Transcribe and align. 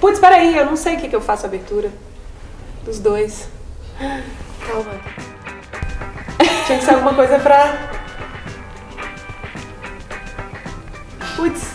Putz, 0.00 0.20
peraí, 0.20 0.56
eu 0.56 0.64
não 0.64 0.76
sei 0.76 0.94
o 0.94 1.00
que, 1.00 1.08
que 1.08 1.16
eu 1.16 1.20
faço 1.20 1.44
a 1.44 1.48
abertura. 1.48 1.90
Dos 2.84 3.00
dois. 3.00 3.48
Calma. 3.98 4.92
Tinha 6.66 6.78
que 6.78 6.84
ser 6.84 6.94
alguma 6.94 7.14
coisa 7.14 7.38
pra. 7.40 7.90
Putz. 11.34 11.74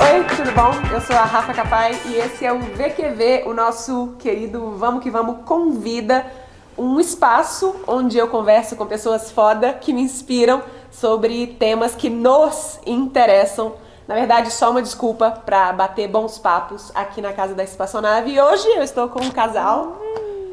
Oi, 0.00 0.24
tudo 0.36 0.52
bom? 0.52 0.72
Eu 0.92 1.00
sou 1.00 1.16
a 1.16 1.24
Rafa 1.24 1.54
Capai 1.54 1.98
e 2.04 2.16
esse 2.16 2.44
é 2.44 2.52
o 2.52 2.58
VQV, 2.58 3.44
o 3.46 3.54
nosso 3.54 4.16
querido 4.18 4.76
Vamos 4.76 5.02
que 5.02 5.10
Vamos 5.10 5.46
Convida, 5.46 6.26
um 6.76 7.00
espaço 7.00 7.74
onde 7.86 8.18
eu 8.18 8.28
converso 8.28 8.76
com 8.76 8.86
pessoas 8.86 9.30
foda 9.30 9.72
que 9.72 9.92
me 9.92 10.02
inspiram 10.02 10.62
sobre 10.90 11.46
temas 11.46 11.94
que 11.94 12.10
nos 12.10 12.78
interessam. 12.86 13.74
Na 14.06 14.14
verdade, 14.14 14.52
só 14.52 14.70
uma 14.70 14.82
desculpa 14.82 15.30
para 15.30 15.72
bater 15.72 16.08
bons 16.08 16.38
papos 16.38 16.92
aqui 16.94 17.22
na 17.22 17.32
casa 17.32 17.54
da 17.54 17.64
Espaçonave. 17.64 18.32
E 18.32 18.40
hoje 18.40 18.68
eu 18.68 18.82
estou 18.82 19.08
com 19.08 19.22
um 19.22 19.30
casal, 19.30 19.98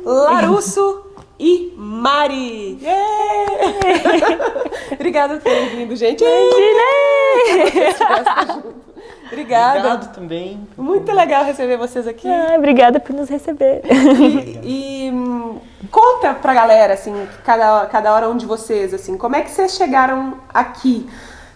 Larusso 0.05 1.05
e 1.39 1.73
Mari. 1.75 2.79
Yeah! 2.81 4.61
Obrigada 4.93 5.35
por 5.35 5.43
terem 5.43 5.69
vindo, 5.69 5.95
gente. 5.95 6.23
Obrigada. 9.31 9.79
Obrigado 9.79 10.13
também. 10.13 10.67
Muito 10.77 11.09
legal 11.11 11.45
receber 11.45 11.77
vocês 11.77 12.05
aqui. 12.05 12.27
Ah, 12.27 12.55
obrigada 12.57 12.99
por 12.99 13.15
nos 13.15 13.29
receber. 13.29 13.81
E, 14.63 15.07
e, 15.09 15.87
conta 15.89 16.33
pra 16.33 16.53
galera, 16.53 16.93
assim, 16.93 17.27
cada, 17.45 17.85
cada 17.85 18.13
hora 18.13 18.29
um 18.29 18.35
de 18.35 18.45
vocês, 18.45 18.93
assim, 18.93 19.17
como 19.17 19.35
é 19.37 19.41
que 19.41 19.49
vocês 19.49 19.75
chegaram 19.75 20.35
aqui? 20.53 21.09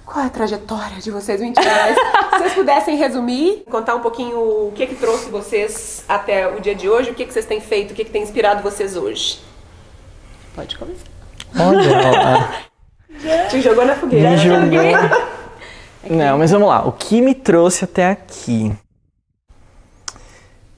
Qual 0.06 0.24
é 0.24 0.28
a 0.28 0.30
trajetória 0.30 0.98
de 1.02 1.12
vocês? 1.12 1.42
Mentira, 1.42 1.70
mas 1.70 1.96
se 1.96 2.38
vocês 2.38 2.54
pudessem 2.54 2.96
resumir, 2.96 3.64
contar 3.70 3.96
um 3.96 4.02
pouquinho 4.02 4.38
o 4.38 4.72
que 4.74 4.86
que 4.88 4.96
trouxe 4.96 5.30
vocês 5.30 6.06
até 6.08 6.48
o 6.48 6.62
dia 6.62 6.76
de 6.76 6.88
hoje, 6.88 7.12
o 7.12 7.14
que 7.16 7.26
que 7.26 7.34
vocês 7.34 7.46
têm 7.46 7.60
feito, 7.60 7.92
o 7.92 7.94
que 7.96 8.06
que 8.06 8.12
tem 8.12 8.22
inspirado 8.22 8.62
vocês 8.62 8.96
hoje. 8.96 9.42
Pode 10.56 10.78
começar. 10.78 11.06
Olha, 11.60 13.50
Te 13.50 13.62
jogou 13.62 13.86
na 13.86 13.96
fogueira. 13.96 14.30
me 14.30 14.38
jogou. 14.38 15.36
Não, 16.10 16.38
mas 16.38 16.52
vamos 16.52 16.68
lá. 16.68 16.88
O 16.88 16.92
que 16.92 17.22
me 17.22 17.34
trouxe 17.34 17.86
até 17.86 18.12
aqui? 18.12 18.72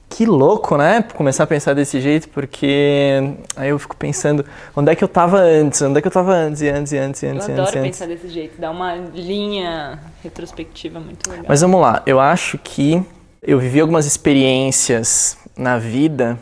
Que 0.08 0.26
louco, 0.26 0.76
né? 0.76 1.02
Começar 1.14 1.44
a 1.44 1.46
pensar 1.46 1.74
desse 1.74 2.00
jeito, 2.00 2.28
porque 2.30 3.34
aí 3.54 3.68
eu 3.68 3.78
fico 3.78 3.94
pensando, 3.94 4.44
onde 4.74 4.90
é 4.90 4.94
que 4.96 5.04
eu 5.04 5.08
tava 5.08 5.38
antes? 5.38 5.80
Onde 5.82 5.98
é 5.98 6.00
que 6.00 6.08
eu 6.08 6.12
tava 6.12 6.32
antes 6.32 6.62
e 6.62 6.68
antes 6.68 6.92
e 6.92 6.98
antes 6.98 7.22
e 7.22 7.26
Eu 7.26 7.32
antes 7.32 7.46
e 7.46 7.52
adoro 7.52 7.68
antes, 7.68 7.74
e 7.74 7.78
antes? 7.78 7.98
pensar 7.98 8.06
desse 8.12 8.28
jeito, 8.28 8.60
dá 8.60 8.70
uma 8.70 8.96
linha 8.96 10.00
retrospectiva 10.24 10.98
muito 10.98 11.30
legal. 11.30 11.44
Mas 11.46 11.60
vamos 11.60 11.80
lá, 11.80 12.02
eu 12.04 12.18
acho 12.18 12.58
que 12.58 13.00
eu 13.40 13.60
vivi 13.60 13.80
algumas 13.80 14.06
experiências 14.06 15.38
na 15.56 15.78
vida, 15.78 16.36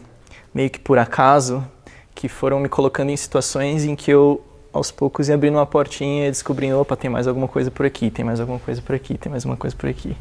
meio 0.55 0.71
que 0.71 0.78
por 0.78 0.98
acaso, 0.98 1.62
que 2.15 2.28
foram 2.28 2.59
me 2.59 2.71
colocando 2.71 3.11
em 3.11 3.17
situações 3.17 3.84
em 3.84 3.95
que 3.95 4.11
eu, 4.11 4.41
aos 4.77 4.91
poucos, 4.91 5.29
ia 5.29 5.35
abrindo 5.35 5.55
uma 5.55 5.67
portinha 5.67 6.29
e 6.29 6.31
descobrindo, 6.31 6.79
opa, 6.81 6.97
tem 6.97 7.11
mais 7.11 7.27
alguma 7.27 7.49
coisa 7.49 7.71
por 7.71 7.85
aqui, 7.85 8.11
tem 8.11 8.25
mais 8.25 8.41
alguma 8.41 8.59
coisa 8.59 8.81
por 8.81 8.95
aqui, 8.95 9.19
tem 9.19 9.31
mais 9.31 9.45
uma 9.45 9.57
coisa 9.57 9.75
por 9.75 9.89
aqui. 9.89 10.17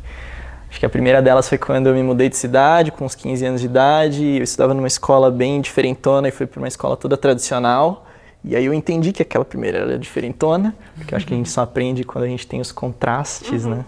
Acho 0.70 0.80
que 0.80 0.86
a 0.86 0.90
primeira 0.90 1.22
delas 1.22 1.48
foi 1.48 1.58
quando 1.58 1.88
eu 1.88 1.94
me 1.94 2.04
mudei 2.04 2.28
de 2.28 2.36
cidade, 2.36 2.92
com 2.92 3.06
uns 3.06 3.16
15 3.16 3.46
anos 3.46 3.62
de 3.62 3.68
idade, 3.68 4.26
eu 4.26 4.44
estudava 4.44 4.74
numa 4.74 4.88
escola 4.88 5.32
bem 5.32 5.62
diferentona 5.62 6.28
e 6.28 6.32
fui 6.32 6.46
para 6.46 6.60
uma 6.60 6.68
escola 6.68 6.98
toda 6.98 7.16
tradicional. 7.16 8.06
E 8.44 8.56
aí 8.56 8.66
eu 8.66 8.74
entendi 8.74 9.12
que 9.12 9.22
aquela 9.22 9.46
primeira 9.46 9.80
era 9.80 9.98
diferentona, 9.98 10.76
porque 10.96 11.14
eu 11.14 11.18
acho 11.18 11.26
que 11.26 11.34
a 11.34 11.38
gente 11.38 11.50
só 11.50 11.62
aprende 11.62 12.04
quando 12.04 12.26
a 12.26 12.28
gente 12.28 12.46
tem 12.46 12.60
os 12.60 12.72
contrastes, 12.72 13.66
né? 13.66 13.86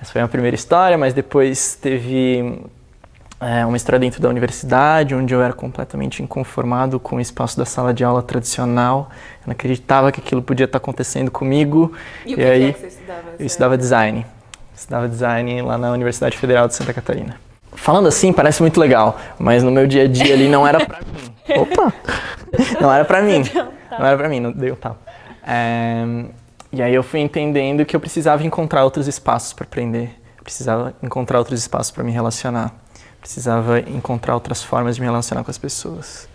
Essa 0.00 0.12
foi 0.12 0.20
a 0.20 0.28
primeira 0.28 0.54
história, 0.56 0.98
mas 0.98 1.14
depois 1.14 1.76
teve 1.76 2.60
é, 3.42 3.66
uma 3.66 3.76
história 3.76 3.98
dentro 3.98 4.22
da 4.22 4.28
universidade, 4.28 5.14
onde 5.14 5.34
eu 5.34 5.42
era 5.42 5.52
completamente 5.52 6.22
inconformado 6.22 7.00
com 7.00 7.16
o 7.16 7.20
espaço 7.20 7.58
da 7.58 7.64
sala 7.64 7.92
de 7.92 8.04
aula 8.04 8.22
tradicional. 8.22 9.10
Eu 9.40 9.48
não 9.48 9.52
acreditava 9.52 10.12
que 10.12 10.20
aquilo 10.20 10.40
podia 10.40 10.64
estar 10.64 10.78
acontecendo 10.78 11.30
comigo. 11.30 11.92
E 12.24 12.34
o 12.34 12.36
que, 12.36 12.44
aí 12.44 12.64
é 12.70 12.72
que 12.72 12.78
você 12.80 12.86
estudava? 12.86 13.22
eu 13.38 13.46
estudava 13.46 13.76
design. 13.78 14.26
Estudava 14.74 15.08
design 15.08 15.62
lá 15.62 15.76
na 15.76 15.90
Universidade 15.90 16.38
Federal 16.38 16.68
de 16.68 16.74
Santa 16.74 16.94
Catarina. 16.94 17.36
Falando 17.72 18.06
assim, 18.06 18.32
parece 18.32 18.62
muito 18.62 18.78
legal, 18.78 19.18
mas 19.38 19.62
no 19.62 19.70
meu 19.70 19.86
dia 19.86 20.04
a 20.04 20.06
dia 20.06 20.34
ali 20.34 20.48
não 20.48 20.66
era 20.66 20.84
pra 20.84 21.00
mim. 21.00 21.34
Opa! 21.58 21.92
Não 22.80 22.92
era 22.92 23.04
pra 23.04 23.22
mim. 23.22 23.42
Não 23.90 24.06
era 24.06 24.16
pra 24.16 24.28
mim, 24.28 24.38
não 24.38 24.52
deu 24.52 24.76
tal. 24.76 24.96
É, 25.44 26.04
e 26.72 26.80
aí 26.80 26.94
eu 26.94 27.02
fui 27.02 27.18
entendendo 27.18 27.84
que 27.84 27.96
eu 27.96 28.00
precisava 28.00 28.44
encontrar 28.44 28.84
outros 28.84 29.08
espaços 29.08 29.52
para 29.52 29.64
aprender. 29.64 30.10
Precisava 30.44 30.94
encontrar 31.02 31.38
outros 31.38 31.58
espaços 31.58 31.90
para 31.90 32.04
me 32.04 32.12
relacionar. 32.12 32.81
Precisava 33.22 33.78
encontrar 33.78 34.34
outras 34.34 34.64
formas 34.64 34.96
de 34.96 35.00
me 35.00 35.06
relacionar 35.06 35.44
com 35.44 35.50
as 35.50 35.56
pessoas. 35.56 36.28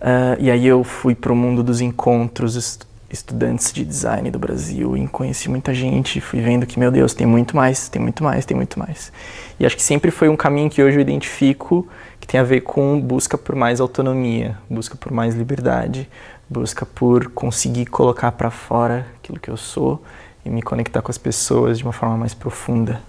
Ah, 0.00 0.36
e 0.38 0.50
aí 0.50 0.66
eu 0.66 0.84
fui 0.84 1.14
para 1.14 1.32
o 1.32 1.36
mundo 1.36 1.62
dos 1.62 1.80
encontros 1.80 2.56
est- 2.56 2.86
estudantes 3.10 3.72
de 3.72 3.84
design 3.84 4.30
do 4.30 4.38
Brasil 4.38 4.96
e 4.96 5.08
conheci 5.08 5.48
muita 5.48 5.72
gente, 5.72 6.20
fui 6.20 6.40
vendo 6.42 6.66
que, 6.66 6.78
meu 6.78 6.90
Deus, 6.90 7.14
tem 7.14 7.26
muito 7.26 7.56
mais, 7.56 7.88
tem 7.88 8.02
muito 8.02 8.22
mais, 8.22 8.44
tem 8.44 8.54
muito 8.56 8.78
mais. 8.78 9.10
E 9.58 9.64
acho 9.64 9.74
que 9.76 9.82
sempre 9.82 10.10
foi 10.10 10.28
um 10.28 10.36
caminho 10.36 10.68
que 10.68 10.82
hoje 10.82 10.98
eu 10.98 11.00
identifico 11.00 11.88
que 12.20 12.26
tem 12.26 12.38
a 12.38 12.44
ver 12.44 12.60
com 12.60 13.00
busca 13.00 13.38
por 13.38 13.54
mais 13.54 13.80
autonomia, 13.80 14.58
busca 14.68 14.96
por 14.96 15.12
mais 15.12 15.34
liberdade, 15.34 16.08
busca 16.50 16.84
por 16.84 17.30
conseguir 17.30 17.86
colocar 17.86 18.32
para 18.32 18.50
fora 18.50 19.06
aquilo 19.16 19.40
que 19.40 19.48
eu 19.50 19.56
sou 19.56 20.02
e 20.44 20.50
me 20.50 20.60
conectar 20.60 21.00
com 21.00 21.10
as 21.10 21.18
pessoas 21.18 21.78
de 21.78 21.84
uma 21.84 21.92
forma 21.94 22.18
mais 22.18 22.34
profunda. 22.34 23.00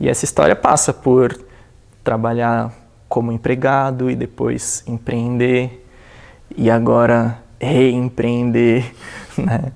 E 0.00 0.08
essa 0.08 0.24
história 0.24 0.56
passa 0.56 0.92
por 0.92 1.38
trabalhar 2.06 2.72
como 3.08 3.32
empregado 3.32 4.08
e 4.08 4.14
depois 4.14 4.84
empreender 4.86 5.84
e 6.56 6.70
agora 6.70 7.42
reempreender, 7.60 8.94
né? 9.36 9.72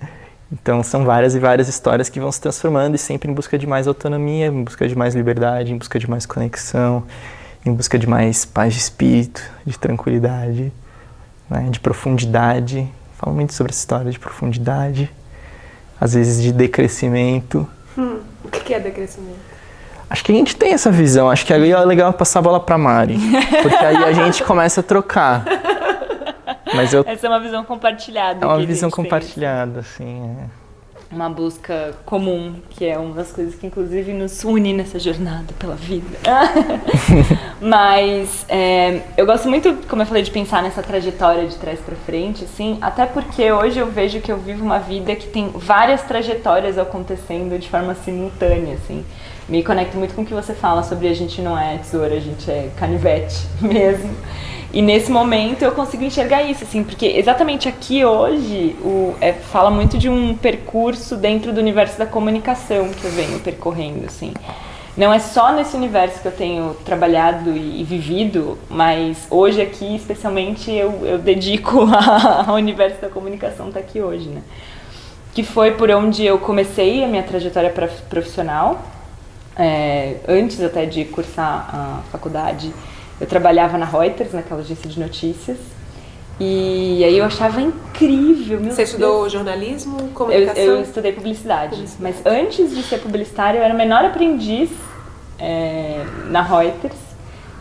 Então 0.52 0.80
são 0.82 1.04
várias 1.04 1.34
e 1.34 1.40
várias 1.40 1.68
histórias 1.68 2.08
que 2.08 2.20
vão 2.20 2.30
se 2.30 2.40
transformando 2.40 2.94
e 2.94 2.98
sempre 2.98 3.28
em 3.28 3.34
busca 3.34 3.58
de 3.58 3.66
mais 3.66 3.88
autonomia, 3.88 4.46
em 4.46 4.62
busca 4.62 4.86
de 4.86 4.96
mais 4.96 5.14
liberdade, 5.16 5.72
em 5.72 5.76
busca 5.76 5.98
de 5.98 6.08
mais 6.08 6.24
conexão, 6.24 7.04
em 7.66 7.72
busca 7.72 7.98
de 7.98 8.08
mais 8.08 8.44
paz 8.44 8.74
de 8.74 8.80
espírito, 8.80 9.42
de 9.66 9.76
tranquilidade, 9.76 10.72
né? 11.48 11.68
de 11.68 11.80
profundidade. 11.80 12.88
Falo 13.18 13.34
muito 13.34 13.54
sobre 13.54 13.72
essa 13.72 13.80
história 13.80 14.10
de 14.10 14.18
profundidade, 14.20 15.10
às 16.00 16.14
vezes 16.14 16.40
de 16.40 16.52
decrescimento. 16.52 17.68
Hum, 17.98 18.20
o 18.44 18.48
que 18.48 18.60
que 18.60 18.74
é 18.74 18.78
decrescimento? 18.78 19.59
Acho 20.10 20.24
que 20.24 20.32
a 20.32 20.34
gente 20.34 20.56
tem 20.56 20.72
essa 20.72 20.90
visão. 20.90 21.30
Acho 21.30 21.46
que 21.46 21.54
aí 21.54 21.70
é 21.70 21.78
legal 21.84 22.12
passar 22.12 22.40
a 22.40 22.42
bola 22.42 22.58
pra 22.58 22.76
Mari. 22.76 23.16
Porque 23.62 23.76
aí 23.84 23.96
a 24.04 24.12
gente 24.12 24.42
começa 24.42 24.80
a 24.80 24.82
trocar. 24.82 25.44
Mas 26.74 26.92
eu, 26.92 27.04
Essa 27.06 27.26
é 27.26 27.30
uma 27.30 27.38
visão 27.38 27.64
compartilhada. 27.64 28.44
é 28.44 28.48
uma 28.48 28.58
visão 28.58 28.90
compartilhada, 28.90 29.80
assim. 29.80 30.36
é. 30.46 30.60
Uma 31.12 31.28
busca 31.28 31.92
comum, 32.04 32.54
que 32.70 32.86
é 32.86 32.96
uma 32.96 33.16
das 33.16 33.32
coisas 33.32 33.56
que 33.56 33.66
inclusive 33.66 34.12
nos 34.12 34.44
une 34.44 34.72
nessa 34.72 34.96
jornada 34.96 35.52
pela 35.58 35.74
vida. 35.74 36.16
Mas 37.60 38.46
é, 38.48 39.00
eu 39.16 39.26
gosto 39.26 39.48
muito, 39.48 39.76
como 39.88 40.02
eu 40.02 40.06
falei, 40.06 40.22
de 40.22 40.30
pensar 40.30 40.62
nessa 40.62 40.84
trajetória 40.84 41.48
de 41.48 41.56
trás 41.56 41.80
pra 41.80 41.96
frente, 41.96 42.44
assim, 42.44 42.78
até 42.80 43.06
porque 43.06 43.50
hoje 43.50 43.80
eu 43.80 43.86
vejo 43.90 44.20
que 44.20 44.30
eu 44.30 44.38
vivo 44.38 44.64
uma 44.64 44.78
vida 44.78 45.16
que 45.16 45.26
tem 45.26 45.50
várias 45.52 46.02
trajetórias 46.02 46.78
acontecendo 46.78 47.58
de 47.58 47.68
forma 47.68 47.94
simultânea, 47.96 48.74
assim. 48.74 49.04
Me 49.50 49.64
conecto 49.64 49.96
muito 49.98 50.14
com 50.14 50.22
o 50.22 50.24
que 50.24 50.32
você 50.32 50.54
fala 50.54 50.82
sobre 50.84 51.08
a 51.08 51.14
gente 51.14 51.42
não 51.42 51.58
é 51.58 51.76
tesoura, 51.78 52.14
a 52.14 52.20
gente 52.20 52.48
é 52.48 52.70
canivete 52.76 53.36
mesmo. 53.60 54.14
E 54.72 54.80
nesse 54.80 55.10
momento 55.10 55.62
eu 55.62 55.72
consigo 55.72 56.04
enxergar 56.04 56.44
isso, 56.44 56.62
assim, 56.62 56.84
porque 56.84 57.04
exatamente 57.04 57.68
aqui 57.68 58.04
hoje 58.04 58.76
o, 58.80 59.14
é, 59.20 59.32
fala 59.32 59.68
muito 59.68 59.98
de 59.98 60.08
um 60.08 60.36
percurso 60.36 61.16
dentro 61.16 61.52
do 61.52 61.58
universo 61.58 61.98
da 61.98 62.06
comunicação 62.06 62.88
que 62.90 63.04
eu 63.04 63.10
venho 63.10 63.40
percorrendo, 63.40 64.06
assim. 64.06 64.32
Não 64.96 65.12
é 65.12 65.18
só 65.18 65.52
nesse 65.52 65.76
universo 65.76 66.20
que 66.20 66.28
eu 66.28 66.32
tenho 66.32 66.74
trabalhado 66.84 67.50
e, 67.50 67.80
e 67.80 67.84
vivido, 67.84 68.56
mas 68.68 69.26
hoje 69.28 69.60
aqui, 69.60 69.96
especialmente, 69.96 70.70
eu, 70.70 71.04
eu 71.04 71.18
dedico 71.18 71.88
ao 72.46 72.54
universo 72.54 73.00
da 73.00 73.08
comunicação 73.08 73.72
tá 73.72 73.80
aqui 73.80 74.00
hoje, 74.00 74.28
né? 74.28 74.42
Que 75.34 75.42
foi 75.42 75.72
por 75.72 75.90
onde 75.90 76.24
eu 76.24 76.38
comecei 76.38 77.02
a 77.02 77.08
minha 77.08 77.22
trajetória 77.24 77.70
prof- 77.70 78.02
profissional, 78.08 78.80
é, 79.56 80.16
antes 80.28 80.60
até 80.62 80.86
de 80.86 81.04
cursar 81.06 81.68
a 81.72 82.00
faculdade, 82.10 82.72
eu 83.20 83.26
trabalhava 83.26 83.76
na 83.76 83.84
Reuters, 83.86 84.32
naquela 84.32 84.60
agência 84.60 84.88
de 84.88 84.98
notícias. 84.98 85.58
E 86.42 87.04
aí 87.04 87.18
eu 87.18 87.24
achava 87.24 87.60
incrível, 87.60 88.58
meu 88.58 88.70
Você 88.70 88.76
Deus. 88.78 88.88
estudou 88.90 89.28
jornalismo, 89.28 89.98
Eu, 90.00 90.08
comunicação? 90.08 90.62
eu 90.62 90.80
estudei 90.80 91.12
publicidade, 91.12 91.84
mas 91.98 92.16
antes 92.24 92.74
de 92.74 92.82
ser 92.82 92.98
publicitária 93.00 93.58
eu 93.58 93.62
era 93.62 93.74
menor 93.74 94.06
aprendiz 94.06 94.70
é, 95.38 96.02
na 96.30 96.40
Reuters, 96.40 96.96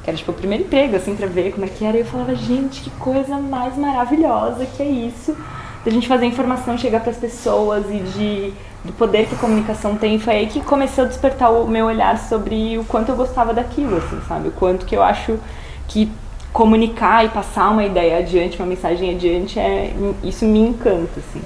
que 0.02 0.10
era 0.10 0.16
tipo 0.18 0.32
o 0.32 0.34
primeiro 0.34 0.64
emprego, 0.64 0.96
assim, 0.96 1.14
pra 1.14 1.28
ver 1.28 1.52
como 1.52 1.66
é 1.66 1.68
que 1.68 1.84
era. 1.84 1.98
E 1.98 2.02
eu 2.02 2.06
falava, 2.06 2.34
gente, 2.36 2.80
que 2.82 2.90
coisa 2.92 3.36
mais 3.38 3.76
maravilhosa 3.78 4.66
que 4.66 4.82
é 4.82 4.88
isso. 4.90 5.36
da 5.84 5.92
gente 5.92 6.08
fazer 6.08 6.26
informação 6.26 6.78
chegar 6.78 7.02
para 7.02 7.12
as 7.12 7.18
pessoas 7.18 7.86
e 7.90 8.00
de 8.00 8.54
do 8.84 8.94
poder 8.94 9.28
que 9.28 9.36
a 9.36 9.38
comunicação 9.38 9.96
tem. 9.96 10.20
Foi 10.20 10.36
aí 10.36 10.48
que 10.48 10.62
começou 10.62 11.06
a 11.06 11.08
despertar 11.08 11.52
o 11.52 11.68
meu 11.68 11.86
olhar 11.86 12.18
sobre 12.18 12.78
o 12.78 12.86
quanto 12.86 13.10
eu 13.10 13.16
gostava 13.16 13.54
daquilo, 13.54 13.98
assim, 13.98 14.20
sabe? 14.28 14.50
O 14.50 14.52
quanto 14.52 14.86
que 14.86 14.96
eu 14.96 15.04
acho 15.04 15.40
que 15.88 16.12
comunicar 16.52 17.26
e 17.26 17.30
passar 17.30 17.70
uma 17.70 17.84
ideia 17.84 18.18
adiante, 18.18 18.58
uma 18.58 18.68
mensagem 18.68 19.14
adiante, 19.14 19.60
é, 19.60 19.94
isso 20.24 20.46
me 20.46 20.60
encanta, 20.60 21.20
assim. 21.20 21.42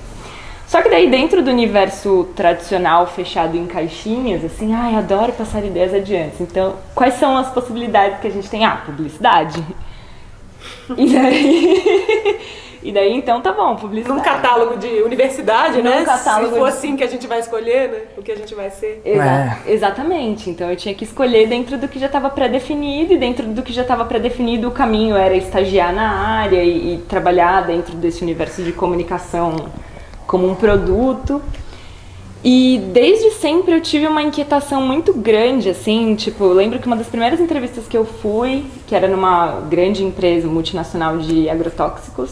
Só 0.67 0.81
que 0.81 0.89
daí 0.89 1.09
dentro 1.09 1.43
do 1.43 1.51
universo 1.51 2.29
tradicional 2.35 3.05
fechado 3.05 3.55
em 3.55 3.65
caixinhas, 3.67 4.43
assim, 4.43 4.73
ai, 4.73 4.95
adoro 4.95 5.31
passar 5.33 5.63
ideias 5.63 5.93
adiante. 5.93 6.41
Então, 6.41 6.75
quais 6.95 7.15
são 7.15 7.37
as 7.37 7.49
possibilidades 7.51 8.19
que 8.19 8.27
a 8.27 8.31
gente 8.31 8.49
tem? 8.49 8.65
Ah, 8.65 8.81
publicidade. 8.85 9.63
E 10.97 11.13
daí 11.13 12.39
E 12.83 12.91
daí, 12.91 13.13
então, 13.15 13.39
tá 13.41 13.51
bom, 13.53 13.75
publicidade. 13.77 14.17
Num 14.17 14.23
catálogo 14.23 14.75
de 14.77 14.87
universidade, 15.03 15.77
Num 15.81 15.89
né? 15.89 16.03
catálogo 16.03 16.53
Se 16.53 16.59
for 16.59 16.69
de- 16.69 16.77
assim 16.77 16.95
que 16.97 17.03
a 17.03 17.07
gente 17.07 17.25
vai 17.27 17.39
escolher, 17.39 17.89
né? 17.89 17.97
O 18.17 18.21
que 18.21 18.31
a 18.31 18.35
gente 18.35 18.53
vai 18.53 18.69
ser. 18.69 19.01
Exa- 19.05 19.57
Exatamente. 19.65 20.49
Então 20.49 20.69
eu 20.69 20.75
tinha 20.75 20.93
que 20.93 21.03
escolher 21.03 21.47
dentro 21.47 21.77
do 21.77 21.87
que 21.87 21.97
já 21.97 22.07
estava 22.07 22.29
pré-definido 22.29 23.13
e 23.13 23.17
dentro 23.17 23.47
do 23.47 23.61
que 23.63 23.71
já 23.71 23.83
estava 23.83 24.03
pré-definido 24.05 24.67
o 24.67 24.71
caminho 24.71 25.15
era 25.15 25.35
estagiar 25.35 25.93
na 25.93 26.09
área 26.09 26.61
e, 26.63 26.95
e 26.95 26.97
trabalhar 27.07 27.61
dentro 27.65 27.95
desse 27.95 28.21
universo 28.21 28.61
de 28.63 28.73
comunicação 28.73 29.55
como 30.27 30.47
um 30.49 30.55
produto. 30.55 31.41
E 32.43 32.81
desde 32.91 33.31
sempre 33.31 33.73
eu 33.73 33.79
tive 33.79 34.05
uma 34.05 34.21
inquietação 34.21 34.81
muito 34.81 35.13
grande, 35.13 35.69
assim, 35.69 36.13
tipo, 36.15 36.43
eu 36.43 36.51
lembro 36.53 36.77
que 36.77 36.85
uma 36.87 36.97
das 36.97 37.07
primeiras 37.07 37.39
entrevistas 37.39 37.87
que 37.87 37.95
eu 37.95 38.03
fui, 38.03 38.65
que 38.85 38.93
era 38.93 39.07
numa 39.07 39.61
grande 39.69 40.03
empresa 40.03 40.45
multinacional 40.49 41.17
de 41.19 41.49
agrotóxicos, 41.49 42.31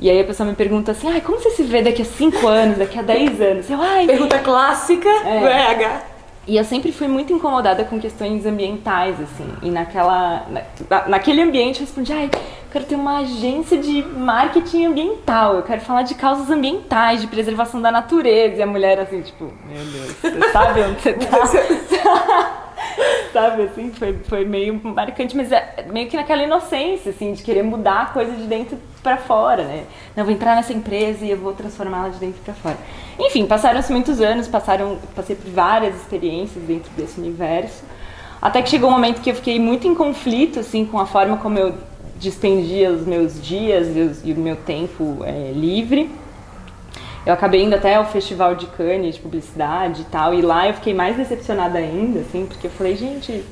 e 0.00 0.08
aí 0.10 0.20
a 0.20 0.24
pessoa 0.24 0.48
me 0.48 0.54
pergunta 0.54 0.92
assim, 0.92 1.08
ai, 1.10 1.20
como 1.20 1.38
você 1.38 1.50
se 1.50 1.62
vê 1.64 1.82
daqui 1.82 2.02
a 2.02 2.04
5 2.04 2.46
anos, 2.46 2.78
daqui 2.78 2.98
a 2.98 3.02
10 3.02 3.40
anos? 3.40 3.70
Eu, 3.70 3.80
ai, 3.82 4.06
Pergunta 4.06 4.38
clássica 4.38 5.08
É. 5.08 5.40
do 5.40 5.46
RH. 5.46 6.00
e 6.46 6.56
eu 6.56 6.64
sempre 6.64 6.92
fui 6.92 7.08
muito 7.08 7.32
incomodada 7.32 7.84
com 7.84 7.98
questões 8.00 8.46
ambientais, 8.46 9.16
assim. 9.20 9.46
E 9.62 9.70
naquela, 9.70 10.46
na, 10.88 11.08
naquele 11.08 11.42
ambiente 11.42 11.80
eu 11.80 11.86
respondi, 11.86 12.12
ai, 12.12 12.24
eu 12.26 12.70
quero 12.72 12.84
ter 12.84 12.94
uma 12.94 13.18
agência 13.18 13.76
de 13.78 14.02
marketing 14.02 14.84
ambiental, 14.86 15.56
eu 15.56 15.62
quero 15.62 15.80
falar 15.80 16.02
de 16.02 16.14
causas 16.14 16.48
ambientais, 16.50 17.20
de 17.20 17.26
preservação 17.26 17.80
da 17.82 17.90
natureza. 17.90 18.56
E 18.56 18.62
a 18.62 18.66
mulher 18.66 18.98
assim, 19.00 19.20
tipo, 19.22 19.44
meu 19.66 19.84
Deus, 19.84 20.12
você 20.20 20.52
sabe 20.52 20.80
onde 20.82 21.00
você 21.02 21.12
tá? 21.14 22.62
sabe, 23.32 23.62
assim, 23.62 23.90
foi, 23.92 24.18
foi 24.24 24.44
meio 24.44 24.80
marcante, 24.82 25.36
mas 25.36 25.52
é 25.52 25.86
meio 25.90 26.08
que 26.08 26.16
naquela 26.16 26.42
inocência, 26.42 27.10
assim, 27.10 27.32
de 27.32 27.42
querer 27.42 27.62
mudar 27.62 28.02
a 28.02 28.06
coisa 28.06 28.32
de 28.32 28.44
dentro 28.44 28.78
pra 29.02 29.16
fora, 29.16 29.64
né? 29.64 29.84
Não, 30.16 30.24
vou 30.24 30.32
entrar 30.32 30.54
nessa 30.56 30.72
empresa 30.72 31.24
e 31.24 31.30
eu 31.30 31.36
vou 31.36 31.52
transformá-la 31.52 32.08
de 32.08 32.18
dentro 32.18 32.40
pra 32.44 32.54
fora. 32.54 32.76
Enfim, 33.18 33.46
passaram-se 33.46 33.92
muitos 33.92 34.20
anos, 34.20 34.48
passaram, 34.48 34.98
passei 35.14 35.36
por 35.36 35.50
várias 35.50 35.96
experiências 35.96 36.62
dentro 36.64 36.90
desse 36.96 37.20
universo, 37.20 37.82
até 38.40 38.62
que 38.62 38.70
chegou 38.70 38.88
um 38.88 38.92
momento 38.92 39.20
que 39.20 39.30
eu 39.30 39.34
fiquei 39.34 39.58
muito 39.58 39.86
em 39.86 39.94
conflito, 39.94 40.60
assim, 40.60 40.84
com 40.84 40.98
a 40.98 41.06
forma 41.06 41.36
como 41.38 41.58
eu 41.58 41.74
despendia 42.16 42.90
os 42.90 43.06
meus 43.06 43.40
dias 43.42 43.88
e, 43.88 44.30
e 44.30 44.32
o 44.32 44.36
meu 44.36 44.56
tempo 44.56 45.18
é, 45.24 45.52
livre. 45.52 46.10
Eu 47.28 47.34
acabei 47.34 47.62
indo 47.62 47.74
até 47.74 47.96
ao 47.96 48.06
festival 48.06 48.54
de 48.54 48.64
Cannes 48.68 49.16
de 49.16 49.20
publicidade 49.20 50.00
e 50.00 50.04
tal, 50.06 50.32
e 50.32 50.40
lá 50.40 50.66
eu 50.66 50.72
fiquei 50.72 50.94
mais 50.94 51.14
decepcionada 51.14 51.76
ainda, 51.76 52.20
assim, 52.20 52.46
porque 52.46 52.68
eu 52.68 52.70
falei, 52.70 52.96
gente, 52.96 53.44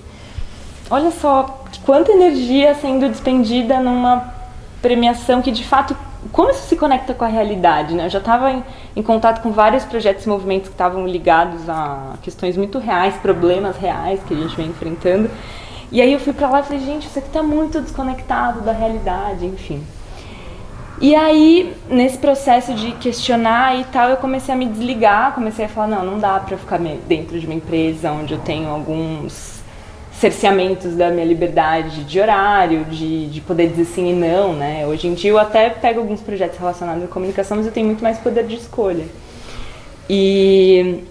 olha 0.89 1.11
só 1.11 1.63
quanta 1.85 2.11
energia 2.11 2.75
sendo 2.75 3.07
despendida 3.07 3.79
numa 3.79 4.33
premiação 4.81 5.43
que 5.43 5.51
de 5.51 5.63
fato 5.63 5.95
como 6.33 6.49
isso 6.53 6.67
se 6.69 6.75
conecta 6.75 7.13
com 7.13 7.27
a 7.27 7.29
realidade, 7.29 7.93
né? 7.95 8.07
Eu 8.07 8.09
já 8.09 8.19
estava 8.19 8.51
em, 8.51 8.65
em 8.97 9.03
contato 9.03 9.43
com 9.43 9.53
vários 9.53 9.85
projetos 9.85 10.25
e 10.25 10.29
movimentos 10.31 10.69
que 10.69 10.75
estavam 10.75 11.07
ligados 11.07 11.69
a 11.69 12.15
questões 12.23 12.57
muito 12.57 12.79
reais, 12.79 13.15
problemas 13.17 13.77
reais 13.77 14.21
que 14.27 14.33
a 14.33 14.37
gente 14.39 14.57
vem 14.57 14.69
enfrentando. 14.69 15.31
E 15.93 16.01
aí 16.01 16.15
eu 16.15 16.19
fui 16.19 16.33
pra 16.33 16.49
lá 16.49 16.61
e 16.61 16.63
falei, 16.63 16.81
gente, 16.81 17.07
isso 17.09 17.19
aqui 17.19 17.29
tá 17.29 17.43
muito 17.43 17.83
desconectado 17.83 18.63
da 18.63 18.73
realidade, 18.73 19.45
enfim. 19.45 19.85
E 20.99 21.15
aí, 21.15 21.75
nesse 21.91 22.17
processo 22.17 22.73
de 22.73 22.93
questionar 22.93 23.79
e 23.79 23.85
tal, 23.85 24.09
eu 24.09 24.17
comecei 24.17 24.55
a 24.55 24.57
me 24.57 24.65
desligar, 24.65 25.35
comecei 25.35 25.67
a 25.67 25.69
falar, 25.69 25.89
não, 25.89 26.05
não 26.05 26.19
dá 26.19 26.41
pra 26.41 26.55
eu 26.55 26.59
ficar 26.59 26.79
dentro 27.07 27.39
de 27.39 27.45
uma 27.45 27.55
empresa 27.55 28.11
onde 28.13 28.33
eu 28.33 28.39
tenho 28.39 28.69
alguns 28.71 29.57
cerceamentos 30.11 30.95
da 30.95 31.11
minha 31.11 31.27
liberdade 31.27 32.03
de 32.05 32.19
horário, 32.19 32.87
de, 32.87 33.27
de 33.27 33.41
poder 33.43 33.69
dizer 33.69 33.85
sim 33.85 34.11
e 34.11 34.15
não, 34.15 34.55
né? 34.55 34.87
Hoje 34.87 35.07
em 35.07 35.13
dia 35.13 35.31
eu 35.31 35.39
até 35.39 35.69
pego 35.69 36.01
alguns 36.01 36.23
projetos 36.23 36.59
relacionados 36.59 37.05
à 37.05 37.07
comunicação, 37.07 37.59
mas 37.59 37.67
eu 37.67 37.73
tenho 37.73 37.87
muito 37.87 38.03
mais 38.03 38.17
poder 38.19 38.47
de 38.47 38.57
escolha. 38.57 39.05
E 40.09 41.05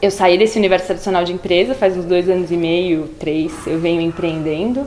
eu 0.00 0.10
saí 0.10 0.38
desse 0.38 0.58
universo 0.58 0.86
tradicional 0.86 1.24
de 1.24 1.32
empresa 1.34 1.74
faz 1.74 1.94
uns 1.94 2.06
dois 2.06 2.26
anos 2.30 2.50
e 2.50 2.56
meio, 2.56 3.08
três, 3.18 3.52
eu 3.66 3.78
venho 3.78 4.00
empreendendo. 4.00 4.86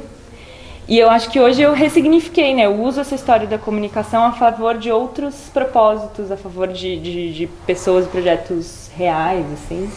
E 0.88 1.00
eu 1.00 1.09
acho 1.09 1.30
que 1.30 1.39
hoje 1.39 1.62
eu 1.62 1.74
ressignifiquei, 1.74 2.53
né? 2.53 2.65
Eu 2.65 2.81
uso 2.81 3.00
essa 3.00 3.15
história 3.15 3.47
da 3.47 3.57
comunicação 3.57 4.24
a 4.25 4.33
favor 4.33 4.77
de 4.77 4.91
outros 4.91 5.35
propósitos, 5.53 6.30
a 6.31 6.38
favor 6.38 6.68
de, 6.68 7.00
de, 7.00 7.33
de 7.33 7.47
pessoas 7.65 8.06
e 8.06 8.09
projetos 8.09 8.89
reais, 8.95 9.45
assim. 9.53 9.89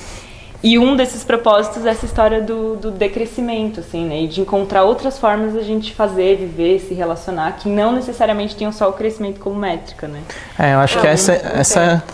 E 0.62 0.78
um 0.78 0.96
desses 0.96 1.22
propósitos 1.22 1.84
é 1.84 1.90
essa 1.90 2.06
história 2.06 2.40
do, 2.40 2.76
do 2.76 2.90
decrescimento, 2.90 3.80
assim, 3.80 4.06
né? 4.06 4.22
E 4.22 4.28
de 4.28 4.40
encontrar 4.40 4.84
outras 4.84 5.18
formas 5.18 5.54
da 5.54 5.62
gente 5.62 5.92
fazer, 5.94 6.36
viver, 6.36 6.80
se 6.80 6.94
relacionar, 6.94 7.52
que 7.52 7.68
não 7.68 7.92
necessariamente 7.92 8.56
tenham 8.56 8.72
só 8.72 8.88
o 8.88 8.92
crescimento 8.92 9.38
como 9.38 9.56
métrica, 9.56 10.08
né? 10.08 10.20
É, 10.58 10.74
eu 10.74 10.78
acho 10.78 10.98
Ah, 10.98 11.02
que 11.02 11.06
essa, 11.08 11.32
essa, 11.32 12.04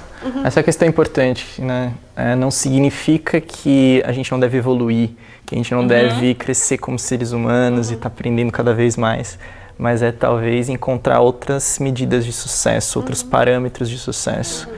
essa 0.44 0.62
questão 0.62 0.86
é 0.86 0.88
importante, 0.88 1.62
né? 1.62 1.92
É, 2.16 2.34
não 2.34 2.50
significa 2.50 3.40
que 3.40 4.02
a 4.04 4.12
gente 4.12 4.30
não 4.32 4.40
deve 4.40 4.58
evoluir, 4.58 5.10
que 5.46 5.54
a 5.54 5.58
gente 5.58 5.72
não 5.72 5.86
deve 5.86 6.34
crescer 6.34 6.78
como 6.78 6.98
seres 6.98 7.32
humanos 7.32 7.90
e 7.90 7.94
estar 7.94 8.08
aprendendo 8.08 8.50
cada 8.52 8.72
vez 8.72 8.96
mais, 8.96 9.38
mas 9.78 10.02
é 10.02 10.12
talvez 10.12 10.68
encontrar 10.68 11.20
outras 11.20 11.78
medidas 11.78 12.24
de 12.24 12.32
sucesso, 12.32 12.98
outros 12.98 13.22
parâmetros 13.22 13.88
de 13.90 13.98
sucesso, 13.98 14.68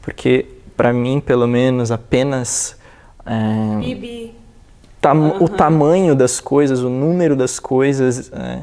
porque 0.00 0.46
para 0.76 0.92
mim, 0.92 1.20
pelo 1.20 1.46
menos, 1.46 1.90
apenas 1.90 2.76
é, 3.26 3.78
Bibi. 3.80 4.34
tam- 5.00 5.36
o 5.40 5.48
tamanho 5.48 6.14
das 6.14 6.40
coisas, 6.40 6.80
o 6.80 6.88
número 6.88 7.36
das 7.36 7.58
coisas 7.60 8.30
é, 8.32 8.60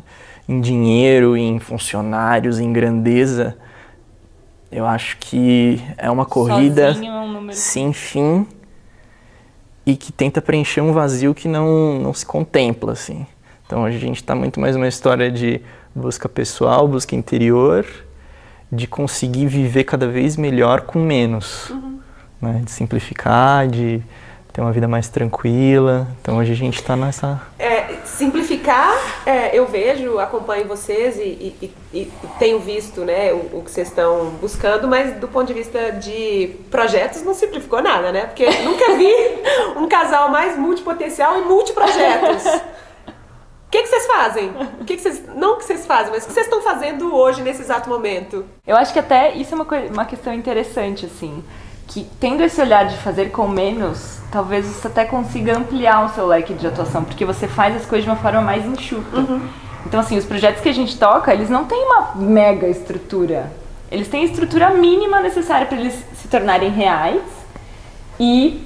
em 0.47 0.59
dinheiro, 0.59 1.37
em 1.37 1.59
funcionários, 1.59 2.59
em 2.59 2.73
grandeza, 2.73 3.55
eu 4.71 4.85
acho 4.85 5.17
que 5.17 5.81
é 5.97 6.09
uma 6.11 6.25
corrida 6.25 6.95
é 7.03 7.11
um 7.11 7.51
sem 7.51 7.91
fim 7.93 8.45
e 9.89 9.97
que 9.97 10.11
tenta 10.11 10.41
preencher 10.41 10.81
um 10.81 10.93
vazio 10.93 11.33
que 11.33 11.47
não, 11.47 11.99
não 11.99 12.13
se 12.13 12.25
contempla, 12.25 12.93
assim. 12.93 13.25
Então 13.65 13.85
a 13.85 13.91
gente 13.91 14.17
está 14.17 14.35
muito 14.35 14.59
mais 14.59 14.75
uma 14.75 14.87
história 14.87 15.31
de 15.31 15.61
busca 15.95 16.29
pessoal, 16.29 16.87
busca 16.87 17.15
interior, 17.15 17.85
de 18.71 18.85
conseguir 18.85 19.47
viver 19.47 19.83
cada 19.85 20.07
vez 20.07 20.37
melhor 20.37 20.81
com 20.81 20.99
menos, 20.99 21.73
né? 22.39 22.61
de 22.63 22.71
simplificar, 22.71 23.67
de 23.67 24.01
ter 24.59 24.61
uma 24.61 24.73
vida 24.73 24.87
mais 24.89 25.07
tranquila. 25.07 26.05
Então 26.21 26.37
hoje 26.37 26.51
a 26.51 26.55
gente 26.55 26.79
está 26.79 26.93
nessa 26.95 27.41
É, 27.57 27.95
simplificar, 28.03 28.91
é, 29.25 29.57
eu 29.57 29.65
vejo, 29.65 30.19
acompanho 30.19 30.67
vocês 30.67 31.15
e, 31.17 31.21
e- 31.21 31.55
e- 31.61 31.97
e 32.01 32.11
tenho 32.37 32.59
visto 32.59 33.01
né, 33.05 33.31
o, 33.31 33.59
o 33.59 33.63
que 33.63 33.71
vocês 33.71 33.87
estão 33.87 34.31
buscando, 34.41 34.85
mas 34.87 35.13
do 35.15 35.29
ponto 35.29 35.47
de 35.47 35.53
vista 35.53 35.93
de 35.93 36.55
projetos 36.69 37.23
não 37.23 37.33
simplificou 37.33 37.81
nada, 37.81 38.11
né? 38.11 38.25
Porque 38.25 38.45
nunca 38.63 38.95
vi 38.95 39.13
um 39.77 39.87
casal 39.87 40.29
mais 40.29 40.57
multipotencial 40.57 41.39
e 41.39 41.41
multiprojetos. 41.43 42.45
O 42.45 43.71
que, 43.71 43.83
que 43.83 43.87
vocês 43.87 44.07
fazem? 44.07 44.51
O 44.81 44.83
que, 44.83 44.95
que 44.97 45.01
vocês. 45.01 45.23
Não 45.35 45.53
o 45.53 45.57
que 45.57 45.63
vocês 45.63 45.85
fazem, 45.85 46.11
mas 46.11 46.23
o 46.23 46.27
que 46.27 46.33
vocês 46.33 46.47
estão 46.47 46.61
fazendo 46.61 47.15
hoje, 47.15 47.41
nesse 47.43 47.61
exato 47.61 47.87
momento? 47.87 48.43
Eu 48.67 48.75
acho 48.75 48.91
que 48.91 48.97
até 48.99 49.31
isso 49.35 49.53
é 49.53 49.55
uma, 49.55 49.67
uma 49.93 50.05
questão 50.05 50.33
interessante, 50.33 51.05
assim. 51.05 51.43
Que 51.89 52.07
tendo 52.19 52.43
esse 52.43 52.61
olhar 52.61 52.85
de 52.87 52.95
fazer 52.97 53.31
com 53.31 53.47
menos, 53.47 54.19
talvez 54.31 54.65
você 54.65 54.87
até 54.87 55.05
consiga 55.05 55.57
ampliar 55.57 56.05
o 56.05 56.09
seu 56.09 56.25
leque 56.27 56.53
de 56.53 56.65
atuação, 56.65 57.03
porque 57.03 57.25
você 57.25 57.47
faz 57.47 57.75
as 57.75 57.85
coisas 57.85 58.05
de 58.05 58.09
uma 58.09 58.15
forma 58.15 58.41
mais 58.41 58.65
enxuta. 58.65 59.25
Então, 59.85 59.99
assim, 59.99 60.17
os 60.17 60.25
projetos 60.25 60.61
que 60.61 60.69
a 60.69 60.73
gente 60.73 60.97
toca, 60.97 61.33
eles 61.33 61.49
não 61.49 61.65
têm 61.65 61.83
uma 61.83 62.13
mega 62.15 62.67
estrutura. 62.67 63.51
Eles 63.91 64.07
têm 64.07 64.21
a 64.21 64.25
estrutura 64.25 64.69
mínima 64.69 65.19
necessária 65.19 65.65
para 65.65 65.79
eles 65.79 65.95
se 66.13 66.27
tornarem 66.27 66.69
reais 66.69 67.23
e 68.19 68.61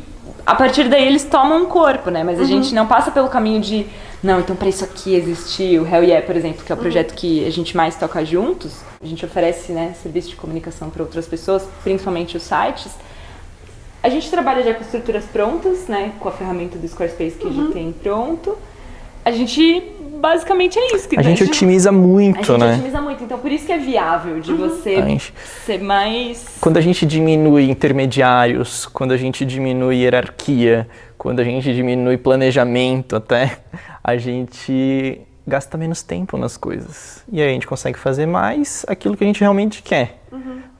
a 0.45 0.55
partir 0.55 0.89
daí 0.89 1.07
eles 1.07 1.23
tomam 1.23 1.63
um 1.63 1.65
corpo, 1.65 2.09
né? 2.09 2.23
Mas 2.23 2.39
a 2.39 2.43
gente 2.43 2.75
não 2.75 2.85
passa 2.85 3.09
pelo 3.09 3.29
caminho 3.29 3.61
de, 3.61 3.87
não, 4.21 4.39
então 4.41 4.55
para 4.55 4.67
isso 4.67 4.83
aqui 4.83 5.15
existir 5.15 5.79
o 5.79 5.87
Hell 5.87 6.03
Yeah, 6.03 6.25
por 6.25 6.35
exemplo, 6.35 6.65
que 6.65 6.71
é 6.71 6.75
o 6.75 6.77
projeto 6.77 7.13
que 7.13 7.45
a 7.45 7.49
gente 7.49 7.75
mais 7.77 7.95
toca 7.95 8.25
juntos. 8.25 8.81
A 9.01 9.05
gente 9.05 9.23
oferece, 9.23 9.71
né, 9.71 9.93
serviço 10.01 10.29
de 10.29 10.35
comunicação 10.35 10.89
para 10.89 11.03
outras 11.03 11.25
pessoas, 11.25 11.65
principalmente 11.83 12.35
os 12.35 12.43
sites. 12.43 12.91
A 14.03 14.09
gente 14.09 14.29
trabalha 14.29 14.61
já 14.63 14.73
com 14.73 14.81
estruturas 14.81 15.23
prontas, 15.23 15.87
né, 15.87 16.11
com 16.19 16.27
a 16.27 16.31
ferramenta 16.31 16.77
do 16.77 16.85
Squarespace 16.87 17.37
que 17.37 17.51
já 17.53 17.71
tem 17.71 17.93
pronto. 17.93 18.57
A 19.23 19.31
gente 19.31 19.81
basicamente 20.19 20.77
é 20.77 20.95
isso. 20.95 21.07
Que 21.07 21.19
a 21.19 21.21
gente 21.21 21.43
otimiza 21.43 21.91
muito, 21.91 22.39
a 22.39 22.57
gente 22.57 22.59
né? 22.59 22.73
otimiza 22.75 23.01
muito, 23.01 23.23
então 23.23 23.39
por 23.39 23.51
isso 23.51 23.65
que 23.65 23.71
é 23.71 23.77
viável 23.77 24.39
de 24.39 24.53
você 24.53 24.95
gente- 24.95 25.33
ser 25.65 25.81
mais. 25.81 26.45
Quando 26.61 26.77
a 26.77 26.81
gente 26.81 27.05
diminui 27.05 27.69
intermediários, 27.69 28.85
quando 28.85 29.11
a 29.11 29.17
gente 29.17 29.45
diminui 29.45 29.97
hierarquia, 29.97 30.87
quando 31.17 31.39
a 31.39 31.43
gente 31.43 31.73
diminui 31.73 32.17
planejamento 32.17 33.15
até, 33.15 33.57
a 34.03 34.15
gente 34.17 35.21
gasta 35.45 35.77
menos 35.77 36.01
tempo 36.01 36.37
nas 36.37 36.57
coisas. 36.57 37.23
E 37.31 37.41
aí 37.41 37.49
a 37.49 37.53
gente 37.53 37.67
consegue 37.67 37.97
fazer 37.97 38.25
mais 38.25 38.85
aquilo 38.87 39.15
que 39.17 39.23
a 39.23 39.27
gente 39.27 39.41
realmente 39.41 39.81
quer. 39.81 40.23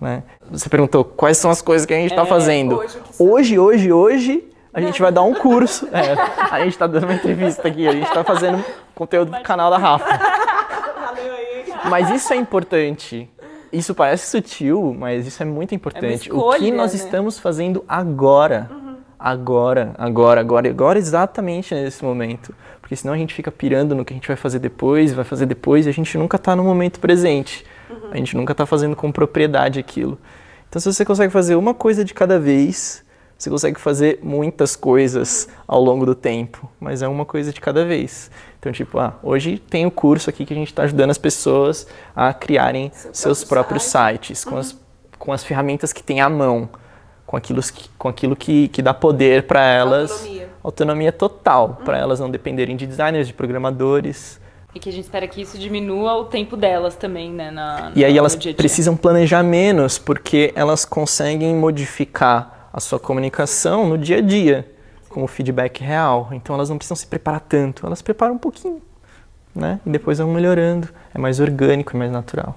Né? 0.04 0.22
Você 0.52 0.68
perguntou 0.68 1.06
quais 1.06 1.38
são 1.38 1.50
as 1.50 1.62
coisas 1.62 1.86
que 1.86 1.94
a 1.94 1.98
gente 1.98 2.12
está 2.12 2.26
fazendo. 2.26 2.78
hoje? 2.78 2.98
Hoje, 3.18 3.60
hoje, 3.60 3.92
hoje, 3.94 4.44
a 4.74 4.82
gente 4.82 5.02
vai 5.02 5.12
dar 5.12 5.22
um 5.24 5.34
curso. 5.34 5.88
É, 5.94 6.14
a 6.52 6.60
gente 6.60 6.74
está 6.74 6.88
dando 6.88 7.06
uma 7.06 7.14
entrevista 7.14 7.68
aqui, 7.68 7.88
a 7.88 7.94
gente 7.94 8.08
está 8.08 8.24
fazendo 8.24 8.64
conteúdo 8.94 9.32
pro 9.32 9.42
canal 9.42 9.72
da 9.72 9.78
Rafa. 9.78 10.06
Valeu 10.06 11.34
aí. 11.34 11.66
Mas 11.90 12.10
isso 12.10 12.34
é 12.34 12.36
importante. 12.36 13.30
Isso 13.72 13.96
parece 13.96 14.30
sutil, 14.30 14.96
mas 14.98 15.26
isso 15.26 15.42
é 15.42 15.46
muito 15.46 15.74
importante. 15.74 16.06
o 16.06 16.20
que 16.20 16.28
escolha, 16.28 16.74
nós 16.76 16.94
né? 16.94 17.00
estamos 17.00 17.40
fazendo 17.40 17.84
agora. 17.88 18.70
Agora, 19.18 19.96
agora, 19.98 20.42
agora, 20.42 20.70
agora, 20.70 21.00
exatamente 21.00 21.74
nesse 21.74 22.04
momento. 22.04 22.54
Porque 22.84 22.98
senão 22.98 23.14
a 23.14 23.18
gente 23.18 23.34
fica 23.34 23.50
pirando 23.50 23.96
no 23.96 24.04
que 24.04 24.12
a 24.12 24.16
gente 24.16 24.28
vai 24.28 24.36
fazer 24.36 24.60
depois, 24.60 25.14
vai 25.14 25.24
fazer 25.24 25.46
depois, 25.46 25.86
e 25.86 25.90
a 25.90 25.94
gente 25.94 26.18
nunca 26.18 26.36
está 26.36 26.54
no 26.54 26.66
momento 26.66 27.00
presente. 27.00 27.66
A 28.12 28.18
gente 28.18 28.36
nunca 28.36 28.52
está 28.52 28.66
fazendo 28.66 28.94
com 28.94 29.10
propriedade 29.10 29.80
aquilo. 29.80 30.20
Então, 30.68 30.82
se 30.82 30.92
você 30.92 31.06
consegue 31.06 31.32
fazer 31.32 31.56
uma 31.56 31.74
coisa 31.74 32.04
de 32.04 32.14
cada 32.14 32.38
vez, 32.38 33.02
você 33.38 33.50
consegue 33.50 33.80
fazer 33.80 34.20
muitas 34.22 34.76
coisas 34.76 35.48
ao 35.66 35.82
longo 35.82 36.06
do 36.06 36.14
tempo, 36.14 36.70
mas 36.78 37.02
é 37.02 37.08
uma 37.08 37.24
coisa 37.24 37.54
de 37.54 37.62
cada 37.62 37.86
vez. 37.86 38.30
Então, 38.60 38.70
tipo, 38.74 39.00
ah, 39.00 39.18
hoje 39.24 39.60
tem 39.60 39.86
o 39.86 39.92
curso 39.92 40.30
aqui 40.30 40.46
que 40.46 40.54
a 40.54 40.58
gente 40.58 40.68
está 40.68 40.84
ajudando 40.84 41.12
as 41.12 41.18
pessoas 41.18 41.88
a 42.14 42.34
criarem 42.34 42.92
seus 43.14 43.46
próprio 43.46 43.80
próprios 43.80 43.84
sites, 43.84 44.44
com, 44.44 44.58
as, 44.58 44.78
com 45.18 45.32
as 45.32 45.42
ferramentas 45.42 45.94
que 45.94 46.04
tem 46.04 46.20
à 46.20 46.30
mão, 46.30 46.68
com 47.26 47.38
aquilo 47.38 47.62
que, 47.62 47.90
com 47.98 48.10
aquilo 48.10 48.36
que, 48.36 48.68
que 48.68 48.82
dá 48.82 48.94
poder 48.94 49.44
para 49.44 49.64
elas. 49.64 50.12
Autonomia. 50.12 50.53
Autonomia 50.64 51.12
total, 51.12 51.82
para 51.84 51.98
elas 51.98 52.20
não 52.20 52.30
dependerem 52.30 52.76
de 52.78 52.88
designers, 52.88 53.28
de 53.28 53.34
programadores. 53.34 54.40
E 54.74 54.80
que 54.80 54.90
a 54.90 54.92
gente 54.92 55.04
espera 55.04 55.28
que 55.28 55.42
isso 55.42 55.58
diminua 55.58 56.16
o 56.16 56.26
tempo 56.26 56.56
delas 56.56 56.96
também, 56.96 57.32
né? 57.32 57.52
Na, 57.52 57.92
E 57.96 58.04
aí 58.04 58.18
elas 58.18 58.32
dia 58.34 58.52
dia. 58.52 58.54
precisam 58.56 58.96
planejar 58.96 59.44
menos, 59.44 60.00
porque 60.00 60.52
elas 60.56 60.86
conseguem 60.86 61.54
modificar 61.54 62.70
a 62.74 62.80
sua 62.80 62.98
comunicação 63.00 63.88
no 63.88 63.98
dia 63.98 64.18
a 64.18 64.22
dia, 64.22 64.68
com 65.10 65.24
o 65.24 65.28
feedback 65.28 65.84
real. 65.84 66.30
Então 66.32 66.56
elas 66.56 66.70
não 66.70 66.78
precisam 66.78 66.96
se 66.96 67.06
preparar 67.06 67.42
tanto, 67.42 67.86
elas 67.86 68.02
preparam 68.02 68.36
um 68.36 68.40
pouquinho, 68.40 68.82
né? 69.54 69.80
E 69.86 69.90
depois 69.90 70.18
vão 70.18 70.32
melhorando. 70.32 70.88
É 71.14 71.20
mais 71.20 71.40
orgânico 71.40 71.94
e 71.96 71.98
mais 72.00 72.12
natural. 72.12 72.56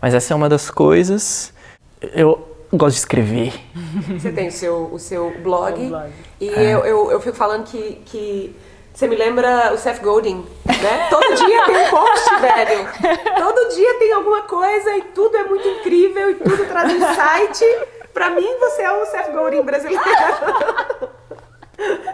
Mas 0.00 0.14
essa 0.14 0.32
é 0.32 0.36
uma 0.36 0.48
das 0.48 0.70
coisas. 0.70 1.52
Eu 2.00 2.53
gosto 2.76 2.94
de 2.94 3.00
escrever. 3.00 3.52
Você 4.18 4.30
tem 4.32 4.48
o 4.48 4.52
seu, 4.52 4.90
o 4.92 4.98
seu 4.98 5.30
blog. 5.42 5.80
O 5.84 5.88
blog. 5.88 6.10
E 6.40 6.48
É. 6.48 6.74
eu, 6.74 6.78
eu, 6.84 7.10
eu 7.12 7.20
fico 7.20 7.36
falando 7.36 7.64
que, 7.64 8.02
que 8.06 8.56
você 8.92 9.06
me 9.08 9.16
lembra 9.16 9.72
o 9.72 9.78
Seth 9.78 10.00
Godin, 10.02 10.44
né? 10.66 11.06
Todo 11.10 11.34
dia 11.34 11.64
tem 11.64 11.76
um 11.76 11.90
post, 11.90 12.30
velho. 12.40 12.88
Todo 13.36 13.74
dia 13.74 13.94
tem 13.98 14.12
alguma 14.12 14.42
coisa 14.42 14.96
e 14.96 15.02
tudo 15.14 15.36
é 15.36 15.44
muito 15.44 15.66
incrível 15.66 16.30
e 16.30 16.34
tudo 16.34 16.64
traz 16.66 16.92
insight. 16.92 17.64
Pra 18.12 18.30
mim, 18.30 18.46
você 18.60 18.82
é 18.82 18.92
o 18.92 19.04
Seth 19.06 19.32
Godin 19.32 19.62
brasileiro. 19.62 20.02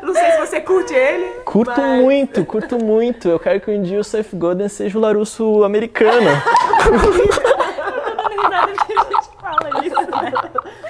Não 0.03 0.15
sei 0.15 0.31
se 0.33 0.39
você 0.39 0.61
curte 0.63 0.95
ele. 0.95 1.27
Curto 1.45 1.79
mas- 1.79 2.01
muito, 2.01 2.45
curto 2.47 2.83
muito. 2.83 3.29
Eu 3.29 3.39
quero 3.39 3.61
que 3.61 3.71
um 3.71 3.83
dia 3.83 4.01
o 4.01 4.05
Seth 4.05 4.29
Godin 4.33 4.69
seja 4.69 4.97
o 4.97 5.01
Larusso 5.01 5.63
americano. 5.65 6.31
Tô 6.83 6.91
dando 6.91 7.13
risada 7.13 8.73
porque 8.73 8.93
a 8.95 9.03
gente 9.05 9.29
fala 9.39 9.70
isso, 9.85 10.01
né? 10.01 10.33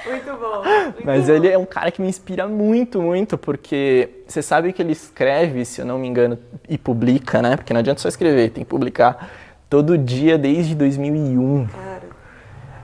Muito 0.07 0.37
bom. 0.37 0.63
muito 0.65 1.05
Mas 1.07 1.27
bom. 1.27 1.33
ele 1.33 1.49
é 1.49 1.59
um 1.59 1.65
cara 1.67 1.91
que 1.91 2.01
me 2.01 2.09
inspira 2.09 2.47
muito, 2.47 3.01
muito, 3.01 3.37
porque 3.39 4.09
você 4.27 4.43
sabe 4.43 4.73
que 4.73 4.83
ele 4.83 4.93
escreve, 4.93 5.65
se 5.65 5.81
eu 5.81 5.87
não 5.87 5.99
me 5.99 6.09
engano, 6.09 6.39
e 6.69 6.79
publica, 6.79 7.43
né? 7.43 7.57
Porque 7.57 7.73
não 7.73 7.81
adianta 7.81 8.01
só 8.01 8.09
escrever, 8.09 8.51
tem 8.51 8.65
que 8.65 8.71
publicar 8.71 9.31
todo 9.69 9.97
dia 9.97 10.37
desde 10.37 10.75
2001. 10.75 11.67
Cara, 11.67 12.01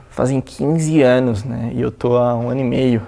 Fazem 0.09 0.41
15 0.41 1.01
anos, 1.03 1.43
né? 1.43 1.71
E 1.75 1.81
eu 1.81 1.91
tô 1.91 2.17
há 2.17 2.35
um 2.35 2.49
ano 2.49 2.61
e 2.61 2.63
meio. 2.63 3.03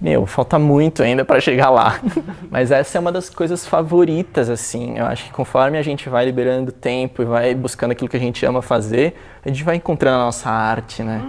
Meu, 0.00 0.26
falta 0.26 0.58
muito 0.58 1.02
ainda 1.02 1.24
para 1.24 1.40
chegar 1.40 1.70
lá. 1.70 2.00
Mas 2.50 2.70
essa 2.70 2.98
é 2.98 3.00
uma 3.00 3.12
das 3.12 3.28
coisas 3.28 3.66
favoritas, 3.66 4.48
assim. 4.48 4.96
Eu 4.96 5.06
acho 5.06 5.24
que 5.26 5.32
conforme 5.32 5.76
a 5.76 5.82
gente 5.82 6.08
vai 6.08 6.24
liberando 6.24 6.70
tempo 6.72 7.22
e 7.22 7.24
vai 7.24 7.54
buscando 7.54 7.92
aquilo 7.92 8.08
que 8.08 8.16
a 8.16 8.20
gente 8.20 8.44
ama 8.46 8.62
fazer, 8.62 9.16
a 9.44 9.48
gente 9.48 9.62
vai 9.62 9.76
encontrando 9.76 10.16
a 10.16 10.24
nossa 10.24 10.48
arte, 10.48 11.02
né? 11.02 11.22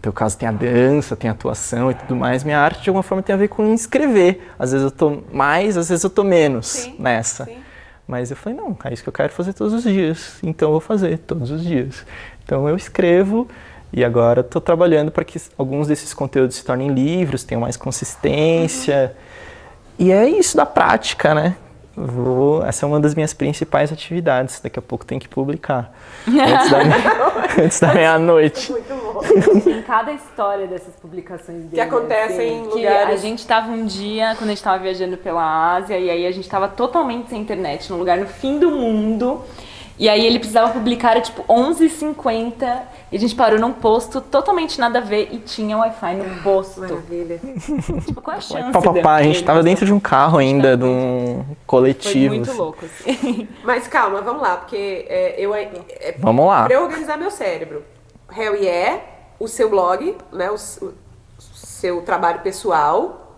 No 0.00 0.02
teu 0.02 0.12
caso 0.14 0.38
tem 0.38 0.48
a 0.48 0.52
dança, 0.52 1.14
tem 1.14 1.28
a 1.28 1.34
atuação 1.34 1.90
e 1.90 1.94
tudo 1.94 2.16
mais. 2.16 2.42
Minha 2.42 2.58
arte, 2.58 2.80
de 2.80 2.88
alguma 2.88 3.02
forma, 3.02 3.22
tem 3.22 3.34
a 3.34 3.36
ver 3.36 3.48
com 3.48 3.70
escrever. 3.74 4.50
Às 4.58 4.72
vezes 4.72 4.86
eu 4.86 4.90
tô 4.90 5.18
mais, 5.30 5.76
às 5.76 5.90
vezes 5.90 6.02
eu 6.02 6.08
tô 6.08 6.24
menos 6.24 6.68
Sim, 6.68 6.96
nessa. 6.98 7.44
sim. 7.44 7.58
Mas 8.08 8.30
eu 8.30 8.36
falei, 8.38 8.58
não, 8.58 8.74
é 8.82 8.94
isso 8.94 9.02
que 9.02 9.10
eu 9.10 9.12
quero 9.12 9.30
fazer 9.30 9.52
todos 9.52 9.74
os 9.74 9.82
dias. 9.82 10.38
Então 10.42 10.68
eu 10.68 10.72
vou 10.72 10.80
fazer 10.80 11.18
todos 11.18 11.50
os 11.50 11.62
dias. 11.62 12.06
Então 12.42 12.66
eu 12.66 12.76
escrevo 12.76 13.46
e 13.92 14.02
agora 14.02 14.40
estou 14.40 14.62
trabalhando 14.62 15.10
para 15.10 15.22
que 15.22 15.38
alguns 15.58 15.86
desses 15.86 16.14
conteúdos 16.14 16.56
se 16.56 16.64
tornem 16.64 16.88
livros, 16.88 17.44
tenham 17.44 17.60
mais 17.60 17.76
consistência. 17.76 19.14
E 19.98 20.10
é 20.10 20.26
isso 20.26 20.56
da 20.56 20.64
prática, 20.64 21.34
né? 21.34 21.56
Vou, 21.96 22.64
essa 22.64 22.86
é 22.86 22.88
uma 22.88 23.00
das 23.00 23.14
minhas 23.14 23.34
principais 23.34 23.92
atividades. 23.92 24.60
Daqui 24.60 24.78
a 24.78 24.82
pouco 24.82 25.04
tem 25.04 25.18
que 25.18 25.28
publicar. 25.28 25.92
Antes 26.26 26.70
da, 26.70 26.78
antes 27.64 27.80
da 27.80 27.94
meia-noite. 27.94 28.70
muito 28.70 28.94
bom. 28.94 29.70
Em 29.70 29.82
cada 29.82 30.12
história 30.12 30.66
dessas 30.66 30.94
publicações 30.94 31.64
dele. 31.64 31.80
acontecem 31.80 32.60
em 32.60 32.68
que 32.68 32.76
lugares- 32.76 33.14
A 33.14 33.16
gente 33.16 33.46
tava 33.46 33.70
um 33.72 33.84
dia, 33.84 34.34
quando 34.36 34.50
a 34.50 34.54
gente 34.54 34.62
tava 34.62 34.78
viajando 34.78 35.16
pela 35.16 35.74
Ásia, 35.76 35.98
e 35.98 36.08
aí 36.08 36.26
a 36.26 36.32
gente 36.32 36.48
tava 36.48 36.68
totalmente 36.68 37.28
sem 37.28 37.40
internet, 37.40 37.90
num 37.90 37.98
lugar 37.98 38.18
no 38.18 38.26
fim 38.26 38.58
do 38.58 38.70
mundo. 38.70 39.42
E 40.00 40.08
aí 40.08 40.24
ele 40.24 40.38
precisava 40.38 40.72
publicar, 40.72 41.10
era 41.10 41.20
tipo 41.20 41.42
11h50, 41.42 42.82
e 43.12 43.16
a 43.16 43.20
gente 43.20 43.34
parou 43.34 43.60
num 43.60 43.70
posto 43.70 44.22
totalmente 44.22 44.80
nada 44.80 44.98
a 44.98 45.02
ver 45.02 45.28
e 45.30 45.36
tinha 45.36 45.76
Wi-Fi 45.76 46.14
no 46.14 46.42
posto. 46.42 46.80
Maravilha. 46.80 47.38
Tipo, 48.06 48.22
qual 48.22 48.38
a 48.38 48.40
chance? 48.40 48.72
Pá, 48.72 48.80
pá, 48.80 48.94
pá, 48.94 49.14
a 49.16 49.22
gente 49.22 49.44
tava 49.44 49.62
dentro 49.62 49.84
de 49.84 49.92
um 49.92 50.00
carro 50.00 50.38
ainda, 50.38 50.74
de 50.74 50.84
um 50.84 51.44
Foi 51.46 51.56
coletivo. 51.66 52.34
muito 52.34 52.48
assim. 52.48 52.58
louco, 52.58 52.84
assim. 52.86 53.46
Mas 53.62 53.86
calma, 53.88 54.22
vamos 54.22 54.40
lá, 54.40 54.56
porque 54.56 55.04
é, 55.06 55.34
eu 55.38 55.54
é, 55.54 55.68
Vamos 56.18 56.46
lá. 56.46 56.64
Pra 56.64 56.74
eu 56.74 56.84
organizar 56.84 57.18
meu 57.18 57.30
cérebro. 57.30 57.84
Hell 58.34 58.54
yeah, 58.54 59.02
o 59.38 59.46
seu 59.46 59.68
blog, 59.68 60.16
né? 60.32 60.50
O, 60.50 60.54
o 60.54 60.92
seu 61.38 62.00
trabalho 62.00 62.40
pessoal, 62.40 63.29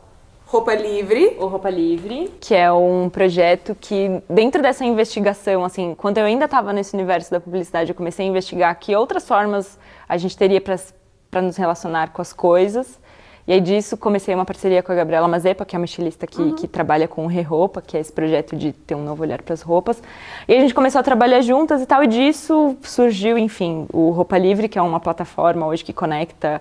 roupa 0.53 0.75
livre. 0.75 1.35
O 1.41 1.47
Roupa 1.47 1.71
Livre, 1.71 2.31
que 2.39 2.55
é 2.55 2.71
um 2.71 3.09
projeto 3.09 3.75
que, 3.81 4.23
dentro 4.29 4.61
dessa 4.61 4.85
investigação, 4.85 5.65
assim, 5.65 5.95
quando 5.95 6.19
eu 6.19 6.27
ainda 6.27 6.45
estava 6.45 6.75
nesse 6.75 6.95
universo 6.95 7.31
da 7.31 7.41
publicidade, 7.41 7.91
eu 7.91 7.95
comecei 7.95 8.27
a 8.27 8.29
investigar 8.29 8.79
que 8.79 8.95
outras 8.95 9.27
formas 9.27 9.79
a 10.07 10.19
gente 10.19 10.37
teria 10.37 10.61
para 10.61 11.41
nos 11.41 11.57
relacionar 11.57 12.13
com 12.13 12.21
as 12.21 12.35
coisas. 12.35 13.01
E 13.49 13.53
aí 13.55 13.63
disso 13.63 13.97
comecei 13.97 14.35
uma 14.35 14.45
parceria 14.45 14.83
com 14.83 14.93
a 14.93 14.95
Gabriela 14.95 15.27
Mazepa, 15.27 15.65
que 15.65 15.75
é 15.75 15.79
uma 15.79 15.87
estilista 15.87 16.27
que, 16.27 16.53
que 16.53 16.69
trabalha 16.69 17.09
com 17.09 17.27
Reroupa, 17.27 17.81
que 17.81 17.97
é 17.97 18.01
esse 18.01 18.13
projeto 18.13 18.55
de 18.55 18.73
ter 18.73 18.95
um 18.95 19.03
novo 19.03 19.23
olhar 19.23 19.41
para 19.41 19.55
as 19.55 19.63
roupas. 19.63 20.03
E 20.47 20.55
a 20.55 20.61
gente 20.61 20.75
começou 20.75 20.99
a 20.99 21.03
trabalhar 21.03 21.41
juntas 21.41 21.81
e 21.81 21.87
tal, 21.87 22.05
e 22.05 22.07
disso 22.07 22.77
surgiu, 22.83 23.39
enfim, 23.39 23.87
o 23.91 24.11
Roupa 24.11 24.37
Livre, 24.37 24.69
que 24.69 24.79
é 24.79 24.83
uma 24.83 25.01
plataforma 25.01 25.67
hoje 25.67 25.83
que 25.83 25.95
conecta 25.95 26.61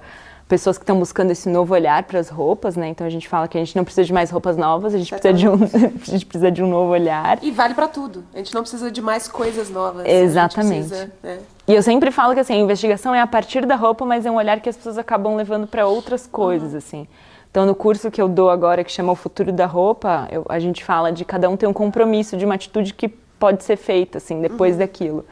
pessoas 0.52 0.78
que 0.78 0.84
estão 0.84 1.00
buscando 1.00 1.32
esse 1.32 1.48
novo 1.48 1.74
olhar 1.74 2.04
para 2.04 2.20
as 2.20 2.28
roupas, 2.28 2.76
né? 2.76 2.90
Então 2.90 3.08
a 3.08 3.10
gente 3.10 3.26
fala 3.26 3.48
que 3.48 3.58
a 3.58 3.62
gente 3.64 3.74
não 3.74 3.86
precisa 3.86 4.04
de 4.04 4.12
mais 4.12 4.30
roupas 4.30 4.58
novas, 4.58 4.94
a 4.94 4.98
gente 4.98 5.10
precisa 5.10 5.34
de 5.34 5.48
um, 5.48 5.54
a 5.64 6.12
gente 6.12 6.26
precisa 6.26 6.52
de 6.52 6.62
um 6.62 6.68
novo 6.68 6.92
olhar. 6.92 7.40
E 7.42 7.52
vale 7.52 7.74
pra 7.74 7.88
tudo. 7.88 8.26
A 8.34 8.38
gente 8.40 8.54
não 8.54 8.60
precisa 8.62 8.92
de 8.92 9.02
mais 9.02 9.30
coisas 9.30 9.70
novas. 9.70 10.06
Exatamente. 10.06 10.90
Precisa, 10.90 11.12
né? 11.24 11.40
E 11.66 11.74
eu 11.74 11.82
sempre 11.82 12.12
falo 12.12 12.34
que 12.34 12.42
assim, 12.42 12.52
a 12.54 12.58
investigação 12.58 13.16
é 13.16 13.22
a 13.22 13.28
partir 13.28 13.66
da 13.66 13.78
roupa, 13.78 14.04
mas 14.06 14.26
é 14.26 14.32
um 14.32 14.36
olhar 14.36 14.60
que 14.60 14.68
as 14.68 14.76
pessoas 14.76 14.98
acabam 14.98 15.38
levando 15.38 15.68
para 15.68 15.88
outras 15.88 16.28
coisas, 16.28 16.76
assim. 16.76 17.08
Então, 17.50 17.66
no 17.66 17.74
curso 17.74 18.12
que 18.12 18.22
eu 18.22 18.28
dou 18.28 18.50
agora, 18.50 18.84
que 18.84 18.92
chama 18.92 19.14
O 19.14 19.16
Futuro 19.16 19.54
da 19.54 19.66
Roupa, 19.66 20.28
eu- 20.32 20.46
a 20.50 20.60
gente 20.60 20.84
fala 20.84 21.14
de 21.14 21.24
cada 21.24 21.50
um 21.50 21.56
ter 21.56 21.66
um 21.68 21.74
compromisso, 21.74 22.36
de 22.36 22.44
uma 22.44 22.56
atitude 22.56 22.94
que 22.94 23.08
pode 23.08 23.64
ser 23.64 23.78
feita, 23.78 24.18
assim, 24.18 24.42
depois 24.42 24.76
daquilo. 24.76 25.26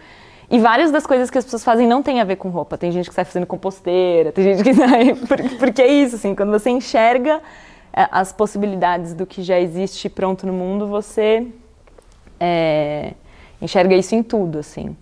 E 0.51 0.59
várias 0.59 0.91
das 0.91 1.05
coisas 1.05 1.29
que 1.29 1.37
as 1.37 1.45
pessoas 1.45 1.63
fazem 1.63 1.87
não 1.87 2.01
tem 2.01 2.19
a 2.19 2.23
ver 2.23 2.37
com 2.37 2.49
roupa. 2.49 2.77
Tem 2.77 2.91
gente 2.91 3.07
que 3.07 3.15
sai 3.15 3.23
fazendo 3.23 3.45
composteira, 3.45 4.31
tem 4.31 4.43
gente 4.43 4.63
que 4.63 4.73
sai... 4.75 5.13
Porque, 5.59 5.81
é 5.81 5.87
isso, 5.87 6.15
assim, 6.15 6.33
quando 6.33 6.51
você 6.51 6.69
enxerga 6.69 7.41
eh, 7.93 8.07
as 8.11 8.33
possibilidades 8.33 9.13
do 9.13 9.25
que 9.25 9.43
já 9.43 9.59
existe 9.59 10.09
pronto 10.09 10.47
no 10.47 10.53
mundo, 10.53 10.87
você 10.87 11.45
é, 12.39 13.13
enxerga 13.61 13.95
isso 13.95 14.15
em 14.15 14.23
tudo, 14.23 14.59
assim. 14.59 14.95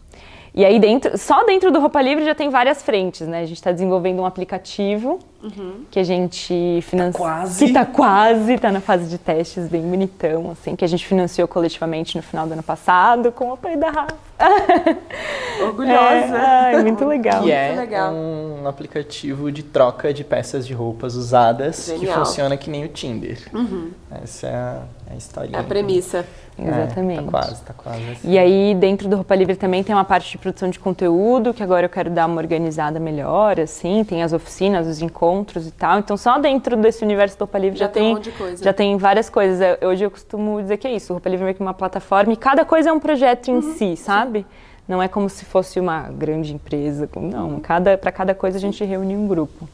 E 0.53 0.65
aí 0.65 0.79
dentro, 0.79 1.15
só 1.17 1.45
dentro 1.45 1.71
do 1.71 1.79
Roupa 1.79 2.01
Livre 2.01 2.25
já 2.25 2.33
tem 2.33 2.49
várias 2.49 2.81
frentes, 2.81 3.27
né? 3.27 3.41
A 3.41 3.45
gente 3.45 3.57
está 3.57 3.71
desenvolvendo 3.71 4.21
um 4.21 4.25
aplicativo 4.25 5.19
Uhum. 5.43 5.85
Que 5.91 5.99
a 5.99 6.03
gente 6.03 6.79
financiou. 6.81 7.11
Tá 7.27 7.33
quase. 7.35 7.65
Que 7.65 7.73
tá 7.73 7.85
quase, 7.85 8.57
tá 8.57 8.71
na 8.71 8.81
fase 8.81 9.07
de 9.07 9.17
testes, 9.17 9.67
bem 9.67 9.81
bonitão, 9.83 10.49
assim, 10.51 10.75
que 10.75 10.83
a 10.83 10.87
gente 10.87 11.05
financiou 11.05 11.47
coletivamente 11.47 12.17
no 12.17 12.23
final 12.23 12.47
do 12.47 12.53
ano 12.53 12.63
passado 12.63 13.31
com 13.31 13.49
o 13.49 13.53
apoio 13.53 13.77
da 13.79 13.89
Rafa. 13.91 14.15
Orgulhosa. 15.63 16.37
É, 16.37 16.73
é 16.73 16.81
muito 16.81 17.05
legal. 17.05 17.43
Que 17.43 17.51
é 17.51 17.67
Muito 17.69 17.79
legal. 17.79 18.13
um 18.13 18.67
aplicativo 18.67 19.51
de 19.51 19.63
troca 19.63 20.13
de 20.13 20.23
peças 20.23 20.65
de 20.65 20.73
roupas 20.73 21.15
usadas 21.15 21.85
que 21.89 21.99
Genial. 21.99 22.19
funciona 22.25 22.55
que 22.57 22.69
nem 22.69 22.85
o 22.85 22.87
Tinder. 22.87 23.39
Essa 24.23 24.47
é 24.47 24.55
a, 24.55 24.81
é 25.09 25.13
a 25.13 25.15
historinha. 25.15 25.57
É 25.57 25.59
a 25.59 25.63
premissa. 25.63 26.25
É, 26.59 26.67
Exatamente. 26.67 27.23
tá 27.23 27.29
quase, 27.31 27.61
tá 27.61 27.73
quase. 27.73 28.03
assim. 28.11 28.31
E 28.31 28.37
aí, 28.37 28.73
dentro 28.73 29.07
do 29.07 29.15
Roupa 29.15 29.35
Livre 29.35 29.55
também 29.55 29.83
tem 29.83 29.93
uma 29.95 30.03
parte 30.05 30.31
de 30.31 30.37
produção 30.39 30.69
de 30.69 30.79
conteúdo, 30.79 31.53
que 31.53 31.61
agora 31.61 31.85
eu 31.85 31.89
quero 31.89 32.09
dar 32.09 32.25
uma 32.25 32.41
organizada 32.41 32.99
melhor, 32.99 33.59
assim, 33.59 34.03
tem 34.03 34.23
as 34.23 34.33
oficinas, 34.33 34.87
os 34.87 34.99
encontros 34.99 35.26
e 35.67 35.71
tal. 35.71 35.99
Então, 35.99 36.15
só 36.17 36.37
dentro 36.39 36.75
desse 36.77 37.03
universo 37.03 37.37
do 37.37 37.41
Roupa 37.41 37.57
Livre 37.57 37.77
Já 37.79 37.85
já, 37.85 37.91
tem 37.91 38.17
já 38.61 38.73
tem 38.73 38.97
várias 38.97 39.29
coisas. 39.29 39.77
Eu- 39.81 39.89
Hoje 39.89 40.03
eu 40.05 40.11
costumo 40.11 40.61
dizer 40.61 40.77
que 40.77 40.87
é 40.87 40.91
isso, 40.93 41.11
o 41.11 41.15
Roupa 41.15 41.29
Livre 41.29 41.43
é 41.43 41.45
meio 41.45 41.55
que 41.55 41.61
uma 41.61 41.73
plataforma 41.73 42.33
e 42.33 42.37
cada 42.37 42.63
coisa 42.65 42.89
é 42.89 42.93
um 42.93 42.99
projeto 42.99 43.49
Uhum, 43.51 43.57
em 43.59 43.61
si, 43.73 43.95
sabe? 43.97 44.45
Não 44.87 45.01
é 45.03 45.07
como 45.07 45.29
se 45.29 45.43
fosse 45.45 45.79
uma 45.79 46.03
grande 46.03 46.53
empresa, 46.53 47.09
não, 47.15 47.59
cada, 47.59 47.97
para 47.97 48.11
cada 48.11 48.33
coisa 48.33 48.57
a 48.57 48.61
gente 48.61 48.83
reúne 48.85 49.15
um 49.17 49.27
grupo. 49.27 49.67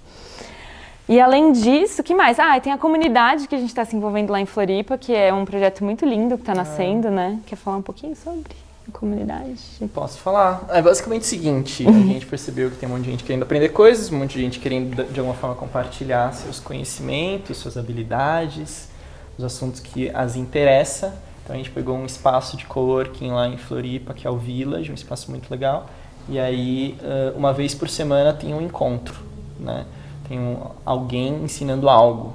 E 1.07 1.19
além 1.19 1.51
disso, 1.51 2.01
o 2.01 2.03
que 2.03 2.15
mais? 2.15 2.39
Ah, 2.39 2.57
tem 2.59 2.71
a 2.71 2.77
comunidade 2.77 3.47
que 3.47 3.53
a 3.53 3.57
gente 3.57 3.67
está 3.69 3.83
se 3.85 3.95
envolvendo 3.95 4.31
lá 4.31 4.39
em 4.39 4.45
Floripa, 4.45 4.97
que 4.97 5.13
é 5.13 5.33
um 5.33 5.43
projeto 5.45 5.83
muito 5.83 6.05
lindo 6.05 6.35
que 6.35 6.43
está 6.43 6.55
nascendo, 6.55 7.11
né? 7.11 7.39
Quer 7.45 7.57
falar 7.57 7.77
um 7.77 7.81
pouquinho 7.81 8.15
sobre 8.15 8.55
comunidade? 8.91 9.59
Posso 9.93 10.19
falar? 10.19 10.65
É 10.69 10.81
basicamente 10.81 11.21
o 11.21 11.25
seguinte, 11.25 11.87
a 11.87 11.91
gente 11.91 12.25
percebeu 12.25 12.69
que 12.69 12.77
tem 12.77 12.87
um 12.87 12.91
monte 12.91 13.05
de 13.05 13.11
gente 13.11 13.23
querendo 13.23 13.43
aprender 13.43 13.69
coisas, 13.69 14.11
um 14.11 14.17
monte 14.17 14.33
de 14.33 14.41
gente 14.41 14.59
querendo 14.59 15.11
de 15.11 15.19
alguma 15.19 15.35
forma 15.35 15.55
compartilhar 15.55 16.33
seus 16.33 16.59
conhecimentos, 16.59 17.57
suas 17.57 17.77
habilidades, 17.77 18.89
os 19.37 19.43
assuntos 19.43 19.79
que 19.79 20.09
as 20.09 20.35
interessa. 20.35 21.17
Então 21.43 21.55
a 21.55 21.57
gente 21.57 21.71
pegou 21.71 21.97
um 21.97 22.05
espaço 22.05 22.55
de 22.55 22.65
coworking 22.65 23.31
lá 23.31 23.47
em 23.47 23.57
Floripa, 23.57 24.13
que 24.13 24.27
é 24.27 24.29
o 24.29 24.37
Village, 24.37 24.91
um 24.91 24.95
espaço 24.95 25.29
muito 25.29 25.49
legal. 25.49 25.89
E 26.29 26.39
aí, 26.39 26.97
uma 27.35 27.51
vez 27.51 27.75
por 27.75 27.89
semana 27.89 28.33
tem 28.33 28.53
um 28.53 28.61
encontro, 28.61 29.15
né? 29.59 29.85
Tem 30.27 30.39
um, 30.39 30.57
alguém 30.85 31.43
ensinando 31.43 31.89
algo. 31.89 32.33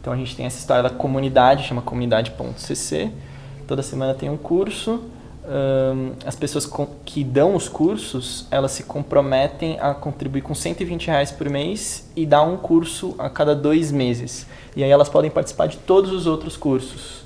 Então 0.00 0.12
a 0.12 0.16
gente 0.16 0.34
tem 0.34 0.46
essa 0.46 0.58
história 0.58 0.82
da 0.82 0.90
comunidade, 0.90 1.64
chama 1.64 1.80
comunidade.cc. 1.80 3.10
Toda 3.68 3.82
semana 3.82 4.14
tem 4.14 4.28
um 4.28 4.36
curso. 4.36 5.00
Ahn, 5.48 6.12
as 6.26 6.36
pessoas 6.36 6.66
com- 6.66 6.86
que 7.06 7.24
dão 7.24 7.54
os 7.54 7.68
cursos, 7.68 8.46
elas 8.50 8.72
se 8.72 8.82
comprometem 8.82 9.78
a 9.80 9.94
contribuir 9.94 10.42
com 10.42 10.54
120 10.54 11.06
reais 11.06 11.32
por 11.32 11.48
mês 11.48 12.06
e 12.14 12.26
dar 12.26 12.42
um 12.42 12.58
curso 12.58 13.14
a 13.18 13.30
cada 13.30 13.54
dois 13.54 13.90
meses. 13.90 14.46
E 14.76 14.84
aí 14.84 14.90
elas 14.90 15.08
podem 15.08 15.30
participar 15.30 15.66
de 15.66 15.78
todos 15.78 16.12
os 16.12 16.26
outros 16.26 16.54
cursos. 16.56 17.24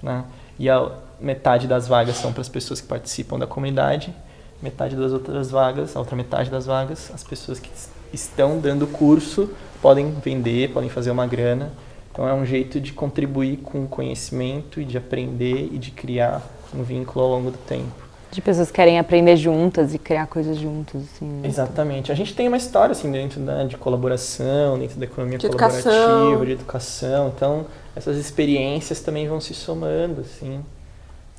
Né? 0.00 0.24
E 0.58 0.70
a 0.70 0.92
metade 1.20 1.66
das 1.66 1.88
vagas 1.88 2.16
são 2.16 2.32
para 2.32 2.40
as 2.42 2.48
pessoas 2.48 2.80
que 2.80 2.86
participam 2.86 3.36
da 3.36 3.48
comunidade, 3.48 4.14
metade 4.62 4.94
das 4.94 5.12
outras 5.12 5.50
vagas, 5.50 5.96
a 5.96 5.98
outra 5.98 6.14
metade 6.14 6.48
das 6.48 6.66
vagas, 6.66 7.10
as 7.12 7.24
pessoas 7.24 7.58
que 7.58 7.70
estão 8.12 8.60
dando 8.60 8.86
curso 8.86 9.50
podem 9.82 10.12
vender, 10.12 10.70
podem 10.72 10.88
fazer 10.88 11.10
uma 11.10 11.26
grana. 11.26 11.72
Então 12.12 12.28
é 12.28 12.32
um 12.32 12.46
jeito 12.46 12.80
de 12.80 12.92
contribuir 12.92 13.58
com 13.58 13.86
conhecimento 13.86 14.80
e 14.80 14.84
de 14.84 14.96
aprender 14.96 15.68
e 15.72 15.78
de 15.78 15.90
criar 15.90 16.40
um 16.74 16.82
vínculo 16.82 17.24
ao 17.24 17.30
longo 17.30 17.50
do 17.50 17.58
tempo. 17.58 18.06
De 18.30 18.40
pessoas 18.42 18.68
que 18.68 18.74
querem 18.74 18.98
aprender 18.98 19.36
juntas 19.36 19.94
e 19.94 19.98
criar 19.98 20.26
coisas 20.26 20.58
juntas, 20.58 21.02
assim. 21.02 21.24
né? 21.24 21.48
Exatamente. 21.48 22.10
A 22.10 22.14
gente 22.14 22.34
tem 22.34 22.48
uma 22.48 22.56
história 22.56 22.92
assim 22.92 23.10
dentro 23.10 23.40
da, 23.40 23.64
de 23.64 23.76
colaboração, 23.76 24.78
dentro 24.78 24.98
da 24.98 25.04
economia 25.06 25.38
De 25.38 25.48
colaborativa, 25.48 25.88
educação. 25.90 26.44
de 26.44 26.52
educação. 26.52 27.32
Então 27.34 27.66
essas 27.94 28.16
experiências 28.18 29.00
também 29.00 29.26
vão 29.28 29.40
se 29.40 29.54
somando, 29.54 30.20
assim. 30.22 30.60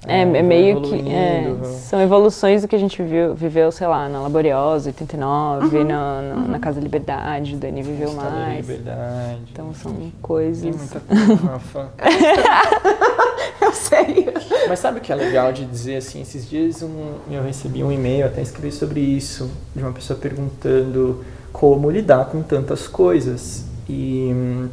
É, 0.06 0.22
é 0.22 0.42
meio 0.44 0.82
que. 0.82 1.10
é, 1.10 1.54
são 1.80 2.00
evoluções 2.00 2.62
do 2.62 2.68
que 2.68 2.76
a 2.76 2.80
gente 2.80 3.02
viu, 3.02 3.34
viveu, 3.34 3.72
sei 3.72 3.88
lá, 3.88 4.08
na 4.08 4.22
Laboriosa, 4.22 4.90
89, 4.90 5.78
Uhum. 5.80 5.84
na, 5.84 6.22
na, 6.22 6.36
na 6.36 6.60
Casa 6.60 6.80
Liberdade, 6.80 7.56
o 7.56 7.58
Dani 7.58 7.82
viveu 7.82 8.10
Estado 8.10 8.30
da 8.30 8.40
mais. 8.40 8.58
Liberdade. 8.68 9.40
Então 9.52 9.74
são 9.74 9.92
Tem 9.92 10.14
coisas. 10.22 10.64
muita 10.76 11.00
coisa. 11.02 11.90
Eu 13.62 13.72
sei. 13.74 14.30
Mas 14.70 14.80
sabe 14.80 15.00
o 15.00 15.02
que 15.02 15.12
é 15.12 15.16
legal 15.16 15.52
de 15.52 15.66
dizer 15.66 15.98
assim? 15.98 16.22
Esses 16.22 16.48
dias 16.48 16.82
um- 16.84 17.16
eu 17.30 17.44
recebi 17.44 17.84
um 17.84 17.92
e-mail, 17.92 18.26
até 18.28 18.42
escrevi 18.42 18.72
sobre 18.72 19.00
isso, 19.00 19.50
de 19.76 19.82
uma 19.82 19.92
pessoa 19.92 20.18
perguntando 20.18 21.24
como 21.52 21.90
lidar 21.90 22.26
com 22.26 22.42
tantas 22.44 22.88
coisas. 22.88 23.66
E 23.90 24.32
hum, 24.34 24.70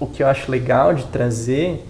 o 0.00 0.06
que 0.06 0.22
eu 0.22 0.26
acho 0.26 0.50
legal 0.50 0.92
de 0.94 1.04
trazer 1.04 1.86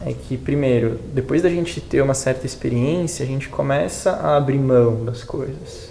é 0.00 0.12
que, 0.12 0.36
primeiro, 0.36 0.98
depois 1.12 1.42
da 1.42 1.50
gente 1.50 1.80
ter 1.80 2.00
uma 2.00 2.14
certa 2.14 2.46
experiência, 2.46 3.22
a 3.22 3.28
gente 3.28 3.48
começa 3.48 4.12
a 4.12 4.36
abrir 4.36 4.58
mão 4.58 5.04
das 5.04 5.22
coisas. 5.22 5.89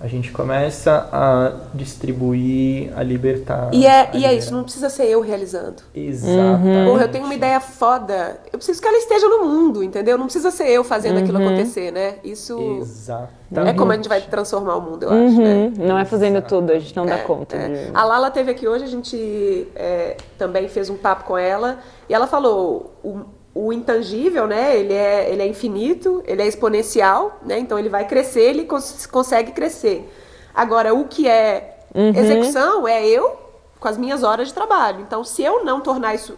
A 0.00 0.06
gente 0.08 0.30
começa 0.32 1.08
a 1.10 1.52
distribuir, 1.72 2.92
a 2.96 3.02
libertar. 3.02 3.70
E 3.72 3.86
é, 3.86 4.10
e 4.12 4.24
é 4.26 4.34
isso, 4.34 4.52
não 4.52 4.62
precisa 4.64 4.90
ser 4.90 5.04
eu 5.04 5.20
realizando. 5.20 5.82
Exatamente. 5.94 6.90
Porra, 6.90 7.02
eu 7.04 7.08
tenho 7.10 7.24
uma 7.24 7.34
ideia 7.34 7.58
foda. 7.60 8.38
Eu 8.52 8.58
preciso 8.58 8.82
que 8.82 8.88
ela 8.88 8.98
esteja 8.98 9.26
no 9.28 9.44
mundo, 9.44 9.82
entendeu? 9.82 10.18
Não 10.18 10.24
precisa 10.26 10.50
ser 10.50 10.68
eu 10.68 10.84
fazendo 10.84 11.18
aquilo 11.20 11.38
acontecer, 11.38 11.90
né? 11.90 12.16
Isso 12.22 12.58
Exatamente. 12.82 13.70
é 13.70 13.72
como 13.78 13.92
a 13.92 13.96
gente 13.96 14.08
vai 14.08 14.20
transformar 14.20 14.76
o 14.76 14.80
mundo, 14.82 15.04
eu 15.04 15.10
acho, 15.10 15.40
né? 15.40 15.72
Uhum, 15.78 15.86
Não 15.86 15.98
é 15.98 16.04
fazendo 16.04 16.42
tudo, 16.42 16.72
a 16.72 16.78
gente 16.78 16.94
não 16.96 17.06
dá 17.06 17.18
conta. 17.18 17.56
É. 17.56 17.68
de- 17.68 17.90
A 17.96 18.04
Lala 18.04 18.30
teve 18.30 18.50
aqui 18.50 18.66
hoje, 18.68 18.84
a 18.84 18.88
gente 18.88 19.68
é, 19.74 20.16
também 20.36 20.68
fez 20.68 20.90
um 20.90 20.96
papo 20.96 21.24
com 21.24 21.38
ela 21.38 21.78
e 22.08 22.14
ela 22.14 22.26
falou 22.26 22.92
o, 23.02 23.20
o 23.54 23.72
intangível, 23.72 24.46
né? 24.46 24.76
Ele 24.76 24.92
é, 24.92 25.30
ele 25.30 25.42
é 25.42 25.46
infinito, 25.46 26.22
ele 26.26 26.42
é 26.42 26.46
exponencial, 26.46 27.38
né? 27.44 27.58
Então 27.58 27.78
ele 27.78 27.88
vai 27.88 28.06
crescer, 28.06 28.40
ele 28.42 28.64
cons- 28.64 29.06
consegue 29.06 29.52
crescer. 29.52 30.10
Agora, 30.54 30.92
o 30.94 31.04
que 31.06 31.28
é 31.28 31.76
execução 32.16 32.86
é 32.88 33.06
eu 33.06 33.36
com 33.78 33.86
as 33.88 33.96
minhas 33.96 34.22
horas 34.22 34.48
de 34.48 34.54
trabalho. 34.54 35.00
Então, 35.00 35.22
se 35.22 35.42
eu 35.42 35.64
não 35.64 35.80
tornar 35.80 36.14
isso 36.14 36.36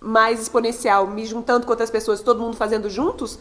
mais 0.00 0.40
exponencial, 0.40 1.06
me 1.06 1.24
juntando 1.24 1.64
com 1.66 1.70
outras 1.72 1.90
pessoas, 1.90 2.20
todo 2.20 2.40
mundo 2.40 2.56
fazendo 2.56 2.88
juntos, 2.90 3.38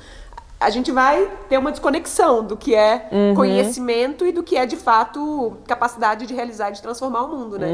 a 0.59 0.69
gente 0.69 0.91
vai 0.91 1.29
ter 1.49 1.57
uma 1.57 1.71
desconexão 1.71 2.43
do 2.43 2.55
que 2.55 2.73
é 2.75 3.07
conhecimento 3.35 4.25
e 4.25 4.31
do 4.31 4.41
que 4.43 4.55
é 4.55 4.65
de 4.65 4.75
fato 4.77 5.57
capacidade 5.67 6.25
de 6.25 6.33
realizar, 6.33 6.69
de 6.71 6.81
transformar 6.81 7.23
o 7.23 7.27
mundo, 7.35 7.57
né? 7.59 7.67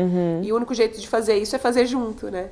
E 0.43 0.51
o 0.51 0.55
único 0.55 0.73
jeito 0.73 0.99
de 0.99 1.07
fazer 1.07 1.35
isso 1.35 1.55
é 1.55 1.59
fazer 1.59 1.85
junto, 1.85 2.29
né? 2.31 2.49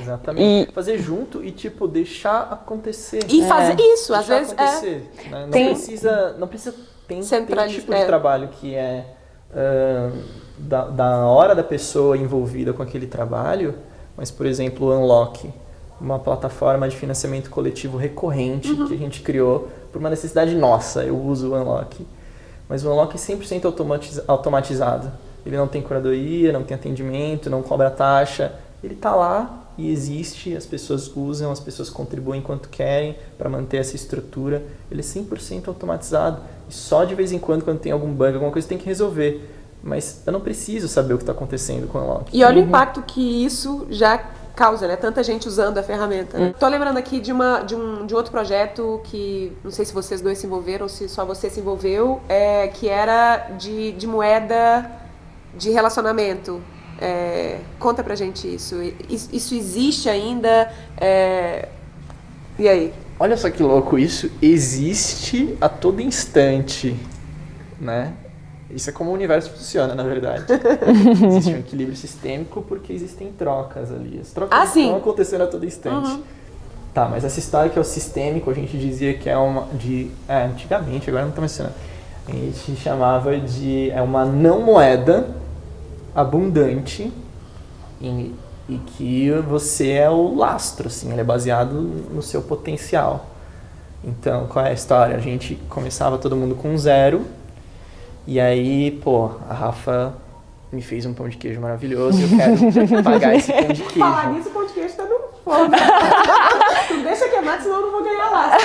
Exatamente. 0.00 0.70
E- 0.70 0.72
Fazer 0.72 0.98
junto 0.98 1.42
e, 1.44 1.50
tipo, 1.50 1.88
deixar 1.88 2.42
acontecer. 2.52 3.20
E 3.28 3.42
fazer 3.46 3.76
isso, 3.80 4.14
às 4.14 4.26
Deixar 4.26 4.54
vezes 4.54 4.82
é. 4.84 5.28
né? 5.30 5.42
Não 5.44 5.50
Tem- 5.50 5.66
precisa. 5.74 6.36
Não 6.38 6.46
precisa. 6.48 6.72
Tem, 6.72 7.18
tem 7.18 7.22
Centraliz- 7.22 7.74
tipo 7.74 7.92
é. 7.92 8.00
de 8.00 8.06
trabalho 8.06 8.48
que 8.48 8.74
é 8.74 9.04
ahn, 9.54 10.12
da, 10.58 10.84
da 10.86 11.26
hora 11.26 11.54
da 11.54 11.62
pessoa 11.64 12.16
envolvida 12.16 12.72
com 12.72 12.82
aquele 12.82 13.06
trabalho, 13.06 13.74
mas, 14.16 14.30
por 14.30 14.46
exemplo, 14.46 14.86
o 14.88 14.96
Unlock, 14.96 15.50
uma 16.00 16.18
plataforma 16.18 16.88
de 16.88 16.96
financiamento 16.96 17.50
coletivo 17.50 17.96
recorrente 17.98 18.70
Uhum. 18.70 18.86
que 18.88 18.94
a 18.94 18.96
gente 18.98 19.20
criou 19.22 19.68
por 19.92 19.98
uma 19.98 20.10
necessidade 20.10 20.54
nossa. 20.54 21.04
Eu 21.04 21.16
uso 21.18 21.52
o 21.52 21.54
Unlock. 21.56 22.06
Mas 22.68 22.84
o 22.84 22.90
Unlock 22.90 23.14
é 23.14 23.18
100% 23.18 23.64
automatiz- 23.66 24.22
automatizado. 24.26 25.10
Ele 25.44 25.56
não 25.56 25.66
tem 25.66 25.82
curadoria, 25.82 26.52
não 26.52 26.62
tem 26.62 26.74
atendimento, 26.76 27.50
não 27.50 27.62
cobra 27.62 27.90
taxa. 27.90 28.52
Ele 28.82 28.94
está 28.94 29.14
lá 29.14 29.61
e 29.76 29.90
existe, 29.90 30.54
as 30.56 30.66
pessoas 30.66 31.10
usam, 31.16 31.50
as 31.50 31.60
pessoas 31.60 31.88
contribuem 31.88 32.42
quanto 32.42 32.68
querem 32.68 33.16
para 33.38 33.48
manter 33.48 33.78
essa 33.78 33.96
estrutura. 33.96 34.62
Ele 34.90 35.00
é 35.00 35.04
100% 35.04 35.68
automatizado. 35.68 36.42
E 36.68 36.74
só 36.74 37.04
de 37.04 37.14
vez 37.14 37.32
em 37.32 37.38
quando, 37.38 37.64
quando 37.64 37.78
tem 37.78 37.92
algum 37.92 38.12
bug, 38.12 38.34
alguma 38.34 38.52
coisa, 38.52 38.68
tem 38.68 38.78
que 38.78 38.86
resolver. 38.86 39.48
Mas 39.82 40.22
eu 40.26 40.32
não 40.32 40.40
preciso 40.40 40.86
saber 40.88 41.14
o 41.14 41.16
que 41.16 41.22
está 41.22 41.32
acontecendo 41.32 41.88
com 41.88 41.98
o 41.98 42.02
Unlock. 42.02 42.36
E 42.36 42.44
olha 42.44 42.62
o 42.62 42.64
impacto 42.66 43.02
que 43.02 43.44
isso 43.44 43.86
já 43.90 44.18
causa, 44.54 44.86
né? 44.86 44.96
Tanta 44.96 45.22
gente 45.24 45.48
usando 45.48 45.78
a 45.78 45.82
ferramenta. 45.82 46.38
Né? 46.38 46.54
Tô 46.58 46.68
lembrando 46.68 46.98
aqui 46.98 47.20
de, 47.20 47.32
uma, 47.32 47.62
de, 47.62 47.74
um, 47.74 48.06
de 48.06 48.14
um 48.14 48.16
outro 48.16 48.30
projeto 48.30 49.00
que 49.04 49.52
não 49.64 49.70
sei 49.70 49.84
se 49.84 49.92
vocês 49.92 50.20
dois 50.20 50.38
se 50.38 50.46
envolveram 50.46 50.84
ou 50.84 50.88
se 50.88 51.08
só 51.08 51.24
você 51.24 51.48
se 51.50 51.60
envolveu, 51.60 52.20
é, 52.28 52.68
que 52.68 52.88
era 52.88 53.48
de, 53.58 53.92
de 53.92 54.06
moeda 54.06 54.88
de 55.56 55.70
relacionamento. 55.70 56.60
É, 57.00 57.58
conta 57.78 58.02
pra 58.04 58.14
gente 58.14 58.52
isso. 58.52 58.76
Isso, 59.08 59.54
existe 59.54 60.08
ainda? 60.08 60.70
É, 61.00 61.68
e 62.58 62.68
aí? 62.68 62.92
Olha 63.18 63.36
só 63.36 63.50
que 63.50 63.62
louco, 63.62 63.98
isso 63.98 64.30
existe 64.40 65.56
a 65.60 65.68
todo 65.68 66.00
instante, 66.00 66.96
né? 67.80 68.14
Isso 68.70 68.88
é 68.88 68.92
como 68.92 69.10
o 69.10 69.12
universo 69.12 69.50
funciona, 69.50 69.94
na 69.94 70.02
verdade. 70.02 70.46
Existe 71.26 71.52
um 71.52 71.58
equilíbrio 71.58 71.94
sistêmico 71.94 72.62
porque 72.62 72.90
existem 72.90 73.30
trocas 73.30 73.92
ali. 73.92 74.18
As 74.18 74.30
trocas 74.30 74.58
Ah, 74.58 74.64
estão 74.64 74.96
acontecendo 74.96 75.42
a 75.42 75.46
todo 75.46 75.66
instante. 75.66 76.22
Tá, 76.94 77.06
mas 77.06 77.22
essa 77.22 77.38
história 77.38 77.70
que 77.70 77.78
é 77.78 77.80
o 77.82 77.84
sistêmico, 77.84 78.50
a 78.50 78.54
gente 78.54 78.78
dizia 78.78 79.12
que 79.12 79.28
é 79.28 79.36
uma 79.36 79.66
de... 79.74 80.10
É, 80.26 80.44
antigamente, 80.44 81.10
agora 81.10 81.26
não 81.26 81.32
tá 81.32 81.42
mencionando. 81.42 81.74
A 82.26 82.32
gente 82.32 82.76
chamava 82.76 83.38
de... 83.38 83.90
É 83.90 84.00
uma 84.00 84.24
não 84.24 84.62
moeda 84.62 85.28
abundante 86.14 87.12
e, 88.00 88.34
e 88.68 88.78
que 88.78 89.30
você 89.48 89.92
é 89.92 90.10
o 90.10 90.34
lastro, 90.34 90.88
assim, 90.88 91.10
ele 91.10 91.20
é 91.20 91.24
baseado 91.24 91.74
no 91.74 92.22
seu 92.22 92.42
potencial. 92.42 93.26
Então, 94.04 94.46
qual 94.46 94.64
é 94.64 94.70
a 94.70 94.72
história? 94.72 95.16
A 95.16 95.20
gente 95.20 95.54
começava 95.68 96.18
todo 96.18 96.36
mundo 96.36 96.54
com 96.54 96.76
zero, 96.76 97.24
e 98.26 98.38
aí, 98.38 98.90
pô, 99.02 99.30
a 99.48 99.54
Rafa 99.54 100.14
me 100.70 100.80
fez 100.80 101.04
um 101.04 101.12
pão 101.12 101.28
de 101.28 101.36
queijo 101.36 101.60
maravilhoso 101.60 102.18
e 102.18 102.22
eu 102.22 102.86
quero 102.86 103.02
pagar 103.04 103.34
esse 103.34 103.52
pão 103.52 103.66
de 103.68 103.82
queijo. 103.82 103.98
Falar 103.98 104.32
nisso, 104.32 104.48
o 104.48 104.52
pão 104.52 104.66
de 104.66 104.72
queijo 104.72 104.94
tá 104.94 105.04
no 105.04 105.18
forno. 105.44 105.76
Não 106.90 107.02
deixa 107.02 107.28
queimar, 107.28 107.60
senão 107.60 107.76
eu 107.76 107.82
não 107.82 107.90
vou 107.90 108.04
ganhar 108.04 108.30
lá. 108.30 108.56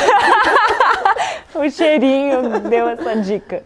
o 1.65 1.69
cheirinho 1.69 2.59
deu 2.69 2.87
essa 2.87 3.15
dica. 3.17 3.63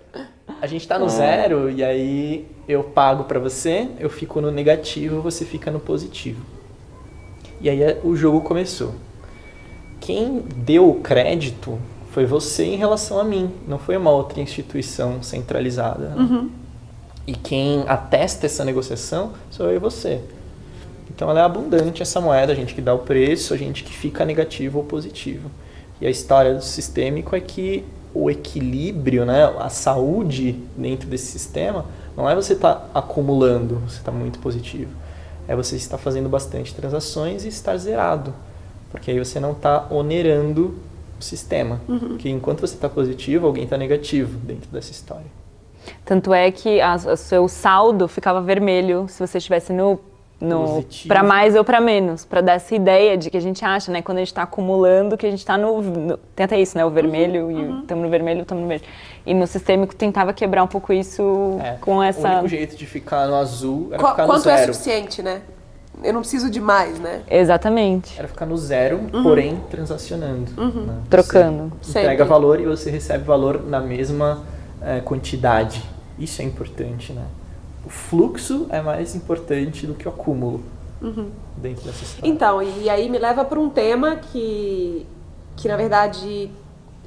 A 0.61 0.67
gente 0.67 0.87
tá 0.87 0.99
no 0.99 1.09
zero 1.09 1.71
e 1.71 1.83
aí 1.83 2.45
eu 2.67 2.83
pago 2.83 3.23
para 3.23 3.39
você, 3.39 3.89
eu 3.99 4.11
fico 4.11 4.39
no 4.39 4.51
negativo, 4.51 5.19
você 5.19 5.43
fica 5.43 5.71
no 5.71 5.79
positivo. 5.79 6.45
E 7.59 7.67
aí 7.67 7.81
é, 7.81 7.99
o 8.03 8.15
jogo 8.15 8.41
começou. 8.41 8.93
Quem 9.99 10.43
deu 10.55 10.87
o 10.87 11.01
crédito 11.01 11.79
foi 12.11 12.27
você 12.27 12.63
em 12.63 12.75
relação 12.75 13.19
a 13.19 13.23
mim, 13.23 13.49
não 13.67 13.79
foi 13.79 13.97
uma 13.97 14.11
outra 14.11 14.39
instituição 14.39 15.23
centralizada. 15.23 16.09
Né? 16.09 16.15
Uhum. 16.21 16.51
E 17.25 17.33
quem 17.33 17.83
atesta 17.87 18.45
essa 18.45 18.63
negociação 18.63 19.33
sou 19.49 19.65
eu 19.65 19.77
e 19.77 19.79
você. 19.79 20.21
Então 21.09 21.27
ela 21.27 21.39
é 21.39 21.43
abundante 21.43 22.03
essa 22.03 22.21
moeda, 22.21 22.51
a 22.51 22.55
gente 22.55 22.75
que 22.75 22.81
dá 22.81 22.93
o 22.93 22.99
preço, 22.99 23.55
a 23.55 23.57
gente 23.57 23.83
que 23.83 23.93
fica 23.93 24.23
negativo 24.25 24.77
ou 24.77 24.83
positivo. 24.83 25.49
E 25.99 26.05
a 26.05 26.09
história 26.09 26.53
do 26.53 26.63
sistêmico 26.63 27.35
é 27.35 27.39
que 27.39 27.83
o 28.13 28.29
equilíbrio, 28.29 29.25
né, 29.25 29.45
a 29.59 29.69
saúde 29.69 30.59
dentro 30.75 31.07
desse 31.07 31.27
sistema, 31.27 31.85
não 32.15 32.29
é 32.29 32.35
você 32.35 32.53
estar 32.53 32.75
tá 32.75 32.99
acumulando, 32.99 33.75
você 33.87 33.97
está 33.97 34.11
muito 34.11 34.39
positivo. 34.39 34.91
É 35.47 35.55
você 35.55 35.75
estar 35.75 35.97
fazendo 35.97 36.29
bastante 36.29 36.73
transações 36.73 37.45
e 37.45 37.47
estar 37.47 37.75
zerado. 37.77 38.33
Porque 38.91 39.11
aí 39.11 39.19
você 39.19 39.39
não 39.39 39.53
está 39.53 39.87
onerando 39.89 40.75
o 41.19 41.23
sistema. 41.23 41.79
Uhum. 41.87 41.99
Porque 41.99 42.29
enquanto 42.29 42.61
você 42.61 42.75
está 42.75 42.89
positivo, 42.89 43.47
alguém 43.47 43.63
está 43.63 43.77
negativo 43.77 44.37
dentro 44.39 44.69
dessa 44.69 44.91
história. 44.91 45.25
Tanto 46.05 46.33
é 46.33 46.51
que 46.51 46.79
o 47.07 47.15
seu 47.17 47.47
saldo 47.47 48.07
ficava 48.07 48.41
vermelho 48.41 49.07
se 49.09 49.25
você 49.25 49.37
estivesse 49.39 49.73
no 49.73 49.99
no 50.41 50.83
para 51.07 51.21
mais 51.23 51.55
ou 51.55 51.63
para 51.63 51.79
menos, 51.79 52.25
para 52.25 52.41
dar 52.41 52.53
essa 52.53 52.73
ideia 52.73 53.15
de 53.15 53.29
que 53.29 53.37
a 53.37 53.41
gente 53.41 53.63
acha, 53.63 53.91
né, 53.91 54.01
quando 54.01 54.17
a 54.17 54.21
gente 54.21 54.29
está 54.29 54.43
acumulando, 54.43 55.15
que 55.15 55.25
a 55.25 55.29
gente 55.29 55.39
está 55.39 55.57
no, 55.57 55.81
no, 55.81 56.17
tem 56.17 56.43
até 56.43 56.59
isso, 56.59 56.77
né, 56.77 56.83
o 56.83 56.89
vermelho 56.89 57.45
uhum, 57.45 57.51
e 57.51 57.81
estamos 57.81 57.91
uhum. 57.91 58.01
no 58.01 58.09
vermelho, 58.09 58.41
estamos 58.41 58.63
no 58.63 58.67
verde. 58.67 58.85
E 59.25 59.33
no 59.33 59.45
sistêmico 59.45 59.95
tentava 59.95 60.33
quebrar 60.33 60.63
um 60.63 60.67
pouco 60.67 60.91
isso 60.91 61.59
é, 61.61 61.77
com 61.79 62.01
essa. 62.01 62.27
O 62.27 62.31
único 62.31 62.47
jeito 62.47 62.75
de 62.75 62.85
ficar 62.87 63.27
no 63.27 63.35
azul 63.35 63.89
era 63.91 64.01
Qu 64.01 64.09
ficar 64.09 64.23
no 64.23 64.29
quanto 64.29 64.49
é 64.49 64.57
zero. 64.57 64.57
Quanto 64.57 64.69
é 64.69 64.73
suficiente, 64.73 65.21
né? 65.21 65.41
Eu 66.03 66.13
não 66.13 66.21
preciso 66.21 66.49
de 66.49 66.59
mais, 66.59 66.99
né? 66.99 67.21
Exatamente. 67.29 68.17
Era 68.17 68.27
ficar 68.27 68.47
no 68.47 68.57
zero, 68.57 69.01
uhum. 69.13 69.21
porém 69.21 69.61
transacionando. 69.69 70.51
Uhum. 70.59 70.85
Né? 70.85 70.93
Trocando. 71.09 71.71
Você 71.79 71.99
entrega 71.99 72.25
valor 72.25 72.59
e 72.59 72.65
você 72.65 72.89
recebe 72.89 73.23
valor 73.23 73.63
na 73.63 73.79
mesma 73.79 74.43
é, 74.81 74.99
quantidade. 75.01 75.83
Isso 76.17 76.41
é 76.41 76.45
importante, 76.45 77.13
né? 77.13 77.23
Fluxo 77.91 78.67
é 78.69 78.81
mais 78.81 79.15
importante 79.15 79.85
do 79.85 79.93
que 79.93 80.07
o 80.07 80.11
acúmulo 80.11 80.63
uhum. 81.01 81.29
dentro 81.57 81.83
dessa 81.83 82.03
história. 82.03 82.29
Então, 82.29 82.61
e 82.63 82.89
aí 82.89 83.09
me 83.09 83.19
leva 83.19 83.43
para 83.45 83.59
um 83.59 83.69
tema 83.69 84.15
que, 84.15 85.05
que 85.57 85.67
na 85.67 85.75
verdade 85.75 86.49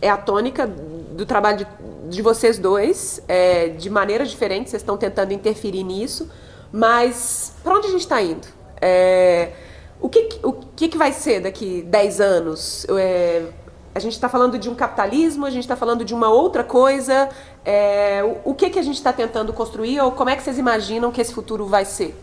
é 0.01 0.11
a 0.11 0.17
tônica 0.17 0.67
do 0.67 1.25
trabalho 1.25 1.59
de, 1.59 1.67
de 2.11 2.23
vocês 2.23 2.59
dois, 2.59 3.23
é, 3.27 3.69
de 3.69 3.89
maneiras 3.89 4.31
diferentes, 4.31 4.71
vocês 4.71 4.83
estão 4.83 4.97
tentando 4.97 5.33
interferir 5.33 5.83
nisso, 5.83 6.31
mas 6.71 7.55
para 7.63 7.75
onde 7.75 7.87
a 7.87 7.91
gente 7.91 8.01
está 8.01 8.21
indo? 8.21 8.47
É, 8.81 9.53
o 10.01 10.09
que, 10.09 10.41
o 10.43 10.53
que, 10.53 10.89
que 10.89 10.99
vai 10.99 11.13
ser 11.13 11.41
daqui 11.41 11.83
10 11.83 12.21
anos? 12.21 12.87
É, 12.91 13.47
a 13.95 14.01
gente 14.01 14.13
está 14.13 14.29
falando 14.29 14.59
de 14.59 14.69
um 14.69 14.75
capitalismo, 14.75 15.47
a 15.47 15.51
gente 15.51 15.63
está 15.63 15.77
falando 15.77 16.05
de 16.05 16.13
uma 16.13 16.29
outra 16.29 16.65
coisa. 16.65 17.29
É, 17.65 18.23
o, 18.23 18.51
o, 18.51 18.55
que, 18.55 18.69
que 18.69 18.79
a 18.79 18.83
gente 18.83 18.97
está 18.97 19.13
tentando 19.13 19.53
construir 19.53 19.99
ou 20.01 20.13
como 20.13 20.29
é 20.29 20.37
que 20.37 20.43
vocês 20.43 20.59
imaginam 20.59 21.11
que 21.11 21.21
esse 21.21 21.33
futuro 21.33 21.67
vai 21.67 21.85
ser? 21.85 22.15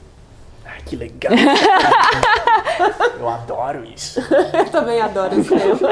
Ai, 0.63 0.81
que 0.85 0.95
legal! 0.95 1.33
Eu 3.19 3.27
adoro 3.27 3.83
isso. 3.83 4.19
Eu 4.19 4.65
também 4.69 5.01
adoro 5.01 5.39
esse 5.39 5.49
tema. 5.49 5.89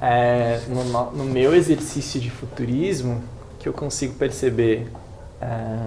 É, 0.00 0.60
no, 0.68 1.10
no, 1.12 1.24
meu 1.24 1.54
exercício 1.54 2.20
de 2.20 2.30
futurismo, 2.30 3.22
que 3.58 3.66
eu 3.66 3.72
consigo 3.72 4.14
perceber, 4.14 4.90
é, 5.40 5.86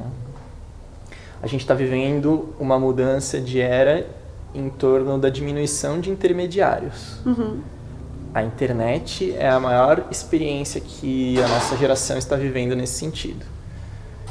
a 1.41 1.47
gente 1.47 1.61
está 1.61 1.75
vivendo 1.75 2.53
uma 2.59 2.79
mudança 2.79 3.39
de 3.39 3.61
era 3.61 4.07
em 4.53 4.67
torno 4.69 5.19
da 5.19 5.29
diminuição 5.29 5.99
de 5.99 6.09
intermediários. 6.09 7.19
Uhum 7.25 7.61
a 8.33 8.43
internet 8.43 9.33
é 9.37 9.49
a 9.49 9.59
maior 9.59 10.05
experiência 10.11 10.79
que 10.79 11.41
a 11.41 11.47
nossa 11.47 11.75
geração 11.77 12.17
está 12.17 12.35
vivendo 12.35 12.75
nesse 12.75 12.93
sentido. 12.93 13.45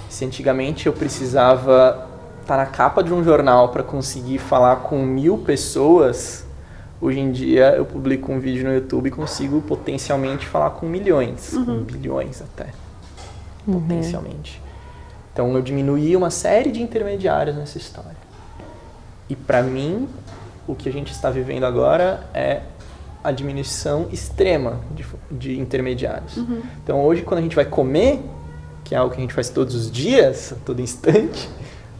Se 0.08 0.24
antigamente 0.24 0.86
eu 0.86 0.92
precisava 0.92 2.08
estar 2.40 2.56
na 2.56 2.66
capa 2.66 3.02
de 3.02 3.12
um 3.12 3.22
jornal 3.22 3.70
para 3.70 3.82
conseguir 3.82 4.38
falar 4.38 4.76
com 4.76 5.04
mil 5.04 5.38
pessoas, 5.38 6.46
hoje 7.00 7.18
em 7.18 7.32
dia 7.32 7.74
eu 7.76 7.84
publico 7.84 8.32
um 8.32 8.38
vídeo 8.38 8.64
no 8.64 8.72
YouTube 8.72 9.08
e 9.08 9.10
consigo 9.10 9.60
potencialmente 9.62 10.46
falar 10.46 10.70
com 10.70 10.86
milhões, 10.86 11.52
uhum. 11.52 11.64
com 11.64 11.78
bilhões 11.82 12.40
até, 12.40 12.68
uhum. 13.66 13.80
potencialmente. 13.80 14.62
Então 15.32 15.52
eu 15.54 15.62
diminuí 15.62 16.16
uma 16.16 16.30
série 16.30 16.70
de 16.70 16.82
intermediários 16.82 17.56
nessa 17.56 17.78
história. 17.78 18.16
E 19.28 19.36
para 19.36 19.62
mim, 19.62 20.08
o 20.66 20.74
que 20.74 20.88
a 20.88 20.92
gente 20.92 21.12
está 21.12 21.30
vivendo 21.30 21.64
agora 21.64 22.26
é 22.32 22.62
a 23.22 23.32
diminuição 23.32 24.08
extrema 24.12 24.80
de, 24.94 25.04
de 25.30 25.58
intermediários. 25.58 26.36
Uhum. 26.36 26.62
Então 26.82 27.04
hoje 27.04 27.22
quando 27.22 27.40
a 27.40 27.42
gente 27.42 27.56
vai 27.56 27.64
comer, 27.64 28.20
que 28.84 28.94
é 28.94 28.98
algo 28.98 29.12
que 29.12 29.18
a 29.18 29.22
gente 29.22 29.34
faz 29.34 29.48
todos 29.48 29.74
os 29.74 29.90
dias, 29.90 30.52
a 30.52 30.56
todo 30.64 30.80
instante, 30.80 31.48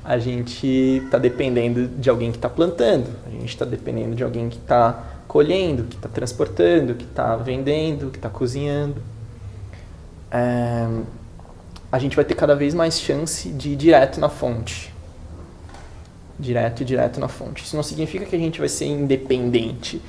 a 0.04 0.18
gente 0.18 0.66
está 1.04 1.18
dependendo 1.18 1.86
de 1.86 2.08
alguém 2.08 2.30
que 2.30 2.38
está 2.38 2.48
plantando, 2.48 3.10
a 3.26 3.30
gente 3.30 3.48
está 3.48 3.64
dependendo 3.64 4.14
de 4.14 4.24
alguém 4.24 4.48
que 4.48 4.56
está 4.56 5.04
colhendo, 5.28 5.84
que 5.84 5.96
está 5.96 6.08
transportando, 6.08 6.94
que 6.94 7.04
está 7.04 7.36
vendendo, 7.36 8.10
que 8.10 8.16
está 8.16 8.30
cozinhando. 8.30 9.02
É, 10.30 10.88
a 11.92 11.98
gente 11.98 12.16
vai 12.16 12.24
ter 12.24 12.34
cada 12.34 12.54
vez 12.54 12.72
mais 12.72 12.98
chance 12.98 13.50
de 13.50 13.70
ir 13.70 13.76
direto 13.76 14.18
na 14.18 14.30
fonte. 14.30 14.92
Direto 16.38 16.82
e 16.82 16.84
direto 16.84 17.20
na 17.20 17.28
fonte. 17.28 17.64
Isso 17.64 17.76
não 17.76 17.82
significa 17.82 18.24
que 18.24 18.34
a 18.34 18.38
gente 18.38 18.58
vai 18.58 18.68
ser 18.68 18.86
independente 18.86 20.00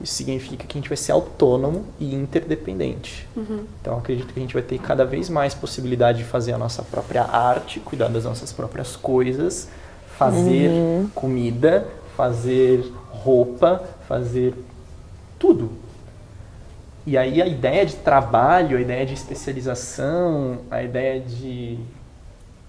isso 0.00 0.14
significa 0.14 0.66
que 0.66 0.76
a 0.76 0.80
gente 0.80 0.88
vai 0.88 0.96
ser 0.96 1.12
autônomo 1.12 1.84
e 1.98 2.14
interdependente. 2.14 3.28
Uhum. 3.36 3.64
Então, 3.80 3.98
acredito 3.98 4.32
que 4.32 4.38
a 4.38 4.42
gente 4.42 4.54
vai 4.54 4.62
ter 4.62 4.78
cada 4.78 5.04
vez 5.04 5.28
mais 5.28 5.54
possibilidade 5.54 6.18
de 6.18 6.24
fazer 6.24 6.52
a 6.52 6.58
nossa 6.58 6.82
própria 6.82 7.22
arte, 7.24 7.80
cuidar 7.80 8.08
das 8.08 8.24
nossas 8.24 8.52
próprias 8.52 8.96
coisas, 8.96 9.68
fazer 10.18 10.70
uhum. 10.70 11.08
comida, 11.14 11.88
fazer 12.16 12.84
roupa, 13.10 13.82
fazer 14.08 14.54
tudo. 15.38 15.70
E 17.06 17.18
aí 17.18 17.42
a 17.42 17.46
ideia 17.46 17.84
de 17.84 17.96
trabalho, 17.96 18.78
a 18.78 18.80
ideia 18.80 19.04
de 19.04 19.14
especialização, 19.14 20.60
a 20.70 20.82
ideia 20.82 21.20
de 21.20 21.78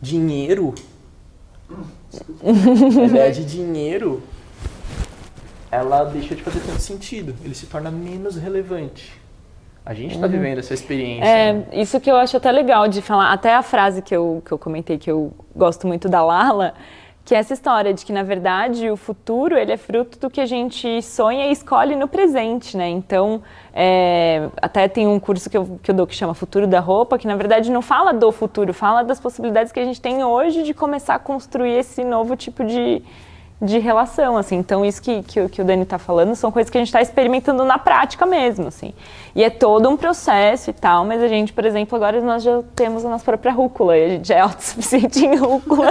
dinheiro, 0.01 0.73
a 2.43 3.05
ideia 3.05 3.31
de 3.31 3.45
dinheiro 3.45 4.23
ela 5.73 6.03
deixa 6.03 6.35
de 6.35 6.43
fazer 6.43 6.59
tanto 6.59 6.81
sentido, 6.81 7.35
ele 7.43 7.55
se 7.55 7.65
torna 7.65 7.89
menos 7.89 8.35
relevante. 8.35 9.21
A 9.85 9.93
gente 9.93 10.15
está 10.15 10.27
uhum. 10.27 10.31
vivendo 10.31 10.59
essa 10.59 10.73
experiência. 10.73 11.25
É, 11.25 11.53
né? 11.53 11.65
isso 11.73 11.99
que 11.99 12.09
eu 12.09 12.15
acho 12.15 12.37
até 12.37 12.51
legal 12.51 12.87
de 12.87 13.01
falar, 13.01 13.33
até 13.33 13.53
a 13.53 13.61
frase 13.61 14.01
que 14.01 14.15
eu, 14.15 14.41
que 14.45 14.51
eu 14.51 14.57
comentei 14.57 14.97
que 14.97 15.11
eu 15.11 15.33
gosto 15.53 15.85
muito 15.85 16.07
da 16.07 16.23
Lala, 16.23 16.73
que 17.25 17.33
é 17.33 17.37
essa 17.37 17.53
história 17.53 17.93
de 17.93 18.05
que, 18.05 18.13
na 18.13 18.23
verdade, 18.23 18.89
o 18.89 18.97
futuro 18.97 19.57
ele 19.57 19.71
é 19.71 19.77
fruto 19.77 20.19
do 20.19 20.29
que 20.29 20.41
a 20.41 20.45
gente 20.45 21.01
sonha 21.01 21.47
e 21.47 21.51
escolhe 21.51 21.95
no 21.95 22.07
presente, 22.07 22.77
né? 22.77 22.89
Então, 22.89 23.41
é, 23.73 24.49
até 24.61 24.87
tem 24.87 25.07
um 25.07 25.19
curso 25.19 25.49
que 25.49 25.57
eu, 25.57 25.79
que 25.81 25.89
eu 25.89 25.95
dou 25.95 26.05
que 26.05 26.15
chama 26.15 26.33
Futuro 26.33 26.67
da 26.67 26.81
Roupa, 26.81 27.17
que, 27.17 27.27
na 27.27 27.35
verdade, 27.35 27.71
não 27.71 27.81
fala 27.81 28.13
do 28.13 28.31
futuro, 28.31 28.73
fala 28.73 29.03
das 29.03 29.19
possibilidades 29.21 29.71
que 29.71 29.79
a 29.79 29.85
gente 29.85 30.01
tem 30.01 30.23
hoje 30.23 30.63
de 30.63 30.73
começar 30.73 31.15
a 31.15 31.19
construir 31.19 31.71
esse 31.71 32.03
novo 32.03 32.35
tipo 32.35 32.63
de, 32.65 33.01
de 33.63 33.79
relação, 33.79 34.35
assim. 34.35 34.57
Então, 34.57 34.83
isso 34.83 35.01
que, 35.01 35.23
que, 35.23 35.47
que 35.47 35.61
o 35.61 35.65
Dani 35.65 35.83
está 35.83 35.97
falando 35.97 36.35
são 36.35 36.51
coisas 36.51 36.69
que 36.69 36.77
a 36.77 36.81
gente 36.81 36.89
está 36.89 37.01
experimentando 37.01 37.63
na 37.63 37.79
prática 37.79 38.25
mesmo, 38.25 38.67
assim. 38.67 38.93
E 39.33 39.43
é 39.43 39.49
todo 39.49 39.89
um 39.89 39.95
processo 39.95 40.69
e 40.69 40.73
tal, 40.73 41.05
mas 41.05 41.23
a 41.23 41.27
gente, 41.27 41.53
por 41.53 41.65
exemplo, 41.65 41.95
agora 41.95 42.19
nós 42.21 42.43
já 42.43 42.61
temos 42.75 43.05
a 43.05 43.09
nossa 43.09 43.23
própria 43.23 43.53
rúcula, 43.53 43.97
e 43.97 44.05
a 44.05 44.09
gente 44.09 44.33
é 44.33 44.39
autossuficiente 44.41 45.25
em 45.25 45.35
rúcula. 45.35 45.87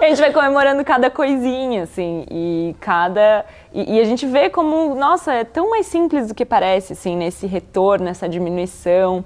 a 0.00 0.08
gente 0.08 0.20
vai 0.20 0.32
comemorando 0.32 0.84
cada 0.84 1.10
coisinha, 1.10 1.82
assim, 1.82 2.24
e 2.30 2.76
cada... 2.80 3.44
E, 3.74 3.96
e, 3.96 4.00
a 4.00 4.04
gente 4.04 4.24
vê 4.24 4.48
como, 4.48 4.94
nossa, 4.94 5.34
é 5.34 5.44
tão 5.44 5.70
mais 5.70 5.86
simples 5.86 6.28
do 6.28 6.34
que 6.34 6.44
parece, 6.44 6.94
assim, 6.94 7.16
nesse 7.16 7.46
retorno, 7.46 8.06
nessa 8.06 8.28
diminuição. 8.28 9.24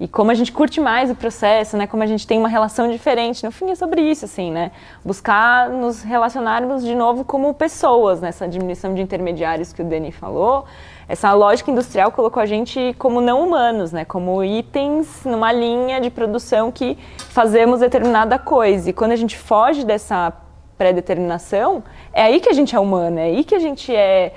E 0.00 0.08
como 0.08 0.30
a 0.30 0.34
gente 0.34 0.50
curte 0.50 0.80
mais 0.80 1.10
o 1.10 1.14
processo, 1.14 1.76
né? 1.76 1.86
Como 1.86 2.02
a 2.02 2.06
gente 2.06 2.26
tem 2.26 2.38
uma 2.38 2.48
relação 2.48 2.90
diferente. 2.90 3.44
No 3.44 3.52
fim 3.52 3.70
é 3.70 3.74
sobre 3.74 4.02
isso, 4.02 4.24
assim, 4.24 4.50
né? 4.50 4.72
Buscar 5.04 5.68
nos 5.68 6.02
relacionarmos 6.02 6.82
de 6.82 6.94
novo 6.94 7.24
como 7.24 7.52
pessoas, 7.54 8.20
nessa 8.20 8.48
diminuição 8.48 8.94
de 8.94 9.02
intermediários 9.02 9.72
que 9.72 9.80
o 9.80 9.84
Dani 9.84 10.10
falou. 10.10 10.64
Essa 11.08 11.32
lógica 11.32 11.70
industrial 11.70 12.10
colocou 12.10 12.42
a 12.42 12.46
gente 12.46 12.94
como 12.98 13.20
não 13.20 13.46
humanos, 13.46 13.92
né? 13.92 14.04
Como 14.04 14.42
itens 14.42 15.24
numa 15.24 15.52
linha 15.52 16.00
de 16.00 16.10
produção 16.10 16.72
que 16.72 16.98
fazemos 17.28 17.80
determinada 17.80 18.38
coisa. 18.38 18.90
E 18.90 18.92
quando 18.92 19.12
a 19.12 19.16
gente 19.16 19.36
foge 19.36 19.84
dessa 19.84 20.32
pré-determinação, 20.76 21.84
é 22.12 22.22
aí 22.22 22.40
que 22.40 22.48
a 22.48 22.52
gente 22.52 22.74
é 22.74 22.80
humano, 22.80 23.18
é 23.18 23.24
aí 23.24 23.44
que 23.44 23.54
a 23.54 23.58
gente 23.58 23.94
é 23.94 24.32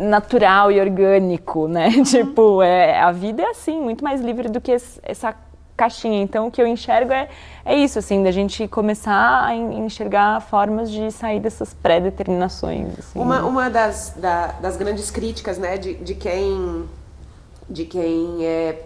natural 0.00 0.70
e 0.70 0.80
orgânico, 0.80 1.66
né? 1.66 1.88
Uhum. 1.88 2.02
Tipo, 2.02 2.62
é, 2.62 3.00
a 3.00 3.12
vida 3.12 3.42
é 3.42 3.50
assim, 3.50 3.80
muito 3.80 4.04
mais 4.04 4.20
livre 4.20 4.48
do 4.48 4.60
que 4.60 4.72
essa 4.72 5.34
caixinha. 5.76 6.22
Então, 6.22 6.46
o 6.46 6.50
que 6.50 6.60
eu 6.60 6.66
enxergo 6.66 7.12
é, 7.12 7.28
é 7.64 7.74
isso, 7.74 7.98
assim, 7.98 8.22
da 8.22 8.30
gente 8.30 8.68
começar 8.68 9.44
a 9.46 9.54
enxergar 9.54 10.40
formas 10.42 10.90
de 10.90 11.10
sair 11.10 11.40
dessas 11.40 11.72
pré-determinações. 11.72 12.98
Assim. 12.98 13.18
Uma, 13.18 13.42
uma 13.44 13.70
das, 13.70 14.14
da, 14.16 14.48
das 14.60 14.76
grandes 14.76 15.10
críticas, 15.10 15.56
né, 15.56 15.78
de, 15.78 15.94
de 15.94 16.14
quem 16.14 16.88
de 17.70 17.84
quem 17.84 18.44
é 18.44 18.82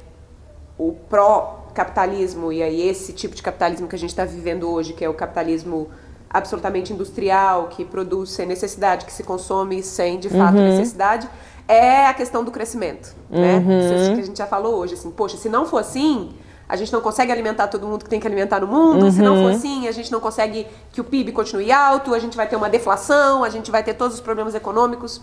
o 0.77 0.93
pró-capitalismo, 1.09 2.53
e 2.53 2.63
aí 2.63 2.87
esse 2.87 3.15
tipo 3.15 3.35
de 3.35 3.43
capitalismo 3.43 3.89
que 3.89 3.97
a 3.97 3.99
gente 3.99 4.11
está 4.11 4.27
vivendo 4.27 4.71
hoje, 4.71 4.93
que 4.93 5.03
é 5.03 5.09
o 5.09 5.15
capitalismo 5.15 5.89
absolutamente 6.35 6.93
industrial, 6.93 7.69
que 7.69 7.85
produz 7.85 8.31
sem 8.31 8.45
necessidade, 8.45 9.07
que 9.07 9.13
se 9.13 9.23
consome 9.23 9.85
sem 9.85 10.19
de 10.19 10.29
fato 10.29 10.57
uhum. 10.57 10.65
necessidade, 10.65 11.31
é 11.69 12.07
a 12.07 12.13
questão 12.13 12.43
do 12.43 12.51
crescimento, 12.51 13.15
né? 13.31 13.59
uhum. 13.59 13.67
né? 13.67 14.03
Isso 14.03 14.15
que 14.15 14.21
a 14.21 14.25
gente 14.25 14.39
já 14.39 14.47
falou 14.47 14.75
hoje, 14.75 14.95
assim, 14.95 15.13
poxa, 15.13 15.37
se 15.37 15.49
não 15.49 15.65
for 15.65 15.79
assim, 15.79 16.33
a 16.69 16.75
gente 16.75 16.93
não 16.93 17.01
consegue 17.01 17.31
alimentar 17.31 17.69
todo 17.69 17.87
mundo 17.87 18.03
que 18.03 18.11
tem 18.11 18.19
que 18.19 18.27
alimentar 18.27 18.59
no 18.59 18.67
mundo, 18.67 19.05
uhum. 19.05 19.13
se 19.13 19.23
não 19.23 19.37
for 19.37 19.43
uhum. 19.43 19.51
assim, 19.51 19.87
a 19.87 19.93
gente 19.93 20.11
não 20.11 20.19
consegue 20.19 20.67
que 20.93 21.01
o 21.01 21.05
PIB 21.05 21.31
continue 21.31 21.71
alto, 21.71 22.13
a 22.13 22.19
gente 22.19 22.37
vai 22.37 22.49
ter 22.49 22.57
uma 22.57 22.69
deflação, 22.69 23.45
a 23.45 23.49
gente 23.49 23.71
vai 23.71 23.85
ter 23.85 23.95
todos 23.95 24.17
os 24.17 24.21
problemas 24.21 24.57
econômicos. 24.57 25.21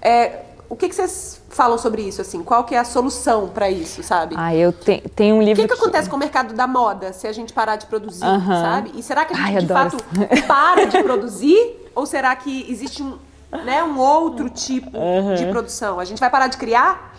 É, 0.00 0.42
o 0.72 0.76
que, 0.76 0.88
que, 0.88 0.94
vocês 0.94 1.38
falam 1.50 1.76
sobre 1.76 2.00
isso, 2.00 2.22
assim? 2.22 2.42
Qual 2.42 2.64
que 2.64 2.74
é 2.74 2.78
a 2.78 2.84
solução 2.84 3.48
para 3.48 3.70
isso, 3.70 4.02
sabe? 4.02 4.34
Ah, 4.38 4.54
eu 4.54 4.72
te, 4.72 5.02
tenho 5.14 5.36
um 5.36 5.42
livro 5.42 5.62
O 5.62 5.66
que, 5.66 5.68
que, 5.68 5.74
que, 5.74 5.82
acontece 5.82 6.08
com 6.08 6.16
o 6.16 6.18
mercado 6.18 6.54
da 6.54 6.66
moda 6.66 7.12
se 7.12 7.26
a 7.26 7.32
gente 7.32 7.52
parar 7.52 7.76
de 7.76 7.84
produzir, 7.84 8.24
uh 8.24 8.38
-huh. 8.38 8.62
sabe? 8.62 8.90
E 8.94 9.02
será 9.02 9.26
que 9.26 9.34
a 9.34 9.36
gente, 9.36 9.56
Ai, 9.56 9.60
de 9.60 9.66
fato, 9.68 9.96
para 10.48 10.86
de 10.86 11.02
produzir? 11.02 11.82
ou 11.94 12.06
será 12.06 12.34
que 12.34 12.64
existe 12.70 13.02
um, 13.02 13.18
né, 13.64 13.84
um 13.84 13.98
outro 13.98 14.48
tipo 14.48 14.96
uh 14.96 15.00
-huh. 15.00 15.36
de 15.36 15.44
produção? 15.46 16.00
A 16.00 16.06
gente 16.06 16.18
vai 16.18 16.30
parar 16.30 16.46
de 16.46 16.56
criar? 16.56 17.14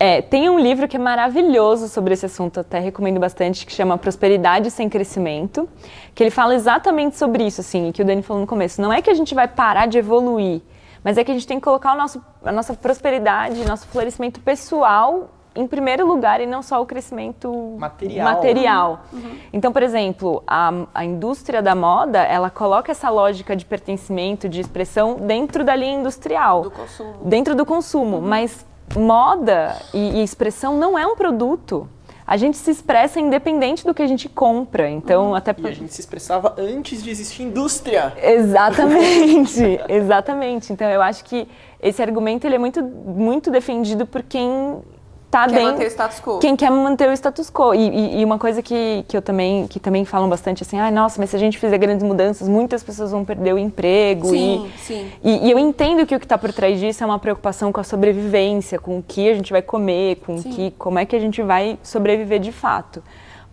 É, 0.00 0.20
tem 0.20 0.50
um 0.50 0.58
livro 0.58 0.88
que 0.88 0.96
é 0.96 1.00
maravilhoso 1.00 1.88
sobre 1.88 2.12
esse 2.12 2.26
assunto, 2.26 2.58
até 2.58 2.80
recomendo 2.80 3.20
bastante, 3.20 3.64
que 3.64 3.72
chama 3.72 3.96
Prosperidade 3.96 4.68
Sem 4.70 4.88
Crescimento, 4.88 5.68
que 6.12 6.24
ele 6.24 6.30
fala 6.30 6.56
exatamente 6.56 7.16
sobre 7.16 7.46
isso, 7.46 7.60
assim, 7.60 7.92
que 7.92 8.02
o 8.02 8.04
Dani 8.04 8.20
falou 8.20 8.40
no 8.40 8.48
começo. 8.48 8.82
Não 8.82 8.92
é 8.92 9.00
que 9.00 9.08
a 9.08 9.14
gente 9.14 9.32
vai 9.32 9.46
parar 9.46 9.86
de 9.86 9.96
evoluir, 9.96 10.60
mas 11.06 11.16
é 11.16 11.22
que 11.22 11.30
a 11.30 11.34
gente 11.34 11.46
tem 11.46 11.60
que 11.60 11.62
colocar 11.62 11.94
o 11.94 11.96
nosso, 11.96 12.20
a 12.44 12.50
nossa 12.50 12.74
prosperidade, 12.74 13.64
nosso 13.64 13.86
florescimento 13.86 14.40
pessoal 14.40 15.30
em 15.54 15.64
primeiro 15.64 16.04
lugar 16.04 16.40
e 16.40 16.46
não 16.46 16.64
só 16.64 16.82
o 16.82 16.84
crescimento 16.84 17.76
material. 17.78 18.24
material. 18.24 19.00
Uhum. 19.12 19.38
Então, 19.52 19.72
por 19.72 19.84
exemplo, 19.84 20.42
a, 20.44 20.72
a 20.92 21.04
indústria 21.04 21.62
da 21.62 21.76
moda, 21.76 22.18
ela 22.24 22.50
coloca 22.50 22.90
essa 22.90 23.08
lógica 23.08 23.54
de 23.54 23.64
pertencimento, 23.64 24.48
de 24.48 24.60
expressão 24.60 25.14
dentro 25.14 25.62
da 25.62 25.76
linha 25.76 25.94
industrial. 25.94 26.62
Do 26.62 26.72
consumo. 26.72 27.14
Dentro 27.22 27.54
do 27.54 27.64
consumo. 27.64 28.16
Uhum. 28.16 28.22
Mas 28.22 28.66
moda 28.96 29.76
e, 29.94 30.18
e 30.18 30.24
expressão 30.24 30.76
não 30.76 30.98
é 30.98 31.06
um 31.06 31.14
produto 31.14 31.88
a 32.26 32.36
gente 32.36 32.56
se 32.56 32.70
expressa 32.70 33.20
independente 33.20 33.84
do 33.84 33.94
que 33.94 34.02
a 34.02 34.06
gente 34.06 34.28
compra. 34.28 34.90
Então, 34.90 35.28
uhum. 35.28 35.34
até 35.34 35.52
por... 35.52 35.66
E 35.66 35.68
a 35.68 35.74
gente 35.74 35.94
se 35.94 36.00
expressava 36.00 36.54
antes 36.58 37.02
de 37.02 37.10
existir 37.10 37.44
indústria. 37.44 38.12
Exatamente, 38.20 39.62
exatamente. 39.88 40.72
Então, 40.72 40.90
eu 40.90 41.00
acho 41.00 41.24
que 41.24 41.46
esse 41.80 42.02
argumento 42.02 42.44
ele 42.44 42.56
é 42.56 42.58
muito, 42.58 42.82
muito 42.82 43.50
defendido 43.50 44.06
por 44.06 44.22
quem 44.22 44.82
tá 45.30 45.46
quer 45.46 45.54
bem, 45.54 45.64
manter 45.66 45.84
o 45.84 45.90
status 45.90 46.20
quo. 46.20 46.38
Quem 46.38 46.56
quer 46.56 46.70
manter 46.70 47.08
o 47.08 47.12
status 47.12 47.50
quo. 47.50 47.74
E, 47.74 47.88
e, 47.88 48.20
e, 48.20 48.24
uma 48.24 48.38
coisa 48.38 48.62
que, 48.62 49.04
que 49.08 49.16
eu 49.16 49.22
também, 49.22 49.66
que 49.66 49.78
também 49.78 50.04
falam 50.04 50.28
bastante 50.28 50.62
assim, 50.62 50.78
ah, 50.78 50.90
nossa, 50.90 51.20
mas 51.20 51.30
se 51.30 51.36
a 51.36 51.38
gente 51.38 51.58
fizer 51.58 51.78
grandes 51.78 52.04
mudanças, 52.04 52.48
muitas 52.48 52.82
pessoas 52.82 53.10
vão 53.10 53.24
perder 53.24 53.54
o 53.54 53.58
emprego. 53.58 54.28
Sim, 54.28 54.70
e, 54.74 54.78
sim. 54.78 55.12
E, 55.22 55.46
e 55.46 55.50
eu 55.50 55.58
entendo 55.58 56.06
que 56.06 56.14
o 56.14 56.18
que 56.18 56.24
está 56.24 56.38
por 56.38 56.52
trás 56.52 56.78
disso 56.78 57.02
é 57.02 57.06
uma 57.06 57.18
preocupação 57.18 57.72
com 57.72 57.80
a 57.80 57.84
sobrevivência, 57.84 58.78
com 58.78 58.98
o 58.98 59.02
que 59.02 59.28
a 59.28 59.34
gente 59.34 59.52
vai 59.52 59.62
comer, 59.62 60.16
com 60.16 60.42
que, 60.42 60.70
como 60.72 60.98
é 60.98 61.04
que 61.04 61.16
a 61.16 61.20
gente 61.20 61.42
vai 61.42 61.78
sobreviver 61.82 62.40
de 62.40 62.52
fato. 62.52 63.02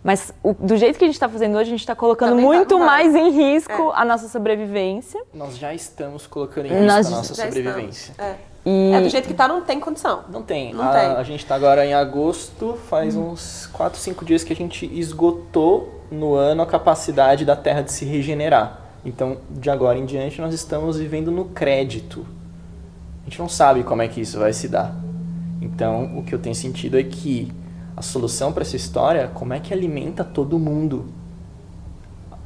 Mas 0.04 0.34
o, 0.42 0.52
do 0.52 0.76
jeito 0.76 0.98
que 0.98 1.04
a 1.04 1.06
gente 1.06 1.16
está 1.16 1.30
fazendo 1.30 1.54
hoje, 1.56 1.62
a 1.62 1.70
gente 1.70 1.80
está 1.80 1.96
colocando 1.96 2.30
Também 2.30 2.44
muito 2.44 2.78
tá 2.78 2.84
mais 2.84 3.14
em 3.14 3.30
risco 3.30 3.72
é. 3.72 3.92
a 3.94 4.04
nossa 4.04 4.28
sobrevivência. 4.28 5.18
Nós 5.32 5.56
já 5.56 5.72
estamos 5.72 6.26
colocando 6.26 6.66
em 6.66 6.68
risco 6.68 6.84
Nós 6.84 7.06
a 7.06 7.10
nossa 7.10 7.34
sobrevivência. 7.34 8.14
É. 8.18 8.34
E... 8.64 8.92
é. 8.92 9.00
do 9.00 9.08
jeito 9.08 9.26
que 9.26 9.32
está, 9.32 9.46
não 9.46 9.60
tem 9.60 9.78
condição. 9.78 10.24
Não 10.28 10.42
tem. 10.42 10.72
Não 10.72 10.84
a, 10.84 10.92
tem. 10.92 11.06
a 11.10 11.22
gente 11.22 11.40
está 11.40 11.54
agora 11.54 11.84
em 11.84 11.92
agosto, 11.92 12.78
faz 12.88 13.14
hum. 13.14 13.32
uns 13.32 13.68
4, 13.72 13.98
5 13.98 14.24
dias 14.24 14.42
que 14.42 14.52
a 14.52 14.56
gente 14.56 14.86
esgotou 14.98 16.02
no 16.10 16.34
ano 16.34 16.62
a 16.62 16.66
capacidade 16.66 17.44
da 17.44 17.56
Terra 17.56 17.82
de 17.82 17.92
se 17.92 18.04
regenerar. 18.04 18.80
Então, 19.04 19.36
de 19.50 19.68
agora 19.68 19.98
em 19.98 20.06
diante, 20.06 20.40
nós 20.40 20.54
estamos 20.54 20.98
vivendo 20.98 21.30
no 21.30 21.46
crédito. 21.46 22.26
A 23.22 23.24
gente 23.28 23.38
não 23.38 23.48
sabe 23.48 23.82
como 23.82 24.00
é 24.00 24.08
que 24.08 24.20
isso 24.20 24.38
vai 24.38 24.52
se 24.52 24.68
dar. 24.68 24.94
Então, 25.60 26.18
o 26.18 26.22
que 26.22 26.34
eu 26.34 26.38
tenho 26.38 26.54
sentido 26.54 26.98
é 26.98 27.02
que 27.02 27.52
a 27.96 28.02
solução 28.02 28.52
para 28.52 28.62
essa 28.62 28.76
história, 28.76 29.30
como 29.32 29.52
é 29.52 29.60
que 29.60 29.72
alimenta 29.72 30.24
todo 30.24 30.58
mundo? 30.58 31.06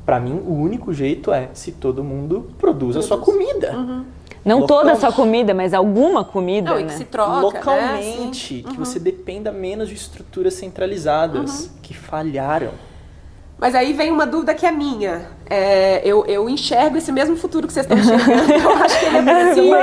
Para 0.05 0.19
mim, 0.19 0.41
o 0.47 0.55
único 0.55 0.93
jeito 0.93 1.33
é 1.33 1.51
se 1.53 1.73
todo 1.73 2.03
mundo 2.03 2.51
produz 2.59 2.97
a 2.97 3.03
sua 3.03 3.19
comida. 3.19 3.77
Uhum. 3.77 4.05
Não 4.45 4.61
Local... 4.61 4.79
toda 4.79 4.93
a 4.93 4.97
sua 4.97 5.13
comida, 5.13 5.53
mas 5.53 5.75
alguma 5.75 6.25
comida, 6.25 6.71
Não, 6.71 6.79
né? 6.79 6.85
que 6.85 6.93
se 6.93 7.05
troca, 7.05 7.37
né? 7.37 7.41
Localmente, 7.41 8.55
né? 8.55 8.63
que 8.63 8.79
uhum. 8.79 8.85
você 8.85 8.99
dependa 8.99 9.53
menos 9.53 9.89
de 9.89 9.95
estruturas 9.95 10.55
centralizadas 10.55 11.65
uhum. 11.65 11.71
que 11.83 11.95
falharam. 11.95 12.71
Mas 13.59 13.75
aí 13.75 13.93
vem 13.93 14.13
uma 14.13 14.25
dúvida 14.25 14.55
que 14.55 14.65
é 14.65 14.71
minha. 14.71 15.31
É, 15.51 16.01
eu, 16.05 16.25
eu 16.27 16.49
enxergo 16.49 16.97
esse 16.97 17.11
mesmo 17.11 17.37
futuro 17.37 17.67
que 17.67 17.73
vocês 17.73 17.85
estão 17.85 17.99
enxergando. 17.99 18.53
Eu 18.53 18.71
acho 18.71 19.01
que 19.01 19.07
ele 19.07 19.17
é 19.17 19.45
possível. 19.49 19.79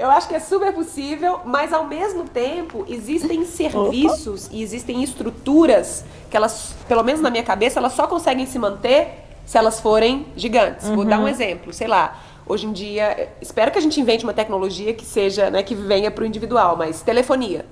eu 0.00 0.10
acho 0.10 0.28
que 0.28 0.34
é 0.34 0.40
super 0.40 0.72
possível, 0.72 1.40
mas 1.44 1.72
ao 1.72 1.86
mesmo 1.86 2.24
tempo 2.24 2.84
existem 2.88 3.44
serviços 3.44 4.46
Opa. 4.46 4.56
e 4.56 4.62
existem 4.62 5.00
estruturas 5.04 6.04
que 6.28 6.36
elas, 6.36 6.74
pelo 6.88 7.04
menos 7.04 7.20
na 7.20 7.30
minha 7.30 7.44
cabeça, 7.44 7.78
elas 7.78 7.92
só 7.92 8.08
conseguem 8.08 8.46
se 8.46 8.58
manter 8.58 9.26
se 9.46 9.56
elas 9.56 9.78
forem 9.80 10.26
gigantes. 10.36 10.88
Uhum. 10.88 10.96
Vou 10.96 11.04
dar 11.04 11.18
um 11.18 11.22
uhum. 11.22 11.28
exemplo, 11.28 11.72
sei 11.72 11.86
lá. 11.86 12.20
Hoje 12.50 12.66
em 12.66 12.72
dia, 12.72 13.28
espero 13.40 13.70
que 13.70 13.78
a 13.78 13.80
gente 13.80 14.00
invente 14.00 14.24
uma 14.24 14.34
tecnologia 14.34 14.92
que 14.92 15.04
seja, 15.04 15.50
né, 15.50 15.62
que 15.62 15.72
venha 15.72 16.10
para 16.10 16.24
o 16.24 16.26
individual, 16.26 16.76
mas 16.76 17.00
telefonia 17.00 17.64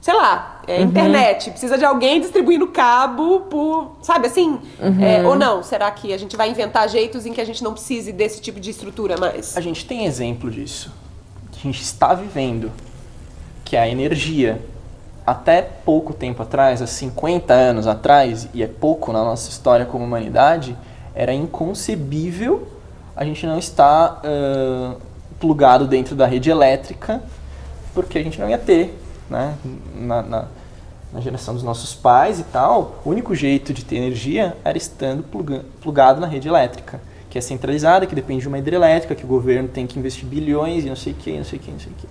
sei 0.00 0.14
lá, 0.14 0.60
é, 0.66 0.78
uhum. 0.78 0.86
internet, 0.86 1.50
precisa 1.50 1.78
de 1.78 1.84
alguém 1.84 2.20
distribuindo 2.20 2.66
cabo 2.66 3.42
por, 3.42 3.98
sabe 4.02 4.26
assim? 4.26 4.58
Uhum. 4.80 5.00
É, 5.00 5.22
ou 5.24 5.36
não? 5.36 5.62
Será 5.62 5.88
que 5.92 6.12
a 6.12 6.18
gente 6.18 6.36
vai 6.36 6.50
inventar 6.50 6.88
jeitos 6.88 7.24
em 7.24 7.32
que 7.32 7.40
a 7.40 7.44
gente 7.44 7.62
não 7.62 7.72
precise 7.72 8.10
desse 8.12 8.40
tipo 8.40 8.58
de 8.58 8.70
estrutura 8.70 9.16
mais? 9.16 9.56
A 9.56 9.60
gente 9.60 9.86
tem 9.86 10.04
exemplo 10.04 10.50
disso. 10.50 10.92
Que 11.52 11.60
a 11.60 11.62
gente 11.70 11.80
está 11.80 12.14
vivendo, 12.14 12.72
que 13.64 13.76
é 13.76 13.80
a 13.80 13.88
energia. 13.88 14.60
Até 15.24 15.62
pouco 15.62 16.12
tempo 16.12 16.42
atrás, 16.42 16.82
há 16.82 16.86
50 16.88 17.54
anos 17.54 17.86
atrás, 17.86 18.48
e 18.52 18.60
é 18.60 18.66
pouco 18.66 19.12
na 19.12 19.22
nossa 19.22 19.50
história 19.50 19.86
como 19.86 20.04
humanidade, 20.04 20.76
era 21.14 21.32
inconcebível 21.32 22.66
a 23.16 23.24
gente 23.24 23.46
não 23.46 23.58
estar 23.58 24.22
uh, 24.24 24.96
plugado 25.38 25.86
dentro 25.86 26.14
da 26.14 26.26
rede 26.26 26.50
elétrica, 26.50 27.22
porque 27.94 28.18
a 28.18 28.22
gente 28.22 28.40
não 28.40 28.48
ia 28.48 28.58
ter 28.58 28.98
né, 29.28 29.54
na, 29.94 30.22
na, 30.22 30.44
na, 31.12 31.20
geração 31.20 31.54
dos 31.54 31.62
nossos 31.62 31.94
pais 31.94 32.38
e 32.38 32.44
tal, 32.44 33.00
o 33.04 33.10
único 33.10 33.34
jeito 33.34 33.72
de 33.72 33.84
ter 33.84 33.96
energia 33.96 34.56
era 34.64 34.78
estando 34.78 35.24
plugado 35.80 36.20
na 36.20 36.26
rede 36.26 36.48
elétrica, 36.48 37.00
que 37.28 37.38
é 37.38 37.40
centralizada, 37.40 38.06
que 38.06 38.14
depende 38.14 38.42
de 38.42 38.48
uma 38.48 38.58
hidrelétrica, 38.58 39.14
que 39.14 39.24
o 39.24 39.28
governo 39.28 39.68
tem 39.68 39.86
que 39.86 39.98
investir 39.98 40.26
bilhões 40.26 40.84
e 40.84 40.88
não 40.88 40.96
sei 40.96 41.12
o 41.12 41.16
que, 41.16 41.36
não 41.36 41.44
sei 41.44 41.58
o 41.58 41.62
que, 41.62 41.70
não 41.70 41.80
sei 41.80 41.92
o 41.92 41.94
que. 41.96 42.08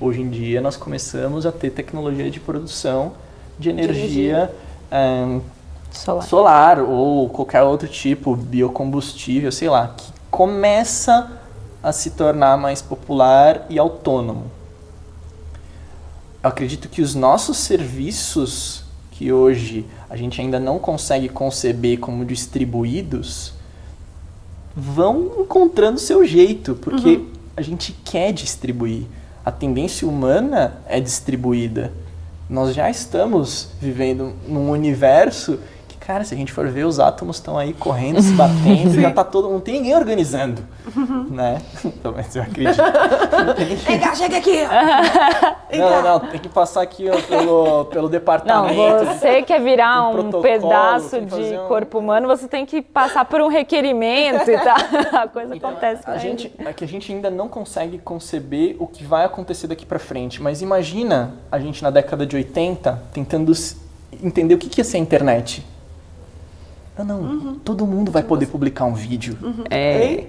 Hoje 0.00 0.20
em 0.20 0.28
dia 0.28 0.60
nós 0.60 0.76
começamos 0.76 1.46
a 1.46 1.52
ter 1.52 1.70
tecnologia 1.70 2.30
de 2.30 2.40
produção 2.40 3.12
de 3.58 3.70
energia, 3.70 3.94
de 3.94 4.00
energia. 4.00 5.42
solar. 5.92 6.22
solar 6.24 6.80
ou 6.80 7.28
qualquer 7.28 7.62
outro 7.62 7.88
tipo, 7.88 8.34
biocombustível, 8.34 9.52
sei 9.52 9.68
lá, 9.68 9.94
que 9.96 10.11
começa 10.32 11.30
a 11.80 11.92
se 11.92 12.10
tornar 12.10 12.56
mais 12.56 12.82
popular 12.82 13.66
e 13.70 13.78
autônomo 13.78 14.50
eu 16.42 16.48
acredito 16.48 16.88
que 16.88 17.00
os 17.00 17.14
nossos 17.14 17.56
serviços, 17.56 18.84
que 19.12 19.32
hoje 19.32 19.86
a 20.10 20.16
gente 20.16 20.40
ainda 20.40 20.58
não 20.58 20.78
consegue 20.78 21.28
conceber 21.28 22.00
como 22.00 22.24
distribuídos, 22.24 23.52
vão 24.74 25.30
encontrando 25.38 26.00
seu 26.00 26.26
jeito, 26.26 26.74
porque 26.74 27.16
uhum. 27.16 27.28
a 27.56 27.62
gente 27.62 27.92
quer 28.04 28.32
distribuir. 28.32 29.04
A 29.44 29.52
tendência 29.52 30.06
humana 30.06 30.78
é 30.86 30.98
distribuída. 31.00 31.92
nós 32.48 32.74
já 32.74 32.90
estamos 32.90 33.68
vivendo 33.80 34.32
num 34.48 34.70
universo 34.70 35.60
cara, 36.06 36.24
se 36.24 36.34
a 36.34 36.36
gente 36.36 36.52
for 36.52 36.66
ver, 36.68 36.84
os 36.84 36.98
átomos 36.98 37.36
estão 37.36 37.56
aí 37.56 37.72
correndo, 37.72 38.20
se 38.20 38.32
batendo, 38.32 39.00
já 39.00 39.10
tá 39.10 39.22
todo. 39.22 39.48
Não 39.48 39.60
tem 39.60 39.74
ninguém 39.74 39.94
organizando. 39.94 40.62
né? 41.30 41.62
Pelo 42.02 42.14
menos 42.16 42.34
eu 42.34 42.42
acredito. 42.42 42.76
Vem 43.86 44.00
cá, 44.00 44.14
chega 44.14 44.38
aqui! 44.38 44.62
Não, 45.78 46.02
não, 46.02 46.20
tem 46.20 46.40
que 46.40 46.48
passar 46.48 46.82
aqui 46.82 47.08
ó, 47.08 47.20
pelo, 47.22 47.84
pelo 47.86 48.02
Não, 48.04 48.10
departamento. 48.10 49.04
você 49.06 49.42
quer 49.42 49.60
virar 49.60 50.08
um 50.08 50.28
um 50.28 50.42
pedaço 50.42 51.20
de 51.20 51.56
um- 51.56 51.66
corpo 51.66 51.98
humano, 51.98 52.28
você 52.28 52.46
tem 52.46 52.66
que 52.66 52.82
passar 52.82 53.24
por 53.24 53.40
um 53.40 53.48
requerimento 53.48 54.50
e 54.50 54.58
tal. 54.58 54.76
A 55.22 55.28
coisa 55.28 55.54
acontece. 55.54 56.02
A 56.06 56.12
né? 56.12 56.18
gente, 56.18 56.52
é 56.58 56.72
que 56.72 56.84
a 56.84 56.88
gente 56.88 57.12
ainda 57.12 57.30
não 57.30 57.48
consegue 57.48 57.98
conceber 57.98 58.76
o 58.78 58.86
que 58.86 59.04
vai 59.04 59.24
acontecer 59.24 59.66
daqui 59.66 59.86
pra 59.86 59.98
frente. 59.98 60.42
Mas 60.42 60.62
imagina 60.62 61.34
a 61.50 61.58
gente 61.58 61.82
na 61.82 61.90
década 61.90 62.26
de 62.26 62.36
80 62.36 63.02
tentando 63.12 63.52
entender 64.22 64.54
o 64.54 64.58
que 64.58 64.68
que 64.68 64.80
ia 64.80 64.84
ser 64.84 64.96
a 64.98 65.00
internet. 65.00 65.64
Ah, 66.96 67.04
não, 67.04 67.54
todo 67.64 67.86
mundo 67.86 68.10
vai 68.12 68.22
poder 68.22 68.46
publicar 68.46 68.84
um 68.84 68.92
vídeo. 68.94 69.36
É. 69.70 70.04
Hein? 70.04 70.28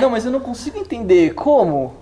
Não, 0.00 0.10
mas 0.10 0.24
eu 0.24 0.30
não 0.30 0.40
consigo 0.40 0.78
entender 0.78 1.34
como. 1.34 1.94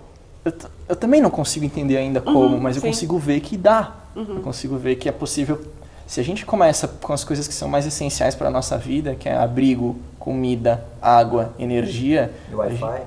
Eu, 0.44 0.52
t- 0.52 0.66
eu 0.88 0.96
também 0.96 1.20
não 1.20 1.30
consigo 1.30 1.64
entender 1.64 1.96
ainda 1.96 2.20
como, 2.20 2.60
mas 2.60 2.76
eu 2.76 2.82
sim. 2.82 2.88
consigo 2.88 3.18
ver 3.18 3.40
que 3.40 3.56
dá. 3.56 3.92
Eu 4.16 4.40
consigo 4.40 4.76
ver 4.76 4.96
que 4.96 5.08
é 5.08 5.12
possível. 5.12 5.60
Se 6.06 6.20
a 6.20 6.24
gente 6.24 6.44
começa 6.46 6.86
com 6.88 7.12
as 7.12 7.22
coisas 7.24 7.46
que 7.48 7.54
são 7.54 7.68
mais 7.68 7.86
essenciais 7.86 8.34
para 8.34 8.48
a 8.48 8.50
nossa 8.50 8.76
vida, 8.78 9.14
que 9.14 9.28
é 9.28 9.36
abrigo, 9.36 9.96
comida, 10.18 10.84
água, 11.02 11.52
energia, 11.58 12.32
E 12.50 12.54
Wi-Fi? 12.54 13.02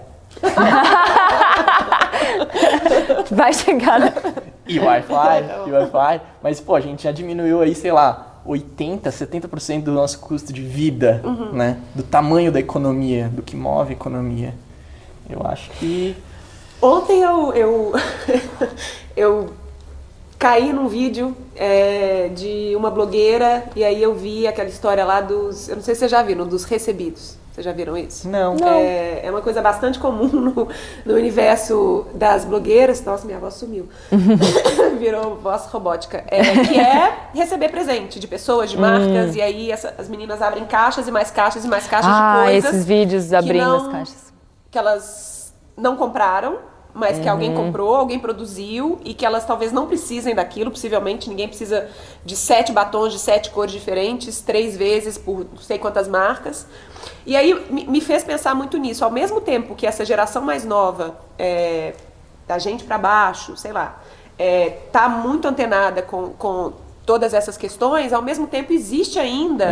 Vai 3.31 3.53
chegar. 3.53 3.99
né? 3.99 4.13
e 4.67 4.79
Wi-Fi, 4.79 5.43
e 5.67 5.71
Wi-Fi, 5.71 6.21
mas 6.43 6.59
pô, 6.61 6.75
a 6.75 6.79
gente 6.81 7.03
já 7.03 7.11
diminuiu 7.11 7.61
aí, 7.61 7.73
sei 7.73 7.91
lá, 7.91 8.28
80, 8.45 9.09
70% 9.09 9.83
do 9.83 9.91
nosso 9.91 10.19
custo 10.19 10.51
de 10.51 10.61
vida, 10.61 11.21
né? 11.53 11.79
Do 11.93 12.03
tamanho 12.03 12.51
da 12.51 12.59
economia, 12.59 13.29
do 13.29 13.41
que 13.41 13.55
move 13.55 13.89
a 13.89 13.93
economia. 13.93 14.53
Eu 15.29 15.45
acho 15.45 15.69
que 15.71 16.15
Ontem 16.81 17.21
eu, 17.21 17.53
eu, 17.53 17.93
eu 19.15 19.49
caí 20.37 20.71
num 20.71 20.87
vídeo 20.87 21.35
é, 21.55 22.29
de 22.29 22.73
uma 22.75 22.89
blogueira 22.89 23.65
e 23.75 23.83
aí 23.83 24.01
eu 24.01 24.15
vi 24.15 24.47
aquela 24.47 24.69
história 24.69 25.03
lá 25.03 25.19
dos. 25.19 25.67
Eu 25.67 25.75
não 25.75 25.83
sei 25.83 25.93
se 25.93 25.99
vocês 25.99 26.11
já 26.11 26.23
viram, 26.23 26.47
dos 26.47 26.63
recebidos. 26.63 27.37
Vocês 27.59 27.65
já 27.65 27.73
viram 27.73 27.97
isso? 27.97 28.29
não. 28.29 28.55
É, 28.65 29.25
é 29.25 29.29
uma 29.29 29.41
coisa 29.41 29.61
bastante 29.61 29.99
comum 29.99 30.27
no, 30.27 30.69
no 31.05 31.13
universo 31.13 32.05
das 32.15 32.45
blogueiras. 32.45 33.03
Nossa, 33.03 33.25
minha 33.25 33.37
voz 33.37 33.55
sumiu. 33.55 33.89
Virou 34.97 35.35
voz 35.35 35.65
robótica. 35.65 36.23
É, 36.27 36.41
que 36.65 36.79
é 36.79 37.13
receber 37.33 37.67
presente 37.67 38.17
de 38.17 38.27
pessoas, 38.27 38.69
de 38.71 38.77
marcas. 38.77 39.35
E 39.35 39.41
aí 39.41 39.69
essa- 39.71 39.93
as 39.97 40.07
meninas 40.07 40.41
abrem 40.41 40.63
caixas 40.65 41.05
e 41.07 41.11
mais 41.11 41.31
caixas 41.31 41.65
e 41.65 41.67
mais 41.67 41.85
caixas 41.85 42.09
Ah, 42.13 42.35
de 42.37 42.51
coisas. 42.51 42.73
esses 42.73 42.85
vídeos 42.85 43.33
abrindo 43.33 43.65
não- 43.65 43.75
as 43.87 43.87
caixas. 43.91 44.33
Que 44.71 44.77
elas 44.77 45.53
não 45.75 45.97
compraram, 45.97 46.59
mas 46.93 47.19
que 47.19 47.29
alguém 47.29 47.53
comprou, 47.53 47.95
alguém 47.95 48.17
produziu 48.19 48.99
e 49.05 49.13
que 49.13 49.25
elas 49.25 49.45
talvez 49.45 49.71
não 49.71 49.85
precisem 49.87 50.33
daquilo. 50.35 50.71
Possivelmente 50.71 51.29
ninguém 51.29 51.47
precisa 51.47 51.87
de 52.25 52.35
sete 52.35 52.71
batons 52.71 53.13
de 53.13 53.19
sete 53.19 53.51
cores 53.51 53.71
diferentes, 53.71 54.41
três 54.41 54.75
vezes 54.75 55.17
por 55.17 55.45
não 55.51 55.61
sei 55.61 55.77
quantas 55.77 56.07
marcas. 56.07 56.65
E 57.25 57.35
aí 57.35 57.53
me- 57.69 57.85
me 57.85 58.01
fez 58.01 58.23
pensar 58.23 58.55
muito 58.55 58.77
nisso. 58.77 59.05
Ao 59.05 59.11
mesmo 59.11 59.39
tempo 59.39 59.75
que 59.75 59.85
essa 59.85 60.03
geração 60.03 60.41
mais 60.41 60.65
nova, 60.65 61.15
é, 61.37 61.93
da 62.47 62.57
gente 62.57 62.83
para 62.83 62.97
baixo, 62.97 63.55
sei 63.55 63.71
lá, 63.71 64.01
é, 64.37 64.69
tá 64.91 65.07
muito 65.07 65.47
antenada 65.47 66.01
com, 66.01 66.29
com 66.31 66.73
todas 67.09 67.33
essas 67.33 67.57
questões, 67.57 68.13
ao 68.13 68.21
mesmo 68.21 68.45
tempo 68.45 68.71
existe 68.71 69.17
ainda 69.17 69.65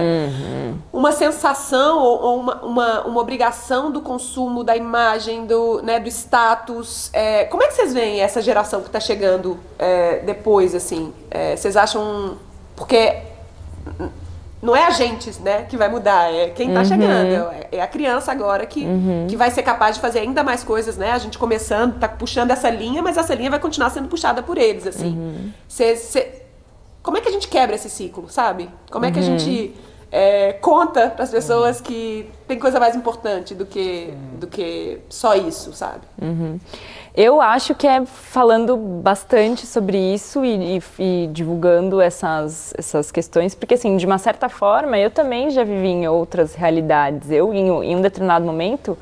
uma 0.91 1.11
sensação 1.11 1.99
ou, 2.01 2.19
ou 2.19 2.39
uma, 2.39 2.55
uma, 2.63 3.01
uma 3.05 3.21
obrigação 3.21 3.91
do 3.91 4.01
consumo, 4.01 4.63
da 4.63 4.75
imagem, 4.75 5.45
do, 5.45 5.79
né, 5.83 5.99
do 5.99 6.07
status. 6.09 7.11
É, 7.13 7.43
como 7.45 7.61
é 7.61 7.67
que 7.67 7.75
vocês 7.75 7.93
veem 7.93 8.21
essa 8.21 8.41
geração 8.41 8.81
que 8.81 8.87
está 8.87 8.99
chegando 8.99 9.55
é, 9.77 10.21
depois, 10.25 10.73
assim? 10.73 11.13
É, 11.29 11.55
vocês 11.55 11.77
acham... 11.77 12.37
Porque 12.75 13.17
não 14.59 14.75
é 14.75 14.85
a 14.87 14.89
gente, 14.89 15.39
né, 15.43 15.67
que 15.69 15.77
vai 15.77 15.89
mudar, 15.89 16.33
é 16.33 16.49
quem 16.49 16.73
tá 16.73 16.83
chegando, 16.83 17.51
é, 17.51 17.67
é 17.73 17.81
a 17.81 17.87
criança 17.87 18.31
agora 18.31 18.65
que, 18.65 18.83
que 19.29 19.35
vai 19.37 19.51
ser 19.51 19.61
capaz 19.61 19.95
de 19.97 20.01
fazer 20.01 20.19
ainda 20.21 20.43
mais 20.43 20.63
coisas, 20.63 20.97
né? 20.97 21.11
A 21.11 21.19
gente 21.19 21.37
começando, 21.37 21.99
tá 21.99 22.07
puxando 22.09 22.49
essa 22.49 22.67
linha, 22.71 23.03
mas 23.03 23.15
essa 23.15 23.35
linha 23.35 23.51
vai 23.51 23.59
continuar 23.59 23.91
sendo 23.91 24.07
puxada 24.07 24.41
por 24.41 24.57
eles, 24.57 24.87
assim. 24.87 25.53
Cê- 25.67 26.46
como 27.07 27.17
é 27.17 27.21
que 27.21 27.29
a 27.29 27.31
gente 27.31 27.47
quebra 27.47 27.73
esse 27.73 27.89
ciclo, 27.89 28.27
sabe? 28.27 28.69
Como 28.91 29.05
é 29.05 29.11
que 29.11 29.17
a 29.17 29.21
gente 29.21 29.73
é, 30.11 30.51
conta 30.51 31.07
para 31.09 31.23
as 31.23 31.31
pessoas 31.31 31.79
que 31.79 32.29
tem 32.45 32.59
coisa 32.59 32.81
mais 32.81 32.97
importante 32.97 33.55
do 33.55 33.65
que, 33.65 34.13
do 34.37 34.45
que 34.45 34.99
só 35.07 35.33
isso, 35.33 35.71
sabe? 35.71 36.01
Eu 37.15 37.39
acho 37.39 37.73
que 37.75 37.87
é 37.87 38.05
falando 38.05 38.75
bastante 38.75 39.65
sobre 39.65 39.97
isso 39.97 40.43
e, 40.43 40.77
e- 40.77 40.83
e 41.23 41.27
divulgando 41.31 42.01
essas, 42.01 42.73
essas 42.77 43.09
questões, 43.09 43.55
porque 43.55 43.75
assim, 43.75 43.95
de 43.95 44.05
uma 44.05 44.17
certa 44.17 44.49
forma, 44.49 44.97
eu 44.99 45.09
também 45.09 45.49
já 45.49 45.63
vivi 45.63 45.87
em 45.87 46.07
outras 46.09 46.55
realidades. 46.55 47.31
Eu, 47.31 47.53
em, 47.53 47.71
um- 47.71 47.81
em 47.83 47.95
um 47.95 48.01
determinado 48.01 48.45
momento, 48.45 48.97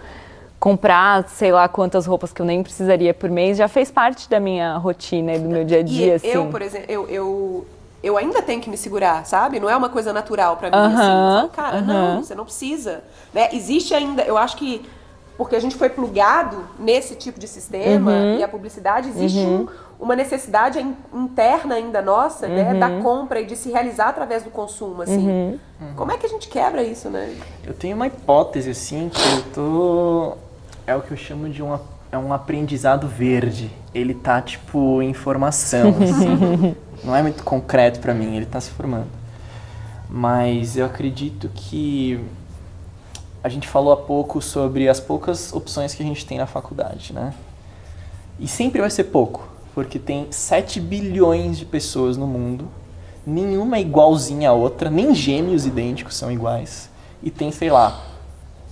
comprar, 0.60 1.28
sei 1.28 1.52
lá 1.52 1.68
quantas 1.68 2.06
roupas 2.06 2.32
que 2.32 2.40
eu 2.42 2.46
nem 2.46 2.62
precisaria 2.62 3.14
por 3.16 3.30
mês, 3.32 3.58
já 3.58 3.68
fez 3.68 3.90
parte 3.92 4.30
da 4.30 4.40
minha 4.40 4.78
rotina 4.78 5.34
e 5.34 5.40
do 5.40 5.50
meu 5.50 5.64
dia 5.66 5.80
a 5.80 5.84
dia, 5.84 6.06
e 6.08 6.12
assim. 6.14 6.28
eu, 6.28 6.46
por 6.46 6.62
exemplo, 6.62 6.86
eu, 6.90 7.08
eu, 7.10 7.68
eu 8.06 8.18
ainda 8.18 8.42
tenho 8.42 8.62
que 8.62 8.70
me 8.70 8.78
segurar, 8.78 9.26
sabe? 9.26 9.60
Não 9.60 9.70
é 9.70 9.76
uma 9.76 9.90
coisa 9.90 10.14
natural 10.14 10.58
pra 10.58 10.70
mim, 10.70 10.76
Aham, 10.78 10.88
assim. 10.94 11.36
Eu 11.36 11.36
falo, 11.38 11.50
Cara, 11.50 11.78
aham. 11.78 12.16
não, 12.16 12.24
você 12.24 12.36
não 12.36 12.46
precisa. 12.46 13.04
Né? 13.34 13.50
Existe 13.54 13.94
ainda, 13.94 14.22
eu 14.24 14.38
acho 14.38 14.56
que 14.58 14.86
porque 15.38 15.54
a 15.56 15.60
gente 15.60 15.76
foi 15.76 15.90
plugado 15.90 16.64
nesse 16.80 17.14
tipo 17.16 17.38
de 17.38 17.46
sistema 17.48 18.10
Uhum. 18.12 18.38
e 18.38 18.44
a 18.44 18.48
publicidade, 18.48 19.10
existe 19.10 19.40
um- 19.40 19.68
uma 20.00 20.16
necessidade 20.16 20.80
in- 20.80 20.96
interna 21.14 21.76
ainda 21.76 22.02
nossa, 22.02 22.48
né? 22.48 22.72
Uhum. 22.72 22.80
Da 22.80 22.90
compra 23.02 23.42
e 23.42 23.46
de 23.46 23.54
se 23.58 23.70
realizar 23.70 24.08
através 24.10 24.44
do 24.44 24.50
consumo, 24.50 25.02
assim. 25.02 25.60
Como 25.98 26.10
é 26.12 26.18
que 26.18 26.26
a 26.26 26.30
gente 26.30 26.48
quebra 26.48 26.84
isso, 26.84 27.10
né? 27.10 27.36
Eu 27.66 27.74
tenho 27.74 27.98
uma 27.98 28.08
hipótese, 28.08 28.70
assim, 28.70 29.10
que 29.14 29.20
eu 29.22 29.44
tô. 29.54 30.38
É 30.88 30.96
o 30.96 31.02
que 31.02 31.12
eu 31.12 31.18
chamo 31.18 31.50
de 31.50 31.62
um, 31.62 31.74
ap- 31.74 31.82
é 32.14 32.18
um 32.18 32.32
aprendizado 32.32 33.06
verde. 33.06 33.70
Ele 33.94 34.14
tá, 34.14 34.42
tipo, 34.42 35.02
em 35.02 35.14
formação, 35.14 35.90
assim. 36.02 36.76
Não 37.06 37.16
é 37.16 37.22
muito 37.22 37.44
concreto 37.44 38.00
pra 38.00 38.14
mim, 38.14 38.36
ele 38.36 38.46
tá 38.46 38.60
se 38.60 38.72
formando. 38.72 39.08
Mas 40.10 40.76
eu 40.76 40.86
acredito 40.86 41.50
que. 41.54 42.20
A 43.44 43.50
gente 43.50 43.68
falou 43.68 43.94
há 43.94 43.98
pouco 43.98 44.42
sobre 44.42 44.90
as 44.90 45.00
poucas 45.00 45.54
opções 45.54 45.94
que 45.94 46.02
a 46.02 46.06
gente 46.06 46.26
tem 46.26 46.40
na 46.40 46.48
faculdade, 46.48 47.14
né? 47.14 47.32
E 48.40 48.48
sempre 48.48 48.82
vai 48.82 48.90
ser 48.90 49.06
pouco, 49.06 49.48
porque 49.76 50.00
tem 50.00 50.28
7 50.32 50.80
bilhões 50.80 51.58
de 51.60 51.66
pessoas 51.66 52.18
no 52.18 52.26
mundo, 52.26 52.68
nenhuma 53.26 53.78
é 53.78 53.82
igualzinha 53.82 54.50
à 54.50 54.54
outra, 54.54 54.90
nem 54.90 55.14
gêmeos 55.14 55.66
idênticos 55.66 56.16
são 56.16 56.32
iguais. 56.32 56.90
E 57.22 57.30
tem, 57.30 57.52
sei 57.52 57.70
lá, 57.70 58.04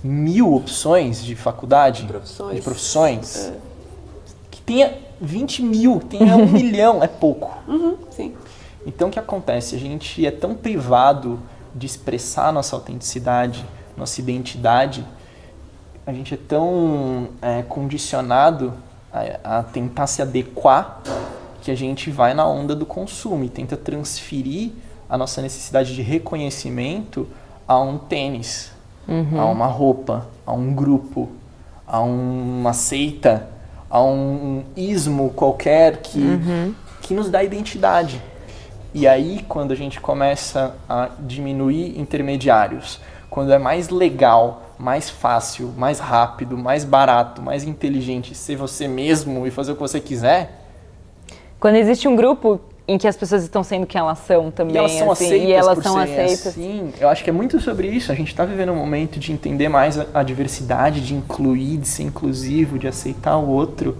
mil 0.02 0.52
opções 0.54 1.22
de 1.22 1.36
faculdade, 1.36 2.04
Profissões. 2.04 2.56
de 2.56 2.62
profissões. 2.62 3.52
Que 4.50 4.60
tenha 4.60 4.92
20 5.20 5.62
mil, 5.62 6.00
tenha 6.00 6.36
um 6.36 6.46
milhão, 6.50 7.02
é 7.02 7.08
pouco. 7.08 7.56
Uhum, 7.66 7.96
sim. 8.10 8.34
Então 8.86 9.08
o 9.08 9.10
que 9.10 9.18
acontece? 9.18 9.74
A 9.74 9.78
gente 9.78 10.24
é 10.26 10.30
tão 10.30 10.54
privado 10.54 11.40
de 11.74 11.86
expressar 11.86 12.52
nossa 12.52 12.76
autenticidade, 12.76 13.64
nossa 13.96 14.20
identidade, 14.20 15.04
a 16.06 16.12
gente 16.12 16.34
é 16.34 16.36
tão 16.36 17.28
é, 17.40 17.62
condicionado 17.62 18.74
a, 19.12 19.58
a 19.58 19.62
tentar 19.62 20.06
se 20.06 20.20
adequar 20.20 21.00
que 21.62 21.70
a 21.70 21.74
gente 21.74 22.10
vai 22.10 22.34
na 22.34 22.46
onda 22.46 22.74
do 22.74 22.84
consumo 22.84 23.42
e 23.44 23.48
tenta 23.48 23.76
transferir 23.76 24.72
a 25.08 25.16
nossa 25.16 25.40
necessidade 25.40 25.94
de 25.94 26.02
reconhecimento 26.02 27.26
a 27.66 27.80
um 27.80 27.96
tênis, 27.96 28.70
a 29.38 29.46
uma 29.46 29.66
roupa, 29.66 30.26
a 30.44 30.52
um 30.52 30.74
grupo, 30.74 31.30
a 31.86 32.00
uma 32.00 32.74
seita, 32.74 33.48
a 33.94 34.02
um 34.02 34.64
ismo 34.76 35.30
qualquer 35.36 35.98
que, 35.98 36.20
que 37.00 37.14
nos 37.14 37.30
dá 37.30 37.44
identidade. 37.44 38.20
E 38.92 39.06
aí, 39.06 39.44
quando 39.48 39.70
a 39.70 39.76
gente 39.76 40.00
começa 40.00 40.74
a 40.88 41.10
diminuir 41.20 41.96
intermediários, 41.96 43.00
quando 43.30 43.52
é 43.52 43.58
mais 43.58 43.90
legal, 43.90 44.74
mais 44.76 45.08
fácil, 45.08 45.72
mais 45.76 46.00
rápido, 46.00 46.58
mais 46.58 46.84
barato, 46.84 47.40
mais 47.40 47.62
inteligente 47.62 48.34
ser 48.34 48.56
você 48.56 48.88
mesmo 48.88 49.46
e 49.46 49.50
fazer 49.52 49.70
o 49.70 49.74
que 49.76 49.80
você 49.82 50.00
quiser, 50.00 50.60
Quando 51.60 51.76
existe 51.76 52.08
um 52.08 52.16
grupo 52.16 52.60
em 52.86 52.98
que 52.98 53.08
as 53.08 53.16
pessoas 53.16 53.42
estão 53.42 53.64
sendo 53.64 53.86
quem 53.86 53.98
elas 53.98 54.18
são 54.18 54.50
também, 54.50 54.74
e 54.74 54.78
elas 54.78 54.92
são 54.92 55.10
assim, 55.10 55.24
aceitas 55.26 55.48
e 55.48 55.52
elas 55.52 55.78
são 55.78 55.98
aceitas. 55.98 56.46
assim, 56.48 56.92
eu 57.00 57.08
acho 57.08 57.24
que 57.24 57.30
é 57.30 57.32
muito 57.32 57.58
sobre 57.60 57.88
isso. 57.88 58.12
A 58.12 58.14
gente 58.14 58.28
está 58.28 58.44
vivendo 58.44 58.72
um 58.72 58.76
momento 58.76 59.18
de 59.18 59.32
entender 59.32 59.68
mais 59.68 59.98
a, 59.98 60.06
a 60.12 60.22
diversidade, 60.22 61.00
de 61.00 61.14
incluir, 61.14 61.78
de 61.78 61.88
ser 61.88 62.02
inclusivo, 62.02 62.78
de 62.78 62.86
aceitar 62.86 63.36
o 63.38 63.48
outro. 63.48 63.96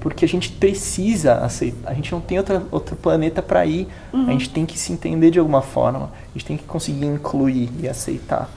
porque 0.00 0.24
a 0.24 0.28
gente 0.28 0.50
precisa 0.50 1.34
aceitar. 1.36 1.90
A 1.90 1.94
gente 1.94 2.12
não 2.12 2.20
tem 2.20 2.38
outra, 2.38 2.62
outro 2.70 2.96
planeta 2.96 3.42
para 3.42 3.64
ir. 3.66 3.88
Uhum. 4.12 4.28
A 4.28 4.32
gente 4.32 4.50
tem 4.50 4.64
que 4.64 4.78
se 4.78 4.92
entender 4.92 5.30
de 5.30 5.38
alguma 5.38 5.62
forma. 5.62 6.10
A 6.14 6.38
gente 6.38 6.46
tem 6.46 6.56
que 6.56 6.64
conseguir 6.64 7.06
incluir 7.06 7.70
e 7.80 7.88
aceitar. 7.88 8.48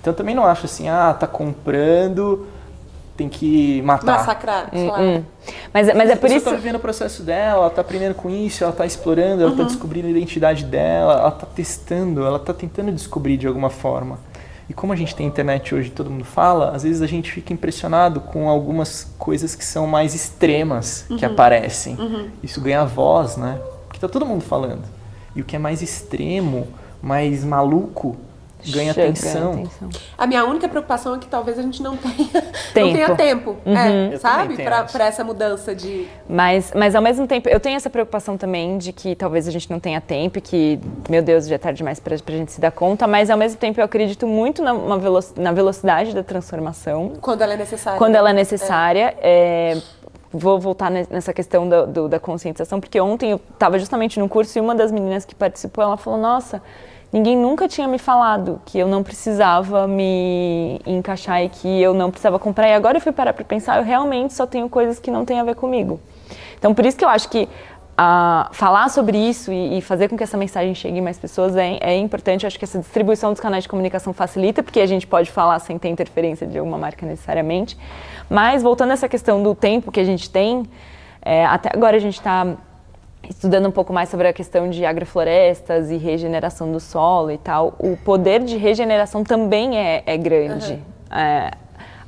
Então 0.00 0.12
eu 0.12 0.16
também 0.16 0.34
não 0.34 0.44
acho 0.44 0.66
assim, 0.66 0.88
ah, 0.88 1.12
tá 1.12 1.26
comprando, 1.26 2.46
tem 3.18 3.28
que 3.28 3.82
matar. 3.82 4.18
Massacrar, 4.18 4.70
hum, 4.72 4.86
claro. 4.86 5.02
Hum. 5.02 5.24
Mas, 5.74 5.92
mas 5.92 6.08
é 6.08 6.14
por 6.14 6.30
isso. 6.30 6.48
Ela 6.48 6.56
tá 6.56 6.62
vivendo 6.62 6.76
o 6.76 6.80
processo 6.80 7.24
dela, 7.24 7.62
ela 7.62 7.70
tá 7.70 7.80
aprendendo 7.80 8.14
com 8.14 8.30
isso, 8.30 8.62
ela 8.62 8.72
tá 8.72 8.86
explorando, 8.86 9.42
ela 9.42 9.50
tá 9.50 9.56
uhum. 9.58 9.64
tá 9.64 9.72
descobrindo 9.72 10.06
a 10.06 10.10
identidade 10.10 10.64
dela, 10.64 11.14
ela 11.14 11.30
tá 11.32 11.44
testando, 11.44 12.24
ela 12.24 12.38
tá 12.38 12.54
tentando 12.54 12.92
descobrir 12.92 13.36
de 13.36 13.48
alguma 13.48 13.70
forma. 13.70 14.20
E 14.68 14.74
como 14.74 14.92
a 14.92 14.96
gente 14.96 15.16
tem 15.16 15.26
internet 15.26 15.74
hoje, 15.74 15.90
todo 15.90 16.08
mundo 16.08 16.24
fala, 16.24 16.70
às 16.70 16.84
vezes 16.84 17.02
a 17.02 17.06
gente 17.06 17.32
fica 17.32 17.52
impressionado 17.52 18.20
com 18.20 18.48
algumas 18.48 19.12
coisas 19.18 19.56
que 19.56 19.64
são 19.64 19.86
mais 19.86 20.14
extremas 20.14 21.04
uhum. 21.10 21.16
que 21.16 21.24
aparecem. 21.24 21.96
Uhum. 21.96 22.28
Isso 22.40 22.60
ganha 22.60 22.84
voz, 22.84 23.36
né? 23.36 23.58
Porque 23.86 23.98
tá 23.98 24.08
todo 24.08 24.24
mundo 24.24 24.42
falando. 24.42 24.84
E 25.34 25.40
o 25.40 25.44
que 25.44 25.56
é 25.56 25.58
mais 25.58 25.82
extremo, 25.82 26.68
mais 27.02 27.44
maluco, 27.44 28.16
ganha 28.66 28.92
atenção. 28.92 29.52
atenção. 29.52 29.88
A 30.16 30.26
minha 30.26 30.44
única 30.44 30.68
preocupação 30.68 31.14
é 31.14 31.18
que 31.18 31.26
talvez 31.26 31.58
a 31.58 31.62
gente 31.62 31.82
não 31.82 31.96
tenha 31.96 32.28
tempo, 32.74 32.86
não 32.86 32.92
tenha 32.92 33.16
tempo 33.16 33.56
uhum. 33.64 33.76
é, 33.76 34.16
sabe? 34.18 34.56
Para 34.56 35.06
essa 35.06 35.22
mudança 35.24 35.74
de. 35.74 36.08
Mas, 36.28 36.72
mas 36.74 36.94
ao 36.94 37.02
mesmo 37.02 37.26
tempo, 37.26 37.48
eu 37.48 37.60
tenho 37.60 37.76
essa 37.76 37.90
preocupação 37.90 38.36
também 38.36 38.78
de 38.78 38.92
que 38.92 39.14
talvez 39.14 39.46
a 39.46 39.50
gente 39.50 39.70
não 39.70 39.78
tenha 39.80 40.00
tempo, 40.00 40.40
que, 40.40 40.78
meu 41.08 41.22
Deus, 41.22 41.46
já 41.46 41.54
é 41.54 41.58
tarde 41.58 41.78
demais 41.78 42.00
para 42.00 42.14
a 42.14 42.18
gente 42.36 42.52
se 42.52 42.60
dar 42.60 42.70
conta, 42.70 43.06
mas 43.06 43.30
ao 43.30 43.38
mesmo 43.38 43.58
tempo 43.58 43.80
eu 43.80 43.84
acredito 43.84 44.26
muito 44.26 44.62
na, 44.62 44.72
velo 44.96 45.18
na 45.36 45.52
velocidade 45.52 46.14
da 46.14 46.22
transformação. 46.22 47.12
Quando 47.20 47.42
ela 47.42 47.54
é 47.54 47.56
necessária. 47.56 47.98
Quando 47.98 48.14
ela 48.14 48.30
é 48.30 48.32
necessária. 48.32 49.14
É. 49.20 49.28
É, 49.30 49.97
vou 50.32 50.58
voltar 50.58 50.90
nessa 50.90 51.32
questão 51.32 51.68
do, 51.68 52.08
da 52.08 52.20
conscientização, 52.20 52.80
porque 52.80 53.00
ontem 53.00 53.30
eu 53.30 53.40
estava 53.52 53.78
justamente 53.78 54.18
no 54.20 54.28
curso 54.28 54.58
e 54.58 54.60
uma 54.60 54.74
das 54.74 54.92
meninas 54.92 55.24
que 55.24 55.34
participou, 55.34 55.82
ela 55.82 55.96
falou, 55.96 56.20
nossa 56.20 56.62
ninguém 57.12 57.36
nunca 57.36 57.66
tinha 57.66 57.88
me 57.88 57.98
falado 57.98 58.60
que 58.66 58.78
eu 58.78 58.86
não 58.86 59.02
precisava 59.02 59.86
me 59.86 60.80
encaixar 60.86 61.42
e 61.42 61.48
que 61.48 61.80
eu 61.80 61.94
não 61.94 62.10
precisava 62.10 62.38
comprar. 62.38 62.68
E 62.68 62.74
agora 62.74 62.98
eu 62.98 63.00
fui 63.00 63.12
parar 63.12 63.32
para 63.32 63.44
pensar, 63.44 63.78
eu 63.78 63.84
realmente 63.84 64.34
só 64.34 64.46
tenho 64.46 64.68
coisas 64.68 64.98
que 64.98 65.10
não 65.10 65.24
têm 65.24 65.40
a 65.40 65.44
ver 65.44 65.54
comigo. 65.54 66.00
Então, 66.58 66.74
por 66.74 66.84
isso 66.84 66.96
que 66.96 67.04
eu 67.04 67.08
acho 67.08 67.28
que 67.30 67.44
uh, 67.44 68.52
falar 68.52 68.90
sobre 68.90 69.16
isso 69.16 69.52
e, 69.52 69.78
e, 69.78 69.82
fazer 69.82 70.08
com 70.08 70.16
que 70.16 70.22
essa 70.22 70.36
mensagem 70.36 70.74
chegue 70.74 71.00
mais 71.00 71.18
pessoas 71.18 71.56
é, 71.56 71.78
é 71.80 71.96
importante. 71.96 72.44
Eu 72.44 72.48
acho 72.48 72.58
que 72.58 72.64
essa 72.64 72.78
distribuição 72.78 73.32
dos 73.32 73.40
canais 73.40 73.62
de 73.62 73.68
comunicação 73.68 74.12
facilita, 74.12 74.62
porque 74.62 74.80
a 74.80 74.86
gente 74.86 75.06
pode 75.06 75.30
falar 75.30 75.58
sem 75.60 75.78
ter 75.78 75.88
interferência 75.88 76.46
de 76.46 76.58
alguma 76.58 76.76
marca 76.76 77.06
necessariamente. 77.06 77.78
Mas, 78.28 78.62
voltando 78.62 78.90
a 78.90 78.94
essa 78.94 79.08
questão 79.08 79.42
do 79.42 79.54
tempo 79.54 79.90
que 79.90 80.00
a 80.00 80.04
gente 80.04 80.30
tem, 80.30 80.64
é, 81.22 81.44
até 81.46 81.70
agora 81.72 81.96
a 81.96 82.00
gente 82.00 82.18
está 82.18 82.46
estudando 83.28 83.68
um 83.68 83.70
pouco 83.70 83.92
mais 83.92 84.08
sobre 84.08 84.28
a 84.28 84.32
questão 84.32 84.70
de 84.70 84.84
agroflorestas 84.84 85.90
e 85.90 85.96
regeneração 85.96 86.70
do 86.70 86.80
solo 86.80 87.30
e 87.30 87.38
tal, 87.38 87.74
o 87.78 87.96
poder 87.96 88.42
de 88.42 88.56
regeneração 88.56 89.24
também 89.24 89.78
é, 89.78 90.02
é 90.06 90.16
grande. 90.16 90.72
Uhum. 90.72 91.18
É, 91.18 91.50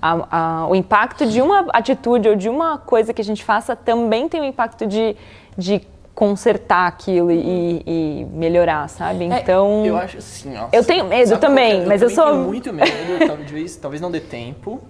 a, 0.00 0.62
a, 0.62 0.66
o 0.68 0.74
impacto 0.74 1.26
de 1.26 1.42
uma 1.42 1.66
atitude 1.72 2.28
ou 2.28 2.36
de 2.36 2.48
uma 2.48 2.78
coisa 2.78 3.12
que 3.12 3.20
a 3.20 3.24
gente 3.24 3.44
faça 3.44 3.76
também 3.76 4.28
tem 4.28 4.40
o 4.40 4.44
impacto 4.44 4.86
de, 4.86 5.14
de 5.56 5.82
consertar 6.14 6.86
aquilo 6.86 7.30
e, 7.30 7.82
e 7.86 8.26
melhorar, 8.32 8.88
sabe? 8.88 9.24
É, 9.24 9.40
então. 9.40 9.84
eu 9.84 9.96
acho 9.96 10.18
assim, 10.18 10.56
ó. 10.56 10.68
Eu 10.72 10.84
tenho 10.84 11.04
medo 11.04 11.38
também, 11.38 11.82
eu, 11.82 11.86
mas 11.86 12.00
eu, 12.02 12.08
eu 12.08 12.14
sou. 12.14 12.26
Tenho 12.26 12.44
muito 12.44 12.72
medo, 12.72 13.26
talvez, 13.26 13.76
talvez 13.76 14.00
não 14.00 14.10
dê 14.10 14.20
tempo. 14.20 14.80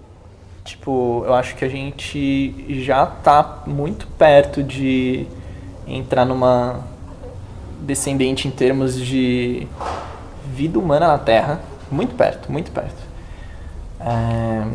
Tipo, 0.63 1.23
eu 1.25 1.33
acho 1.33 1.55
que 1.55 1.65
a 1.65 1.69
gente 1.69 2.83
já 2.83 3.05
tá 3.05 3.63
muito 3.65 4.07
perto 4.07 4.61
de 4.61 5.25
entrar 5.87 6.25
numa 6.25 6.81
descendente 7.81 8.47
em 8.47 8.51
termos 8.51 8.95
de 8.95 9.67
vida 10.53 10.77
humana 10.77 11.07
na 11.07 11.17
Terra, 11.17 11.59
muito 11.89 12.15
perto, 12.15 12.51
muito 12.51 12.71
perto. 12.71 13.01
É, 13.99 14.67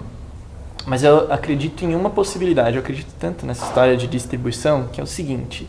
mas 0.87 1.03
eu 1.03 1.33
acredito 1.33 1.85
em 1.85 1.95
uma 1.95 2.11
possibilidade, 2.11 2.77
eu 2.77 2.83
acredito 2.83 3.13
tanto 3.19 3.47
nessa 3.47 3.65
história 3.67 3.97
de 3.97 4.07
distribuição, 4.07 4.89
que 4.93 5.01
é 5.01 5.05
o 5.05 5.07
seguinte: 5.07 5.69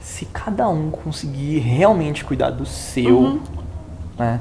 se 0.00 0.26
cada 0.26 0.68
um 0.68 0.90
conseguir 0.90 1.58
realmente 1.58 2.24
cuidar 2.24 2.50
do 2.50 2.66
seu, 2.66 3.18
uhum. 3.18 3.40
né, 4.18 4.40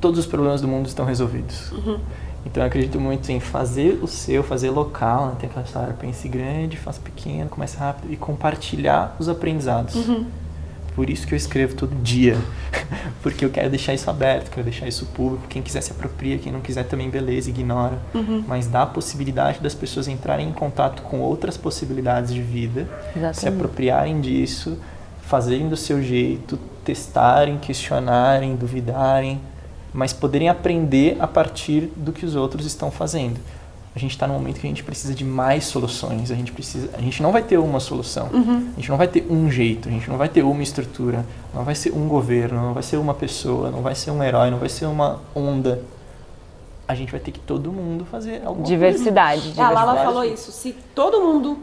todos 0.00 0.18
os 0.18 0.26
problemas 0.26 0.60
do 0.60 0.68
mundo 0.68 0.86
estão 0.86 1.04
resolvidos. 1.04 1.70
Uhum. 1.72 1.98
Então 2.44 2.62
eu 2.62 2.66
acredito 2.66 2.98
muito 2.98 3.30
em 3.30 3.38
fazer 3.38 3.98
o 4.02 4.06
seu, 4.06 4.42
fazer 4.42 4.70
local, 4.70 5.26
né? 5.26 5.36
tem 5.38 5.48
aquela 5.48 5.64
história, 5.64 5.94
pense 5.94 6.26
grande, 6.28 6.76
faça 6.76 7.00
pequeno, 7.00 7.50
comece 7.50 7.76
rápido 7.76 8.12
e 8.12 8.16
compartilhar 8.16 9.14
os 9.18 9.28
aprendizados. 9.28 9.94
Uhum. 9.94 10.26
Por 10.94 11.08
isso 11.08 11.26
que 11.26 11.34
eu 11.34 11.36
escrevo 11.36 11.76
todo 11.76 11.94
dia, 12.02 12.36
porque 13.22 13.44
eu 13.44 13.50
quero 13.50 13.70
deixar 13.70 13.94
isso 13.94 14.10
aberto, 14.10 14.50
quero 14.50 14.64
deixar 14.64 14.88
isso 14.88 15.06
público. 15.06 15.46
Quem 15.48 15.62
quiser 15.62 15.82
se 15.82 15.92
apropria, 15.92 16.36
quem 16.38 16.52
não 16.52 16.60
quiser 16.60 16.84
também 16.84 17.08
beleza, 17.08 17.48
ignora. 17.48 17.98
Uhum. 18.12 18.44
Mas 18.46 18.66
dá 18.66 18.82
a 18.82 18.86
possibilidade 18.86 19.60
das 19.60 19.74
pessoas 19.74 20.08
entrarem 20.08 20.48
em 20.48 20.52
contato 20.52 21.02
com 21.02 21.20
outras 21.20 21.56
possibilidades 21.56 22.34
de 22.34 22.42
vida, 22.42 22.88
Exatamente. 23.10 23.38
se 23.38 23.48
apropriarem 23.48 24.20
disso, 24.20 24.78
fazerem 25.22 25.68
do 25.68 25.76
seu 25.76 26.02
jeito, 26.02 26.58
testarem, 26.84 27.58
questionarem, 27.58 28.56
duvidarem 28.56 29.40
mas 29.92 30.12
poderem 30.12 30.48
aprender 30.48 31.16
a 31.20 31.26
partir 31.26 31.90
do 31.96 32.12
que 32.12 32.24
os 32.24 32.34
outros 32.34 32.66
estão 32.66 32.90
fazendo. 32.90 33.40
A 33.94 33.98
gente 33.98 34.12
está 34.12 34.26
num 34.26 34.34
momento 34.34 34.60
que 34.60 34.66
a 34.66 34.70
gente 34.70 34.84
precisa 34.84 35.12
de 35.14 35.24
mais 35.24 35.64
soluções. 35.64 36.30
A 36.30 36.34
gente 36.36 36.52
precisa, 36.52 36.90
a 36.96 37.00
gente 37.00 37.20
não 37.20 37.32
vai 37.32 37.42
ter 37.42 37.58
uma 37.58 37.80
solução. 37.80 38.28
Uhum. 38.32 38.68
A 38.72 38.76
gente 38.76 38.88
não 38.88 38.96
vai 38.96 39.08
ter 39.08 39.26
um 39.28 39.50
jeito. 39.50 39.88
A 39.88 39.92
gente 39.92 40.08
não 40.08 40.16
vai 40.16 40.28
ter 40.28 40.42
uma 40.44 40.62
estrutura. 40.62 41.26
Não 41.52 41.64
vai 41.64 41.74
ser 41.74 41.92
um 41.92 42.06
governo. 42.06 42.60
Não 42.62 42.72
vai 42.72 42.84
ser 42.84 42.98
uma 42.98 43.14
pessoa. 43.14 43.68
Não 43.68 43.82
vai 43.82 43.96
ser 43.96 44.12
um 44.12 44.22
herói. 44.22 44.48
Não 44.48 44.58
vai 44.58 44.68
ser 44.68 44.86
uma 44.86 45.18
onda. 45.34 45.82
A 46.86 46.94
gente 46.94 47.10
vai 47.10 47.18
ter 47.18 47.32
que 47.32 47.40
todo 47.40 47.72
mundo 47.72 48.04
fazer 48.04 48.42
alguma 48.44 48.64
diversidade, 48.64 49.42
coisa. 49.42 49.54
Diversidade. 49.54 49.76
A 49.76 49.84
Lala 49.84 50.04
falou 50.04 50.24
isso. 50.24 50.52
Se 50.52 50.72
todo 50.94 51.20
mundo 51.20 51.58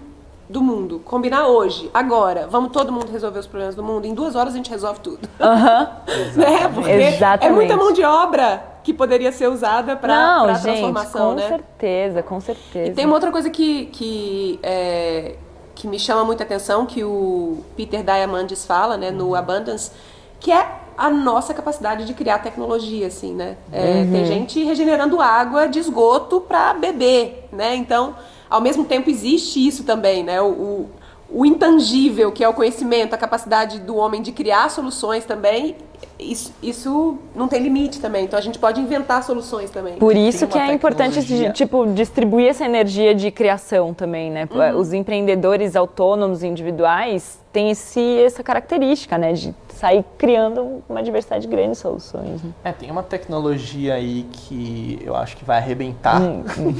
do 0.49 0.61
mundo 0.61 0.99
combinar 1.03 1.47
hoje, 1.47 1.89
agora, 1.93 2.47
vamos 2.47 2.71
todo 2.71 2.91
mundo 2.91 3.11
resolver 3.11 3.39
os 3.39 3.47
problemas 3.47 3.75
do 3.75 3.83
mundo, 3.83 4.05
em 4.05 4.13
duas 4.13 4.35
horas 4.35 4.53
a 4.53 4.57
gente 4.57 4.69
resolve 4.69 4.99
tudo. 5.01 5.27
Uhum. 5.47 6.41
né? 6.41 6.67
Porque 6.73 6.89
Exatamente. 6.89 7.45
é 7.45 7.49
muita 7.51 7.77
mão 7.77 7.91
de 7.91 8.03
obra 8.03 8.63
que 8.83 8.93
poderia 8.93 9.31
ser 9.31 9.47
usada 9.47 9.95
para 9.95 10.43
a 10.43 10.59
transformação, 10.59 11.29
com 11.29 11.35
né? 11.35 11.41
Com 11.43 11.47
certeza, 11.49 12.23
com 12.23 12.39
certeza. 12.39 12.91
E 12.91 12.93
tem 12.93 13.05
uma 13.05 13.15
outra 13.15 13.31
coisa 13.31 13.49
que, 13.49 13.87
que, 13.87 14.59
é, 14.63 15.35
que 15.75 15.87
me 15.87 15.99
chama 15.99 16.23
muita 16.23 16.43
atenção, 16.43 16.85
que 16.85 17.03
o 17.03 17.63
Peter 17.75 18.03
Diamandis 18.03 18.65
fala, 18.65 18.97
né, 18.97 19.11
no 19.11 19.27
uhum. 19.27 19.35
Abundance, 19.35 19.91
que 20.39 20.51
é 20.51 20.65
a 20.97 21.09
nossa 21.09 21.53
capacidade 21.53 22.05
de 22.05 22.13
criar 22.13 22.39
tecnologia, 22.39 23.07
assim, 23.07 23.33
né? 23.33 23.57
É, 23.71 24.01
uhum. 24.01 24.11
Tem 24.11 24.25
gente 24.25 24.63
regenerando 24.63 25.21
água 25.21 25.67
de 25.67 25.79
esgoto 25.79 26.41
para 26.41 26.73
beber, 26.73 27.47
né? 27.51 27.75
Então 27.75 28.15
ao 28.49 28.61
mesmo 28.61 28.85
tempo 28.85 29.09
existe 29.09 29.65
isso 29.65 29.83
também, 29.83 30.23
né? 30.23 30.41
O, 30.41 30.47
o, 30.47 30.89
o, 31.29 31.45
intangível, 31.45 32.31
que 32.31 32.43
é 32.43 32.49
o 32.49 32.53
conhecimento, 32.53 33.13
a 33.13 33.17
capacidade 33.17 33.79
do 33.79 33.95
homem 33.95 34.21
de 34.21 34.31
criar 34.31 34.69
soluções 34.69 35.25
também, 35.25 35.75
isso, 36.19 36.53
isso 36.61 37.17
não 37.35 37.47
tem 37.47 37.61
limite 37.61 37.99
também. 37.99 38.25
Então 38.25 38.37
a 38.37 38.41
gente 38.41 38.57
pode 38.57 38.81
inventar 38.81 39.23
soluções 39.23 39.69
também. 39.69 39.95
Por 39.95 40.15
isso 40.15 40.47
que 40.47 40.57
é 40.57 40.73
importante 40.73 41.51
tipo 41.53 41.85
distribuir 41.87 42.47
essa 42.47 42.65
energia 42.65 43.13
de 43.13 43.29
criação 43.31 43.93
também, 43.93 44.31
né? 44.31 44.47
Uhum. 44.49 44.79
Os 44.79 44.93
empreendedores 44.93 45.75
autônomos 45.75 46.43
individuais 46.43 47.39
têm 47.51 47.69
esse, 47.69 48.19
essa 48.19 48.43
característica, 48.43 49.17
né? 49.17 49.33
De 49.33 49.53
sair 49.77 50.03
criando 50.17 50.83
uma 50.89 51.03
diversidade 51.03 51.47
grande 51.47 51.71
de 51.71 51.77
soluções. 51.77 52.41
Né? 52.41 52.51
É, 52.63 52.71
tem 52.71 52.89
uma 52.89 53.03
tecnologia 53.03 53.93
aí 53.93 54.25
que 54.31 54.99
eu 55.03 55.15
acho 55.15 55.37
que 55.37 55.45
vai 55.45 55.57
arrebentar, 55.57 56.21
hum, 56.21 56.43
hum. 56.57 56.75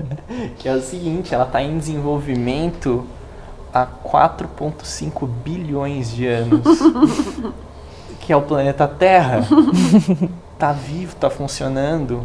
que 0.58 0.68
é 0.68 0.72
o 0.72 0.80
seguinte, 0.80 1.34
ela 1.34 1.44
está 1.44 1.62
em 1.62 1.78
desenvolvimento 1.78 3.06
há 3.72 3.86
4,5 3.86 5.28
bilhões 5.44 6.10
de 6.10 6.26
anos, 6.26 6.62
que 8.20 8.32
é 8.32 8.36
o 8.36 8.42
planeta 8.42 8.88
Terra. 8.88 9.40
Está 10.54 10.72
vivo, 10.72 11.12
está 11.12 11.28
funcionando 11.28 12.24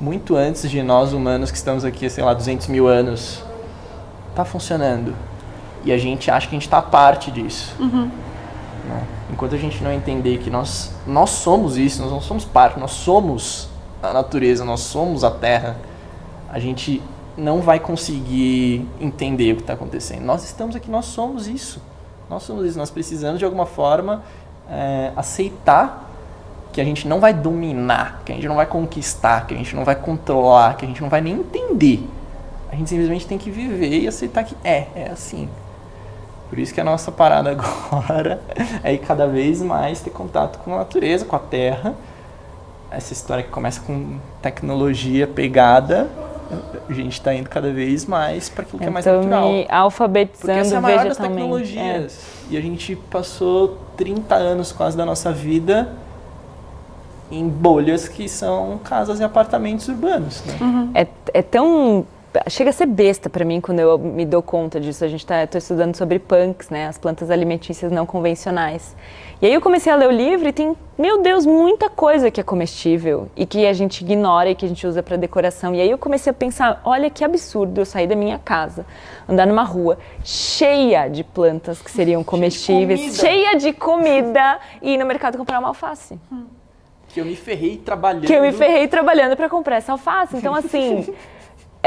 muito 0.00 0.36
antes 0.36 0.70
de 0.70 0.82
nós 0.82 1.12
humanos 1.12 1.50
que 1.50 1.56
estamos 1.56 1.84
aqui, 1.84 2.08
sei 2.08 2.22
lá, 2.22 2.32
200 2.32 2.68
mil 2.68 2.86
anos. 2.86 3.42
Está 4.30 4.44
funcionando. 4.44 5.14
E 5.84 5.92
a 5.92 5.98
gente 5.98 6.30
acha 6.30 6.46
que 6.46 6.54
a 6.54 6.58
gente 6.58 6.66
está 6.66 6.80
parte 6.80 7.30
disso. 7.30 7.74
Uhum. 7.80 8.10
Né? 8.88 9.06
Enquanto 9.30 9.54
a 9.54 9.58
gente 9.58 9.82
não 9.84 9.92
entender 9.92 10.38
que 10.38 10.50
nós, 10.50 10.92
nós 11.06 11.30
somos 11.30 11.76
isso, 11.76 12.00
nós 12.00 12.10
não 12.10 12.20
somos 12.20 12.44
parte, 12.44 12.80
nós 12.80 12.92
somos 12.92 13.68
a 14.02 14.12
natureza, 14.12 14.64
nós 14.64 14.80
somos 14.80 15.22
a 15.22 15.30
terra, 15.30 15.76
a 16.48 16.58
gente 16.58 17.02
não 17.36 17.60
vai 17.60 17.78
conseguir 17.78 18.88
entender 19.00 19.52
o 19.52 19.56
que 19.56 19.62
está 19.62 19.74
acontecendo. 19.74 20.22
Nós 20.22 20.42
estamos 20.44 20.74
aqui, 20.74 20.90
nós 20.90 21.04
somos 21.04 21.46
isso. 21.46 21.80
Nós 22.28 22.42
somos 22.42 22.66
isso. 22.66 22.78
Nós 22.78 22.90
precisamos, 22.90 23.38
de 23.38 23.44
alguma 23.44 23.66
forma, 23.66 24.22
é, 24.70 25.12
aceitar 25.14 26.08
que 26.72 26.80
a 26.80 26.84
gente 26.84 27.06
não 27.06 27.20
vai 27.20 27.32
dominar, 27.32 28.22
que 28.24 28.32
a 28.32 28.34
gente 28.34 28.48
não 28.48 28.56
vai 28.56 28.66
conquistar, 28.66 29.46
que 29.46 29.54
a 29.54 29.56
gente 29.56 29.74
não 29.74 29.84
vai 29.84 29.96
controlar, 29.96 30.76
que 30.76 30.84
a 30.84 30.88
gente 30.88 31.00
não 31.00 31.08
vai 31.08 31.20
nem 31.20 31.34
entender, 31.34 32.08
A 32.70 32.76
gente 32.76 32.90
simplesmente 32.90 33.26
tem 33.26 33.38
que 33.38 33.50
viver 33.50 34.00
e 34.00 34.06
aceitar 34.06 34.44
que 34.44 34.54
é, 34.62 34.88
é 34.94 35.10
assim. 35.10 35.48
Por 36.48 36.58
isso 36.58 36.72
que 36.72 36.80
a 36.80 36.84
nossa 36.84 37.12
parada 37.12 37.50
agora 37.90 38.40
é 38.82 38.94
ir 38.94 38.98
cada 38.98 39.26
vez 39.26 39.60
mais 39.60 40.00
ter 40.00 40.10
contato 40.10 40.58
com 40.58 40.74
a 40.74 40.78
natureza, 40.78 41.24
com 41.24 41.36
a 41.36 41.40
terra. 41.40 41.94
Essa 42.90 43.12
história 43.12 43.44
que 43.44 43.50
começa 43.50 43.80
com 43.80 44.18
tecnologia 44.40 45.26
pegada, 45.26 46.08
a 46.88 46.92
gente 46.92 47.12
está 47.12 47.34
indo 47.34 47.48
cada 47.48 47.70
vez 47.70 48.06
mais 48.06 48.48
para 48.48 48.62
aquilo 48.62 48.78
que 48.78 48.86
é 48.86 48.90
mais 48.90 49.04
natural. 49.04 49.52
me 49.52 49.66
alfabetizando 49.68 50.46
Porque 50.46 50.58
essa 50.58 50.74
é 50.74 50.78
a 50.78 50.80
maior 50.80 51.04
das 51.04 51.18
tecnologias. 51.18 52.26
E 52.50 52.56
a 52.56 52.60
gente 52.60 52.96
passou 52.96 53.78
30 53.96 54.34
anos 54.34 54.72
quase 54.72 54.96
da 54.96 55.04
nossa 55.04 55.30
vida 55.30 55.88
em 57.30 57.46
bolhas 57.46 58.08
que 58.08 58.28
são 58.28 58.78
casas 58.82 59.20
e 59.20 59.24
apartamentos 59.24 59.86
urbanos. 59.88 60.42
Né? 60.44 60.90
É, 60.94 61.06
é 61.34 61.42
tão. 61.42 62.06
Chega 62.48 62.70
a 62.70 62.72
ser 62.72 62.86
besta 62.86 63.28
pra 63.28 63.44
mim 63.44 63.60
quando 63.60 63.80
eu 63.80 63.98
me 63.98 64.24
dou 64.24 64.42
conta 64.42 64.80
disso. 64.80 65.04
A 65.04 65.08
gente 65.08 65.24
tá, 65.24 65.46
tô 65.46 65.58
estudando 65.58 65.96
sobre 65.96 66.18
punks, 66.18 66.70
né? 66.70 66.86
As 66.86 66.98
plantas 66.98 67.30
alimentícias 67.30 67.90
não 67.90 68.06
convencionais. 68.06 68.94
E 69.40 69.46
aí 69.46 69.54
eu 69.54 69.60
comecei 69.60 69.92
a 69.92 69.96
ler 69.96 70.08
o 70.08 70.10
livro 70.10 70.48
e 70.48 70.52
tem, 70.52 70.76
meu 70.98 71.22
Deus, 71.22 71.46
muita 71.46 71.88
coisa 71.88 72.30
que 72.30 72.40
é 72.40 72.44
comestível 72.44 73.30
e 73.36 73.46
que 73.46 73.66
a 73.66 73.72
gente 73.72 74.02
ignora 74.02 74.50
e 74.50 74.54
que 74.54 74.64
a 74.64 74.68
gente 74.68 74.86
usa 74.86 75.02
para 75.02 75.16
decoração. 75.16 75.74
E 75.74 75.80
aí 75.80 75.90
eu 75.90 75.98
comecei 75.98 76.30
a 76.30 76.34
pensar, 76.34 76.80
olha 76.84 77.08
que 77.08 77.24
absurdo 77.24 77.80
eu 77.80 77.86
sair 77.86 78.06
da 78.06 78.16
minha 78.16 78.38
casa, 78.38 78.84
andar 79.28 79.46
numa 79.46 79.64
rua 79.64 79.98
cheia 80.24 81.08
de 81.08 81.24
plantas 81.24 81.80
que 81.80 81.90
seriam 81.90 82.22
comestíveis, 82.22 83.00
comida. 83.00 83.16
cheia 83.16 83.56
de 83.56 83.72
comida 83.72 84.58
e 84.82 84.94
ir 84.94 84.98
no 84.98 85.06
mercado 85.06 85.38
comprar 85.38 85.58
uma 85.58 85.68
alface. 85.68 86.18
Que 87.08 87.20
eu 87.20 87.24
me 87.24 87.36
ferrei 87.36 87.78
trabalhando. 87.78 88.26
Que 88.26 88.32
eu 88.34 88.42
me 88.42 88.52
ferrei 88.52 88.86
trabalhando 88.86 89.36
para 89.36 89.48
comprar 89.48 89.76
essa 89.76 89.92
alface. 89.92 90.36
Então, 90.36 90.54
assim. 90.54 91.14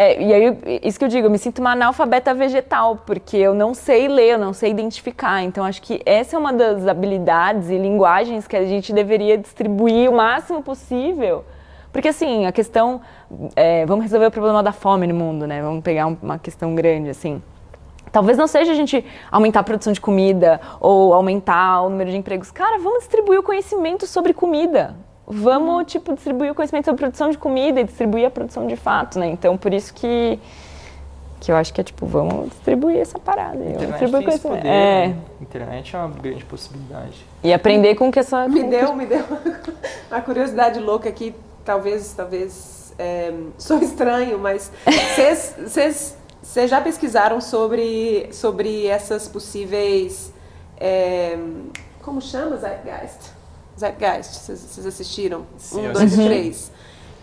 é, 0.01 0.21
e 0.21 0.33
aí, 0.33 0.81
isso 0.83 0.97
que 0.97 1.05
eu 1.05 1.09
digo, 1.09 1.27
eu 1.27 1.31
me 1.31 1.37
sinto 1.37 1.59
uma 1.59 1.73
analfabeta 1.73 2.33
vegetal, 2.33 2.95
porque 3.05 3.37
eu 3.37 3.53
não 3.53 3.73
sei 3.73 4.07
ler, 4.07 4.31
eu 4.33 4.39
não 4.39 4.53
sei 4.53 4.71
identificar. 4.71 5.43
Então, 5.43 5.63
acho 5.63 5.81
que 5.81 6.01
essa 6.05 6.35
é 6.35 6.39
uma 6.39 6.51
das 6.51 6.87
habilidades 6.87 7.69
e 7.69 7.77
linguagens 7.77 8.47
que 8.47 8.55
a 8.55 8.65
gente 8.65 8.91
deveria 8.93 9.37
distribuir 9.37 10.09
o 10.09 10.15
máximo 10.15 10.61
possível. 10.63 11.43
Porque, 11.91 12.07
assim, 12.07 12.45
a 12.45 12.51
questão. 12.51 13.01
é, 13.55 13.85
vamos 13.85 14.03
resolver 14.03 14.25
o 14.25 14.31
problema 14.31 14.61
da 14.63 14.71
fome 14.71 15.07
no 15.07 15.13
mundo, 15.15 15.45
né? 15.47 15.61
Vamos 15.61 15.81
pegar 15.83 16.05
um- 16.07 16.17
uma 16.21 16.37
questão 16.37 16.73
grande, 16.75 17.09
assim. 17.09 17.41
Talvez 18.11 18.37
não 18.37 18.47
seja 18.47 18.71
a 18.73 18.75
gente 18.75 19.05
aumentar 19.31 19.61
a 19.61 19.63
produção 19.63 19.93
de 19.93 20.01
comida 20.01 20.59
ou 20.81 21.13
aumentar 21.13 21.81
o 21.83 21.89
número 21.89 22.09
de 22.11 22.17
empregos. 22.17 22.51
Cara, 22.51 22.77
vamos 22.77 22.99
distribuir 22.99 23.39
o 23.39 23.43
conhecimento 23.43 24.05
sobre 24.05 24.33
comida. 24.33 24.95
Vamos, 25.33 25.85
tipo, 25.91 26.13
distribuir 26.13 26.51
o 26.51 26.55
conhecimento 26.55 26.85
sobre 26.85 26.99
produção 26.99 27.29
de 27.29 27.37
comida 27.37 27.79
e 27.79 27.83
distribuir 27.85 28.25
a 28.27 28.29
produção 28.29 28.67
de 28.67 28.75
fato, 28.75 29.17
né? 29.17 29.27
Então, 29.27 29.57
por 29.57 29.73
isso 29.73 29.93
que, 29.93 30.37
que 31.39 31.51
eu 31.51 31.55
acho 31.55 31.73
que 31.73 31.79
é, 31.79 31.83
tipo, 31.83 32.05
vamos 32.05 32.49
distribuir 32.49 32.97
essa 32.97 33.17
parada. 33.17 33.57
Distribuir 33.57 34.25
tem 34.27 34.37
poder, 34.37 34.65
É. 34.65 35.07
né? 35.07 35.15
A 35.39 35.43
internet 35.43 35.95
é 35.95 35.99
uma 35.99 36.09
grande 36.09 36.43
possibilidade. 36.45 37.25
E 37.43 37.53
aprender 37.53 37.95
com 37.95 38.11
que 38.11 38.19
essa... 38.19 38.47
Me 38.47 38.61
com 38.61 38.69
deu, 38.69 38.93
me 38.95 39.05
deu 39.05 39.23
uma 40.11 40.21
curiosidade 40.21 40.79
louca 40.79 41.07
aqui, 41.07 41.33
talvez, 41.63 42.13
talvez 42.13 42.93
é, 42.99 43.33
sou 43.57 43.79
estranho, 43.79 44.37
mas 44.37 44.71
vocês- 44.85 45.55
vocês 45.65 46.17
vocês 46.43 46.69
já 46.71 46.81
pesquisaram 46.81 47.39
sobre, 47.39 48.27
sobre 48.33 48.87
essas 48.87 49.27
possíveis. 49.27 50.33
é, 50.79 51.37
como 52.01 52.19
chama 52.19 52.57
Zeitgeist? 52.57 53.31
Zeitgeist, 53.79 54.33
vocês 54.35 54.59
vocês 54.59 54.85
assistiram? 54.85 55.43
Sim, 55.57 55.87
um, 55.89 55.93
dois 55.93 56.13
e 56.17 56.23
três. 56.23 56.71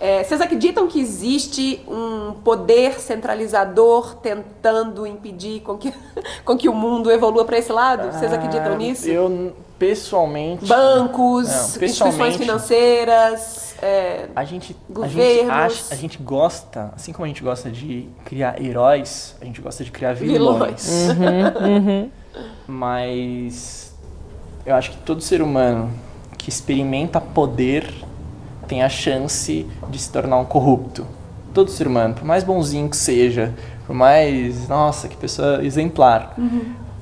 É, 0.01 0.23
vocês 0.23 0.41
acreditam 0.41 0.87
que 0.87 1.01
existe 1.01 1.83
um 1.89 2.33
poder 2.45 3.01
centralizador 3.01 4.15
tentando 4.17 5.05
impedir 5.07 5.61
com 5.61 5.77
que, 5.77 5.93
com 6.45 6.57
que 6.57 6.69
o 6.69 6.73
mundo 6.75 7.11
evolua 7.11 7.45
para 7.45 7.59
esse 7.59 7.73
lado? 7.73 8.13
Vocês 8.13 8.33
acreditam 8.33 8.75
Ah, 8.75 8.77
nisso? 8.77 9.09
Eu, 9.09 9.53
pessoalmente. 9.77 10.65
bancos, 10.67 11.49
Não, 11.49 11.55
instituições 11.65 11.79
pessoalmente- 12.15 12.39
financeiras. 12.39 13.75
é, 13.83 14.29
A 14.37 14.45
gente, 14.45 14.77
a 15.03 15.09
gente 15.09 15.17
Governos. 15.17 15.51
acha, 15.53 15.85
a 15.91 15.97
gente 15.97 16.19
gosta, 16.19 16.93
assim 16.95 17.13
como 17.13 17.25
a 17.25 17.29
gente 17.29 17.43
gosta 17.43 17.69
de 17.69 18.09
criar 18.25 18.63
heróis, 18.63 19.35
a 19.41 19.45
gente 19.45 19.61
gosta 19.61 19.83
de 19.83 19.91
criar 19.91 20.13
vilões. 20.15 20.87
vilões. 21.17 22.11
Mas 22.69 23.93
eu 24.65 24.77
acho 24.77 24.93
que 24.93 24.97
todo 24.99 25.21
ser 25.21 25.43
humano 25.43 25.91
que 26.49 26.55
experimenta 26.55 27.21
poder 27.21 27.93
tem 28.67 28.83
a 28.83 28.89
chance 28.89 29.67
de 29.91 29.99
se 29.99 30.11
tornar 30.11 30.39
um 30.39 30.47
corrupto. 30.47 31.07
Todo 31.53 31.71
ser 31.71 31.87
humano, 31.87 32.15
por 32.15 32.25
mais 32.25 32.43
bonzinho 32.43 32.89
que 32.89 32.97
seja, 32.97 33.55
por 33.87 33.95
mais, 33.95 34.67
nossa, 34.67 35.09
que 35.09 35.17
pessoa 35.17 35.63
exemplar. 35.63 36.35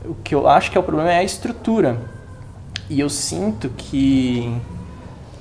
O 0.04 0.14
que 0.16 0.34
eu 0.34 0.48
acho 0.48 0.70
que 0.70 0.76
é 0.76 0.80
o 0.80 0.82
problema 0.82 1.12
é 1.12 1.18
a 1.18 1.24
estrutura. 1.24 1.96
E 2.90 2.98
eu 2.98 3.08
sinto 3.08 3.68
que 3.70 4.52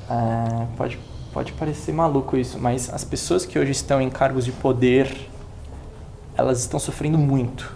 ah, 0.07 0.65
pode, 0.77 0.99
pode 1.33 1.51
parecer 1.53 1.91
maluco 1.91 2.37
isso, 2.37 2.59
mas 2.59 2.93
as 2.93 3.03
pessoas 3.03 3.43
que 3.43 3.57
hoje 3.57 3.71
estão 3.71 3.99
em 3.99 4.09
cargos 4.09 4.45
de 4.45 4.51
poder, 4.51 5.29
elas 6.37 6.59
estão 6.59 6.79
sofrendo 6.79 7.17
muito. 7.17 7.75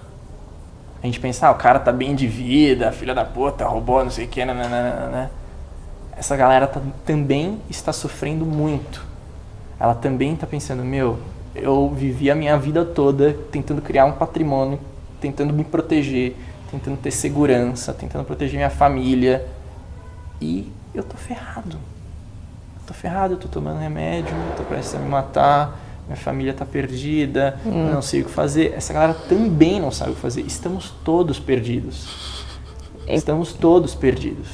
A 1.01 1.05
gente 1.07 1.19
pensa, 1.19 1.47
ah, 1.47 1.51
o 1.51 1.55
cara 1.55 1.79
tá 1.79 1.91
bem 1.91 2.13
de 2.13 2.27
vida, 2.27 2.91
filha 2.91 3.15
da 3.15 3.25
puta, 3.25 3.65
roubou, 3.65 4.03
não 4.03 4.11
sei 4.11 4.25
o 4.25 4.27
que, 4.27 4.43
nananana. 4.45 5.38
Essa 6.19 6.35
galera 6.35 6.67
tá- 6.67 6.81
também 7.05 7.59
está 7.69 7.93
sofrendo 7.93 8.45
muito. 8.45 9.01
Ela 9.79 9.95
também 9.95 10.35
tá 10.35 10.45
pensando, 10.45 10.83
meu, 10.83 11.17
eu 11.55 11.89
vivi 11.89 12.29
a 12.29 12.35
minha 12.35 12.57
vida 12.57 12.83
toda 12.83 13.33
tentando 13.49 13.81
criar 13.81 14.03
um 14.03 14.11
patrimônio, 14.11 14.77
tentando 15.21 15.53
me 15.53 15.63
proteger, 15.63 16.35
tentando 16.69 16.97
ter 16.97 17.11
segurança, 17.11 17.93
tentando 17.93 18.25
proteger 18.25 18.57
minha 18.57 18.69
família. 18.69 19.47
E 20.41 20.69
eu 20.93 21.03
tô 21.03 21.15
ferrado. 21.15 21.77
Eu 21.77 22.81
tô 22.87 22.93
ferrado, 22.93 23.35
eu 23.35 23.37
tô 23.37 23.47
tomando 23.47 23.79
remédio, 23.79 24.33
eu 24.35 24.57
tô 24.57 24.63
prestes 24.63 24.95
a 24.95 24.99
me 24.99 25.07
matar, 25.07 25.79
minha 26.05 26.17
família 26.17 26.53
tá 26.53 26.65
perdida, 26.65 27.57
eu 27.65 27.71
não 27.93 28.01
sei 28.01 28.23
o 28.23 28.25
que 28.25 28.31
fazer. 28.31 28.73
Essa 28.75 28.91
galera 28.91 29.13
também 29.13 29.79
não 29.79 29.91
sabe 29.91 30.11
o 30.11 30.15
que 30.15 30.21
fazer. 30.21 30.41
Estamos 30.41 30.93
todos 31.05 31.39
perdidos. 31.39 32.43
Estamos 33.07 33.53
todos 33.53 33.95
perdidos. 33.95 34.49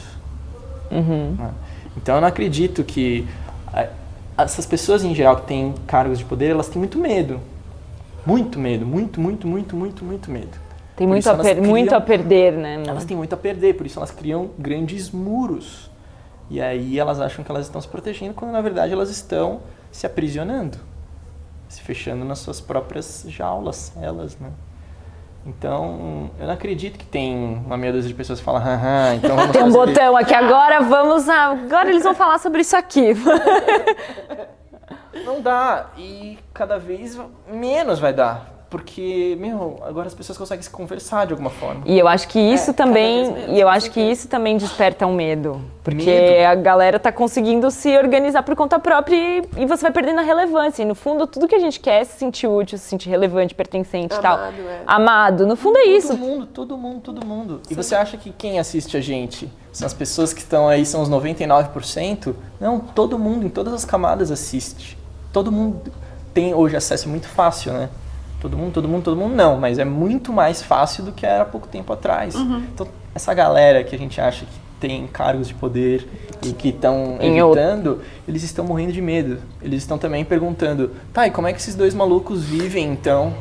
Né? 1.38 1.52
Então 1.98 2.16
eu 2.16 2.22
não 2.22 2.28
acredito 2.28 2.84
que 2.84 3.28
essas 4.38 4.66
pessoas 4.66 5.04
em 5.04 5.16
geral 5.16 5.38
que 5.38 5.48
têm 5.48 5.74
cargos 5.88 6.20
de 6.20 6.26
poder, 6.26 6.52
elas 6.52 6.68
têm 6.68 6.80
muito 6.80 6.98
medo. 7.00 7.40
Muito 8.26 8.58
medo, 8.60 8.86
muito, 8.86 9.20
muito, 9.22 9.48
muito, 9.48 9.76
muito, 9.76 10.04
muito 10.04 10.32
medo. 10.32 10.58
Tem 10.96 11.06
Por 11.08 11.14
muito 11.14 11.30
a, 11.30 11.36
per- 11.36 11.62
muito 11.62 11.86
criam- 11.88 11.98
a 11.98 12.02
perder, 12.02 12.54
né? 12.54 12.84
elas 12.88 13.06
têm 13.06 13.16
muito 13.16 13.34
a 13.34 13.38
perder, 13.38 13.76
por 13.76 13.86
isso 13.86 14.00
elas 14.00 14.12
criam 14.12 14.50
grandes 14.58 15.12
muros. 15.12 15.92
E 16.50 16.62
aí 16.62 16.98
elas 16.98 17.20
acham 17.20 17.44
que 17.44 17.52
elas 17.52 17.66
estão 17.66 17.82
se 17.82 17.88
protegendo, 17.88 18.34
quando 18.34 18.52
na 18.52 18.62
verdade 18.62 18.94
elas 18.94 19.10
estão 19.10 19.62
se 19.92 20.06
aprisionando, 20.06 20.78
se 21.70 21.82
fechando 21.82 22.24
nas 22.26 22.40
suas 22.40 22.62
próprias 22.62 23.26
jaulas, 23.28 23.92
elas, 24.02 24.38
né? 24.40 24.50
Então, 25.46 26.32
eu 26.40 26.48
não 26.48 26.54
acredito 26.56 26.98
que 26.98 27.06
tem 27.06 27.62
uma 27.66 27.78
meia 27.78 27.94
dúzia 27.94 28.08
de 28.08 28.16
pessoas 28.16 28.40
que 28.40 28.46
falam, 28.46 28.62
haha, 28.62 29.14
então 29.16 29.36
vamos 29.36 29.52
Tem 29.54 29.62
um 29.64 29.72
fazer- 29.72 29.78
botão 29.94 30.18
aqui, 30.18 30.34
agora 30.34 30.82
vamos. 30.82 31.30
a- 31.30 31.52
Agora 31.52 31.90
eles 31.90 32.04
vão 32.04 32.16
falar 32.16 32.40
sobre 32.40 32.62
isso 32.62 32.76
aqui. 32.76 33.14
Não 35.24 35.42
dá. 35.42 35.88
E 35.98 36.38
cada 36.54 36.78
vez 36.80 37.20
menos 37.48 38.00
vai 38.00 38.12
dar. 38.14 38.55
Porque, 38.76 39.38
meu, 39.40 39.78
agora 39.88 40.08
as 40.08 40.14
pessoas 40.14 40.38
conseguem 40.38 40.62
se 40.62 40.70
conversar 40.70 41.26
de 41.26 41.32
alguma 41.32 41.50
forma. 41.50 41.82
E 41.86 41.98
eu 41.98 42.10
acho 42.10 42.28
que 42.28 42.38
isso 42.38 42.72
É, 42.72 42.74
também, 42.74 43.34
e 43.56 43.58
eu 43.58 43.70
acho 43.70 43.90
que 43.90 44.02
isso 44.02 44.28
também 44.28 44.58
desperta 44.58 45.08
um 45.08 45.16
medo, 45.16 45.62
porque 45.82 46.04
Medo? 46.04 46.46
a 46.46 46.56
galera 46.56 47.00
tá 47.00 47.10
conseguindo 47.10 47.72
se 47.72 47.98
organizar 47.98 48.44
por 48.44 48.54
conta 48.54 48.78
própria 48.78 49.16
e, 49.16 49.44
e 49.60 49.66
você 49.66 49.84
vai 49.84 49.92
perdendo 49.94 50.20
a 50.20 50.24
relevância. 50.24 50.82
E 50.82 50.86
no 50.86 50.94
fundo, 50.94 51.26
tudo 51.26 51.48
que 51.48 51.56
a 51.56 51.60
gente 51.60 51.80
quer 51.80 52.02
é 52.02 52.04
se 52.04 52.18
sentir 52.20 52.48
útil, 52.48 52.78
se 52.78 52.84
sentir 52.84 53.08
relevante, 53.10 53.56
pertencente 53.56 54.14
e 54.14 54.20
tal. 54.20 54.36
Amado, 54.40 54.62
é. 54.68 54.82
Amado, 54.86 55.48
no 55.48 55.56
fundo 55.56 55.78
é 55.78 55.86
isso. 55.86 56.10
Todo 56.10 56.18
mundo, 56.20 56.46
todo 56.48 56.78
mundo, 56.78 57.00
todo 57.00 57.26
mundo. 57.26 57.62
E 57.70 57.74
você 57.74 57.96
acha 57.96 58.18
que 58.18 58.30
quem 58.34 58.60
assiste 58.60 58.98
a 58.98 59.02
gente 59.02 59.50
são 59.72 59.86
as 59.86 59.94
pessoas 59.94 60.34
que 60.34 60.42
estão 60.42 60.68
aí, 60.68 60.86
são 60.86 61.02
os 61.02 61.10
99%? 61.10 62.36
Não, 62.60 62.80
todo 62.80 63.18
mundo, 63.18 63.46
em 63.46 63.50
todas 63.50 63.74
as 63.74 63.86
camadas 63.86 64.32
assiste. 64.32 64.98
Todo 65.32 65.50
mundo 65.50 65.94
tem 66.34 66.54
hoje 66.54 66.76
acesso 66.76 67.08
muito 67.08 67.30
fácil, 67.30 67.72
né? 67.72 67.88
Todo 68.46 68.58
mundo, 68.60 68.74
todo 68.74 68.88
mundo, 68.88 69.04
todo 69.04 69.18
mundo 69.18 69.34
não, 69.36 69.58
mas 69.58 69.80
é 69.80 69.84
muito 69.86 70.32
mais 70.32 70.62
fácil 70.62 71.04
do 71.04 71.12
que 71.12 71.26
era 71.26 71.42
há 71.42 71.46
pouco 71.46 71.68
tempo 71.68 71.92
atrás. 71.92 72.36
Então, 72.36 72.88
essa 73.16 73.34
galera 73.34 73.84
que 73.84 73.96
a 73.96 73.98
gente 73.98 74.22
acha 74.22 74.46
que 74.46 74.52
tem 74.80 75.08
cargos 75.08 75.48
de 75.48 75.56
poder 75.56 76.08
e 76.46 76.54
que 76.54 76.70
estão 76.70 77.18
Em 77.20 77.42
outro- 77.42 77.60
evitando, 77.60 78.02
eles 78.28 78.44
estão 78.44 78.64
morrendo 78.64 78.92
de 78.94 79.02
medo. 79.02 79.40
Eles 79.64 79.82
estão 79.82 79.98
também 79.98 80.24
perguntando, 80.24 80.92
tá, 81.12 81.26
e 81.26 81.32
como 81.32 81.48
é 81.48 81.54
que 81.54 81.60
esses 81.60 81.74
dois 81.74 81.96
malucos 81.96 82.44
vivem 82.44 82.86
então? 82.92 83.34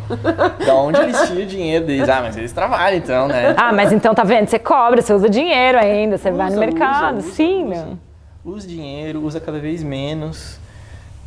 Da 0.64 0.74
onde 0.74 0.98
eles 1.02 1.20
tiram 1.28 1.42
o 1.42 1.46
dinheiro 1.46 1.84
deles? 1.84 2.08
Ah, 2.08 2.22
mas 2.22 2.34
eles 2.38 2.52
trabalham 2.52 2.96
então, 2.96 3.28
né? 3.28 3.54
Ah, 3.58 3.74
mas 3.74 3.92
então 3.92 4.14
tá 4.14 4.24
vendo? 4.24 4.48
Você 4.48 4.58
cobra, 4.58 5.02
você 5.02 5.12
usa 5.12 5.28
dinheiro 5.28 5.76
ainda, 5.76 6.16
você 6.16 6.30
vai 6.30 6.46
no 6.46 6.52
Usa, 6.52 6.60
mercado. 6.60 7.18
usa, 7.18 7.26
usa, 7.26 7.34
Sim, 7.36 7.64
usa. 7.70 7.84
meu. 7.84 8.54
Usa 8.54 8.66
dinheiro, 8.66 9.20
usa 9.22 9.38
cada 9.38 9.58
vez 9.58 9.82
menos. 9.82 10.58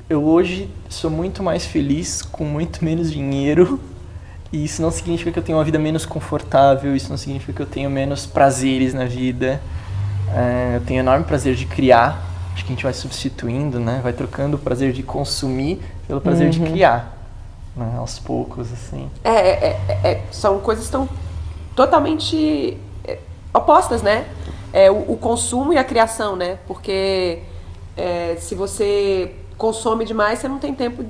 Eu 0.09 0.23
hoje 0.23 0.69
sou 0.87 1.11
muito 1.11 1.43
mais 1.43 1.65
feliz 1.65 2.21
com 2.21 2.45
muito 2.45 2.83
menos 2.83 3.11
dinheiro 3.11 3.77
E 4.53 4.63
isso 4.63 4.81
não 4.81 4.89
significa 4.89 5.33
que 5.33 5.39
eu 5.39 5.43
tenho 5.43 5.57
uma 5.57 5.65
vida 5.65 5.77
menos 5.77 6.05
confortável, 6.05 6.95
isso 6.95 7.09
não 7.09 7.17
significa 7.17 7.51
que 7.51 7.61
eu 7.61 7.65
tenho 7.65 7.89
menos 7.89 8.25
prazeres 8.25 8.93
na 8.93 9.03
vida. 9.03 9.61
É, 10.33 10.77
eu 10.77 10.81
tenho 10.85 11.01
enorme 11.01 11.25
prazer 11.25 11.55
de 11.55 11.65
criar. 11.65 12.25
Acho 12.53 12.63
que 12.63 12.71
a 12.71 12.75
gente 12.75 12.83
vai 12.83 12.93
substituindo, 12.93 13.81
né? 13.81 13.99
Vai 14.01 14.13
trocando 14.13 14.55
o 14.55 14.59
prazer 14.59 14.93
de 14.93 15.03
consumir 15.03 15.81
pelo 16.07 16.21
prazer 16.21 16.45
uhum. 16.45 16.51
de 16.51 16.59
criar. 16.61 17.17
Né? 17.75 17.95
Aos 17.97 18.17
poucos, 18.17 18.71
assim. 18.71 19.11
É, 19.25 19.31
é, 19.31 19.79
é, 19.89 20.11
é 20.11 20.23
são 20.31 20.61
coisas 20.61 20.85
que 20.85 20.87
estão 20.87 21.09
totalmente 21.75 22.77
é, 23.03 23.19
opostas, 23.53 24.01
né? 24.01 24.25
É, 24.71 24.89
o, 24.89 25.11
o, 25.11 25.17
consumo 25.17 25.73
e 25.73 25.77
a 25.77 25.83
criação, 25.83 26.37
né? 26.37 26.59
Porque 26.65 27.39
é, 27.97 28.37
se 28.39 28.55
você 28.55 29.35
consome 29.57 30.05
demais, 30.05 30.39
você 30.39 30.47
não 30.47 30.59
tem 30.59 30.73
tempo 30.73 31.03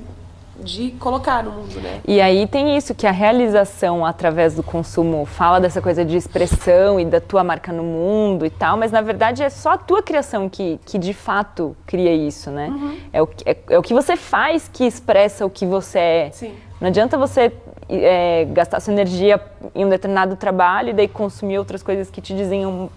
de 0.60 0.90
colocar 0.92 1.42
no 1.42 1.52
mundo, 1.52 1.80
né? 1.80 2.00
E 2.06 2.20
aí 2.20 2.46
tem 2.46 2.76
isso, 2.76 2.94
que 2.94 3.06
a 3.06 3.12
realização 3.12 4.04
através 4.04 4.54
do 4.54 4.62
consumo 4.62 5.24
fala 5.24 5.60
dessa 5.60 5.80
coisa 5.80 6.04
de 6.04 6.16
expressão 6.16 6.98
e 6.98 7.04
da 7.04 7.20
tua 7.20 7.44
marca 7.44 7.72
no 7.72 7.84
mundo 7.84 8.44
e 8.44 8.50
tal, 8.50 8.76
mas 8.76 8.90
na 8.90 9.00
verdade 9.00 9.42
é 9.42 9.50
só 9.50 9.72
a 9.72 9.78
tua 9.78 10.02
criação 10.02 10.48
que, 10.48 10.80
que 10.84 10.98
de 10.98 11.14
fato 11.14 11.76
cria 11.86 12.12
isso, 12.12 12.50
né? 12.50 12.68
Uhum. 12.68 12.98
É, 13.12 13.22
o, 13.22 13.28
é, 13.46 13.56
é, 13.70 13.78
o 13.78 13.82
que 13.82 13.94
você 13.94 14.16
faz 14.16 14.68
que 14.72 14.84
expressa 14.84 15.46
o 15.46 15.50
que 15.50 15.64
você 15.64 15.98
é. 15.98 16.30
Sim. 16.32 16.52
Não 16.80 16.88
adianta 16.88 17.16
você 17.16 17.52
é, 17.88 18.46
gastar 18.50 18.80
sua 18.80 18.92
energia 18.92 19.40
em 19.74 19.84
um 19.84 19.88
determinado 19.88 20.34
trabalho 20.36 20.90
e 20.90 20.92
daí 20.92 21.08
consumir 21.08 21.58
outras 21.58 21.82
coisas 21.82 22.10
que 22.10 22.20
te 22.20 22.34
dizem 22.34 22.66
um, 22.66 22.88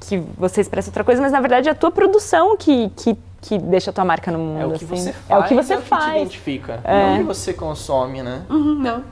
que 0.00 0.18
você 0.36 0.60
expressa 0.60 0.88
outra 0.90 1.04
coisa, 1.04 1.20
mas 1.20 1.32
na 1.32 1.40
verdade 1.40 1.68
é 1.68 1.72
a 1.72 1.74
tua 1.74 1.90
produção 1.90 2.56
que, 2.56 2.90
que 2.90 3.16
que 3.42 3.58
deixa 3.58 3.90
a 3.90 3.92
tua 3.92 4.04
marca 4.04 4.30
no 4.30 4.38
mundo. 4.38 4.60
É 4.60 4.66
o 4.66 4.72
que 4.72 4.84
assim. 4.84 4.96
você 4.96 5.12
faz, 5.12 5.30
é 5.30 5.38
o 5.38 5.48
que 5.48 5.54
você 5.54 5.74
é 5.74 5.78
faz. 5.78 6.04
Que 6.04 6.10
te 6.10 6.16
identifica. 6.18 6.80
É. 6.84 7.06
Não 7.06 7.14
o 7.14 7.18
que 7.18 7.24
você 7.24 7.52
consome, 7.52 8.22
né? 8.22 8.42
Uhum, 8.50 8.74
não. 8.74 9.04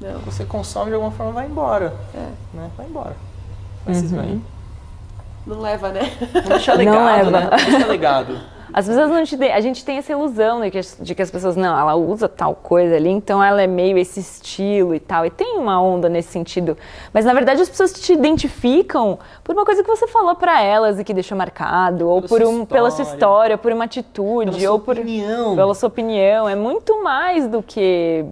não. 0.00 0.18
Você 0.20 0.44
consome 0.44 0.90
de 0.90 0.94
alguma 0.94 1.12
forma 1.12 1.32
vai 1.32 1.46
embora. 1.46 1.94
É. 2.14 2.28
Né? 2.54 2.70
Vai 2.76 2.86
embora. 2.86 3.16
Vai 3.84 3.94
uhum. 3.96 4.40
Não 5.46 5.60
leva, 5.60 5.88
né? 5.88 6.12
Não 6.34 6.42
deixa 6.42 6.74
legado, 6.74 6.94
não 6.94 7.06
leva. 7.06 7.30
né? 7.30 7.40
Não 7.50 7.70
deixa 7.70 7.86
legado. 7.86 8.38
Às 8.72 8.86
vezes 8.86 9.02
a 9.02 9.08
gente, 9.18 9.36
tem, 9.36 9.52
a 9.52 9.60
gente 9.60 9.84
tem 9.84 9.98
essa 9.98 10.12
ilusão 10.12 10.60
de 10.60 10.70
que, 10.70 10.80
de 11.00 11.14
que 11.14 11.22
as 11.22 11.30
pessoas, 11.30 11.56
não, 11.56 11.78
ela 11.78 11.94
usa 11.94 12.28
tal 12.28 12.54
coisa 12.54 12.96
ali, 12.96 13.10
então 13.10 13.42
ela 13.42 13.60
é 13.60 13.66
meio 13.66 13.98
esse 13.98 14.20
estilo 14.20 14.94
e 14.94 15.00
tal. 15.00 15.26
E 15.26 15.30
tem 15.30 15.58
uma 15.58 15.80
onda 15.82 16.08
nesse 16.08 16.30
sentido. 16.30 16.76
Mas 17.12 17.24
na 17.24 17.34
verdade 17.34 17.60
as 17.60 17.68
pessoas 17.68 17.92
te 17.92 18.12
identificam 18.12 19.18
por 19.44 19.54
uma 19.54 19.64
coisa 19.64 19.82
que 19.82 19.88
você 19.88 20.06
falou 20.06 20.34
para 20.34 20.62
elas 20.62 20.98
e 20.98 21.04
que 21.04 21.12
deixou 21.12 21.36
marcado, 21.36 22.08
ou 22.08 22.22
por 22.22 22.42
um, 22.42 22.64
pela 22.64 22.90
sua 22.90 23.04
história, 23.04 23.58
por 23.58 23.72
uma 23.72 23.84
atitude, 23.84 24.56
pela 24.58 24.72
ou 24.72 24.80
por 24.80 24.98
opinião. 24.98 25.54
pela 25.54 25.74
sua 25.74 25.88
opinião. 25.88 26.48
É 26.48 26.54
muito 26.56 27.02
mais 27.02 27.46
do 27.46 27.62
que 27.62 28.24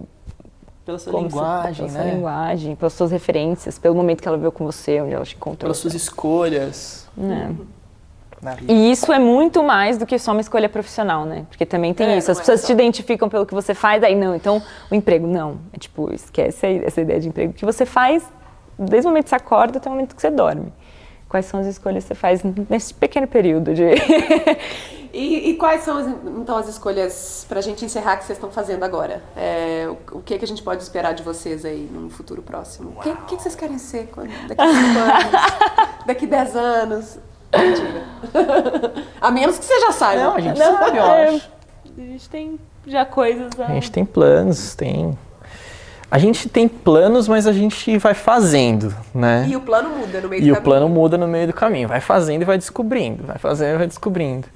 pela 0.85 0.97
sua 0.97 1.21
linguagem, 1.21 1.87
se, 1.87 1.93
pela 1.93 2.03
né? 2.03 2.09
Sua 2.09 2.15
linguagem, 2.15 2.75
pelas 2.75 2.93
suas 2.93 3.11
referências, 3.11 3.77
pelo 3.77 3.95
momento 3.95 4.21
que 4.21 4.27
ela 4.27 4.37
veio 4.37 4.51
com 4.51 4.65
você, 4.65 4.99
onde 4.99 5.13
ela 5.13 5.25
te 5.25 5.35
encontrou. 5.35 5.67
Pelas 5.67 5.77
suas 5.77 5.93
escolhas. 5.93 7.07
É. 7.17 7.80
E 8.67 8.91
isso 8.91 9.13
é 9.13 9.19
muito 9.19 9.61
mais 9.61 9.97
do 9.97 10.05
que 10.05 10.17
só 10.17 10.31
uma 10.31 10.41
escolha 10.41 10.67
profissional, 10.67 11.25
né? 11.25 11.45
Porque 11.49 11.65
também 11.65 11.93
tem 11.93 12.07
é, 12.07 12.17
isso. 12.17 12.31
As 12.31 12.37
é 12.37 12.41
pessoas 12.41 12.63
é 12.63 12.67
te 12.67 12.71
identificam 12.73 13.29
pelo 13.29 13.45
que 13.45 13.53
você 13.53 13.73
faz, 13.73 14.03
aí 14.03 14.15
não, 14.15 14.35
então 14.35 14.61
o 14.89 14.95
emprego, 14.95 15.27
não. 15.27 15.59
É 15.71 15.77
tipo, 15.77 16.11
esquece 16.13 16.81
essa 16.83 17.01
ideia 17.01 17.19
de 17.19 17.27
emprego. 17.27 17.51
O 17.51 17.53
que 17.53 17.65
você 17.65 17.85
faz 17.85 18.23
desde 18.77 19.07
o 19.07 19.09
momento 19.09 19.25
que 19.25 19.29
você 19.29 19.35
acorda 19.35 19.77
até 19.77 19.89
o 19.89 19.91
momento 19.91 20.15
que 20.15 20.21
você 20.21 20.31
dorme. 20.31 20.73
Quais 21.29 21.45
são 21.45 21.59
as 21.59 21.67
escolhas 21.67 22.03
que 22.03 22.09
você 22.09 22.15
faz 22.15 22.41
nesse 22.69 22.93
pequeno 22.93 23.25
período 23.25 23.73
de. 23.73 23.83
e, 25.13 25.51
e, 25.51 25.55
quais 25.55 25.81
são, 25.81 26.01
então, 26.41 26.57
as 26.57 26.67
escolhas, 26.67 27.45
para 27.47 27.59
a 27.59 27.61
gente 27.61 27.85
encerrar, 27.85 28.17
que 28.17 28.25
vocês 28.25 28.37
estão 28.37 28.51
fazendo 28.51 28.83
agora? 28.83 29.23
É, 29.37 29.87
o, 29.87 30.17
o 30.17 30.21
que, 30.21 30.37
que 30.37 30.43
a 30.43 30.47
gente 30.47 30.61
pode 30.61 30.83
esperar 30.83 31.13
de 31.13 31.23
vocês 31.23 31.63
aí 31.63 31.89
no 31.89 32.09
futuro 32.09 32.41
próximo? 32.41 32.95
O 32.97 33.01
que, 33.01 33.15
que, 33.27 33.41
vocês 33.41 33.55
querem 33.55 33.77
ser 33.77 34.07
quando, 34.07 34.29
daqui 34.47 34.61
5 34.61 34.99
anos? 34.99 36.05
daqui 36.05 36.27
10 36.27 36.55
anos? 36.57 37.19
Mentira. 37.57 38.01
a 39.19 39.31
menos 39.31 39.57
que 39.57 39.65
você 39.65 39.79
já 39.79 39.91
saiba. 39.91 40.23
Não, 40.23 40.35
a 40.35 40.39
gente 40.39 40.59
não, 40.59 40.77
sabe, 40.77 40.97
eu 40.97 41.03
é, 41.03 41.27
acho. 41.27 41.49
A 41.97 42.01
gente 42.01 42.29
tem 42.29 42.59
já 42.87 43.05
coisas. 43.05 43.59
A... 43.59 43.65
a 43.65 43.73
gente 43.73 43.91
tem 43.91 44.05
planos, 44.05 44.75
tem. 44.75 45.17
A 46.09 46.17
gente 46.17 46.49
tem 46.49 46.67
planos, 46.67 47.27
mas 47.27 47.47
a 47.47 47.53
gente 47.53 47.97
vai 47.97 48.13
fazendo, 48.13 48.93
né? 49.13 49.45
E 49.47 49.55
o 49.55 49.61
plano 49.61 49.89
muda 49.89 50.19
no 50.19 50.27
meio 50.27 50.43
e 50.43 50.45
do 50.45 50.47
caminho. 50.47 50.55
E 50.55 50.59
o 50.59 50.61
plano 50.61 50.89
muda 50.89 51.17
no 51.17 51.27
meio 51.27 51.47
do 51.47 51.53
caminho. 51.53 51.87
Vai 51.87 52.01
fazendo 52.01 52.41
e 52.41 52.45
vai 52.45 52.57
descobrindo. 52.57 53.23
Vai 53.23 53.37
fazendo 53.37 53.75
e 53.75 53.77
vai 53.77 53.87
descobrindo. 53.87 54.47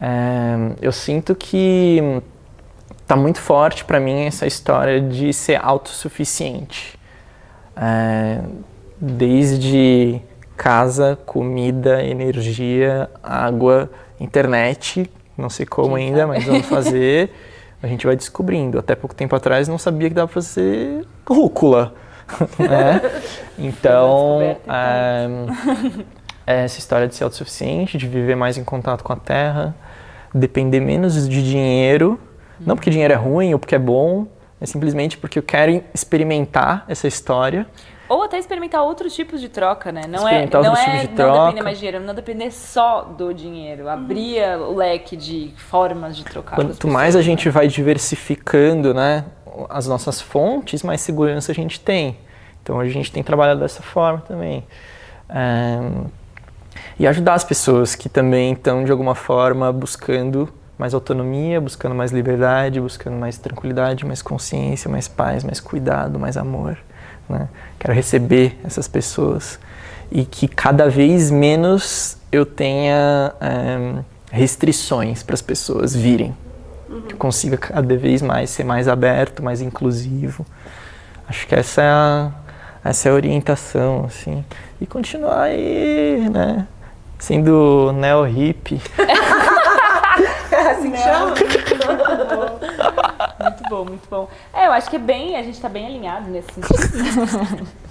É, 0.00 0.72
eu 0.82 0.90
sinto 0.90 1.36
que 1.36 2.20
tá 3.06 3.14
muito 3.14 3.40
forte 3.40 3.84
para 3.84 4.00
mim 4.00 4.26
essa 4.26 4.46
história 4.46 5.00
de 5.00 5.32
ser 5.32 5.60
autossuficiente. 5.64 6.98
É, 7.76 8.40
desde 9.00 10.20
casa, 10.58 11.16
comida, 11.24 12.02
energia, 12.02 13.08
água, 13.22 13.88
internet. 14.18 15.08
Não 15.36 15.48
sei 15.48 15.64
como 15.64 15.94
Quem 15.94 16.06
ainda, 16.06 16.18
sabe? 16.22 16.32
mas 16.32 16.44
vamos 16.44 16.66
fazer. 16.66 17.30
A 17.80 17.86
gente 17.86 18.04
vai 18.04 18.16
descobrindo. 18.16 18.76
Até 18.76 18.96
pouco 18.96 19.14
tempo 19.14 19.36
atrás 19.36 19.68
não 19.68 19.78
sabia 19.78 20.08
que 20.08 20.14
dava 20.16 20.26
para 20.26 20.34
fazer 20.42 21.06
rúcula. 21.26 21.94
né? 22.58 23.00
Então, 23.60 24.56
então. 24.62 25.56
é, 26.46 26.64
essa 26.64 26.78
história 26.78 27.08
de 27.08 27.14
ser 27.16 27.24
autossuficiente, 27.24 27.98
de 27.98 28.06
viver 28.06 28.36
mais 28.36 28.56
em 28.56 28.62
contato 28.62 29.02
com 29.02 29.12
a 29.12 29.16
terra, 29.16 29.74
depender 30.32 30.78
menos 30.78 31.28
de 31.28 31.42
dinheiro, 31.42 32.20
não 32.60 32.76
porque 32.76 32.88
dinheiro 32.88 33.12
é 33.12 33.16
ruim 33.16 33.52
ou 33.52 33.58
porque 33.58 33.74
é 33.74 33.78
bom, 33.78 34.28
é 34.60 34.66
simplesmente 34.66 35.18
porque 35.18 35.40
eu 35.40 35.42
quero 35.42 35.82
experimentar 35.92 36.84
essa 36.88 37.08
história 37.08 37.66
ou 38.08 38.22
até 38.22 38.38
experimentar 38.38 38.82
outros 38.82 39.14
tipos 39.14 39.40
de 39.40 39.48
troca, 39.48 39.92
né? 39.92 40.02
Não 40.08 40.26
é, 40.26 40.46
não 40.46 40.76
é 40.76 41.06
de 41.06 41.14
não 41.14 41.46
depender 41.46 41.62
mais 41.62 41.76
de 41.76 41.86
dinheiro, 41.86 42.04
não 42.04 42.14
depender 42.14 42.50
só 42.50 43.02
do 43.02 43.34
dinheiro. 43.34 43.88
Abrir 43.88 44.42
o 44.58 44.74
leque 44.74 45.16
de 45.16 45.52
formas 45.56 46.16
de 46.16 46.24
trocar. 46.24 46.56
Quanto 46.56 46.88
mais 46.88 47.14
a 47.14 47.22
gente 47.22 47.50
vai 47.50 47.68
diversificando, 47.68 48.94
né, 48.94 49.24
as 49.68 49.86
nossas 49.86 50.20
fontes, 50.20 50.82
mais 50.82 51.00
segurança 51.00 51.52
a 51.52 51.54
gente 51.54 51.80
tem. 51.80 52.16
Então 52.62 52.80
a 52.80 52.88
gente 52.88 53.10
tem 53.12 53.22
trabalhado 53.22 53.60
dessa 53.60 53.82
forma 53.82 54.20
também. 54.20 54.64
É, 55.28 55.78
e 56.98 57.06
ajudar 57.06 57.34
as 57.34 57.44
pessoas 57.44 57.94
que 57.94 58.08
também 58.08 58.52
estão 58.52 58.84
de 58.84 58.90
alguma 58.90 59.14
forma 59.14 59.72
buscando 59.72 60.48
mais 60.78 60.94
autonomia, 60.94 61.60
buscando 61.60 61.94
mais 61.94 62.12
liberdade, 62.12 62.80
buscando 62.80 63.16
mais 63.16 63.36
tranquilidade, 63.36 64.06
mais 64.06 64.22
consciência, 64.22 64.88
mais 64.88 65.08
paz, 65.08 65.42
mais 65.42 65.60
cuidado, 65.60 66.18
mais 66.18 66.36
amor. 66.36 66.78
Né? 67.28 67.48
Quero 67.78 67.92
receber 67.92 68.58
essas 68.64 68.88
pessoas 68.88 69.58
e 70.10 70.24
que 70.24 70.48
cada 70.48 70.88
vez 70.88 71.30
menos 71.30 72.16
eu 72.32 72.46
tenha 72.46 73.32
é, 73.40 74.02
restrições 74.30 75.22
para 75.22 75.34
as 75.34 75.42
pessoas 75.42 75.94
virem. 75.94 76.34
Uhum. 76.88 77.02
Que 77.02 77.14
eu 77.14 77.18
consiga 77.18 77.56
cada 77.56 77.96
vez 77.96 78.22
mais 78.22 78.50
ser 78.50 78.64
mais 78.64 78.88
aberto, 78.88 79.42
mais 79.42 79.60
inclusivo. 79.60 80.46
Acho 81.28 81.46
que 81.46 81.54
essa 81.54 81.82
é 81.82 81.88
a, 81.88 82.30
essa 82.84 83.08
é 83.08 83.12
a 83.12 83.14
orientação, 83.14 84.04
assim. 84.06 84.44
E 84.80 84.86
continuar 84.86 85.42
aí, 85.42 86.28
né? 86.30 86.66
Sendo 87.18 87.92
neo-hip. 87.92 88.80
é 90.50 90.70
assim 90.70 90.90
que 90.90 90.98
chama? 90.98 91.34
Muito 93.40 93.62
bom, 93.68 93.84
muito 93.84 94.08
bom. 94.08 94.28
É, 94.52 94.66
eu 94.66 94.72
acho 94.72 94.90
que 94.90 94.96
é 94.96 94.98
bem, 94.98 95.36
a 95.36 95.42
gente 95.42 95.54
está 95.54 95.68
bem 95.68 95.86
alinhado 95.86 96.28
nesse 96.30 96.48
sentido. 96.52 97.68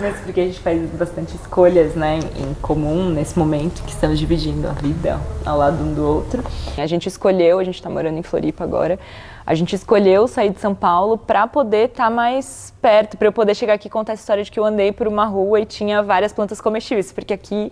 Mas 0.00 0.18
porque 0.20 0.40
a 0.40 0.44
gente 0.46 0.58
faz 0.60 0.80
bastante 0.92 1.36
escolhas, 1.36 1.94
né, 1.94 2.18
em 2.36 2.54
comum 2.54 3.10
nesse 3.10 3.38
momento 3.38 3.82
que 3.82 3.90
estamos 3.90 4.18
dividindo 4.18 4.66
a 4.66 4.72
vida 4.72 5.20
ao 5.44 5.58
lado 5.58 5.82
um 5.84 5.92
do 5.92 6.06
outro. 6.06 6.42
A 6.76 6.86
gente 6.86 7.06
escolheu, 7.06 7.58
a 7.58 7.64
gente 7.64 7.74
está 7.74 7.90
morando 7.90 8.18
em 8.18 8.22
Floripa 8.22 8.64
agora. 8.64 8.98
A 9.44 9.54
gente 9.54 9.74
escolheu 9.74 10.26
sair 10.26 10.50
de 10.50 10.60
São 10.60 10.74
Paulo 10.74 11.18
para 11.18 11.46
poder 11.46 11.90
estar 11.90 12.04
tá 12.04 12.10
mais 12.10 12.72
perto, 12.80 13.16
para 13.16 13.28
eu 13.28 13.32
poder 13.32 13.54
chegar 13.54 13.74
aqui 13.74 13.88
e 13.88 13.90
contar 13.90 14.12
a 14.12 14.14
história 14.14 14.42
de 14.42 14.50
que 14.50 14.58
eu 14.58 14.64
andei 14.64 14.90
por 14.90 15.06
uma 15.06 15.26
rua 15.26 15.60
e 15.60 15.66
tinha 15.66 16.02
várias 16.02 16.32
plantas 16.32 16.60
comestíveis, 16.60 17.12
porque 17.12 17.34
aqui 17.34 17.70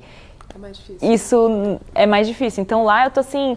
é 1.02 1.12
isso 1.12 1.78
é 1.94 2.06
mais 2.06 2.26
difícil. 2.26 2.62
Então 2.62 2.84
lá 2.84 3.04
eu 3.06 3.10
tô 3.10 3.20
assim 3.20 3.56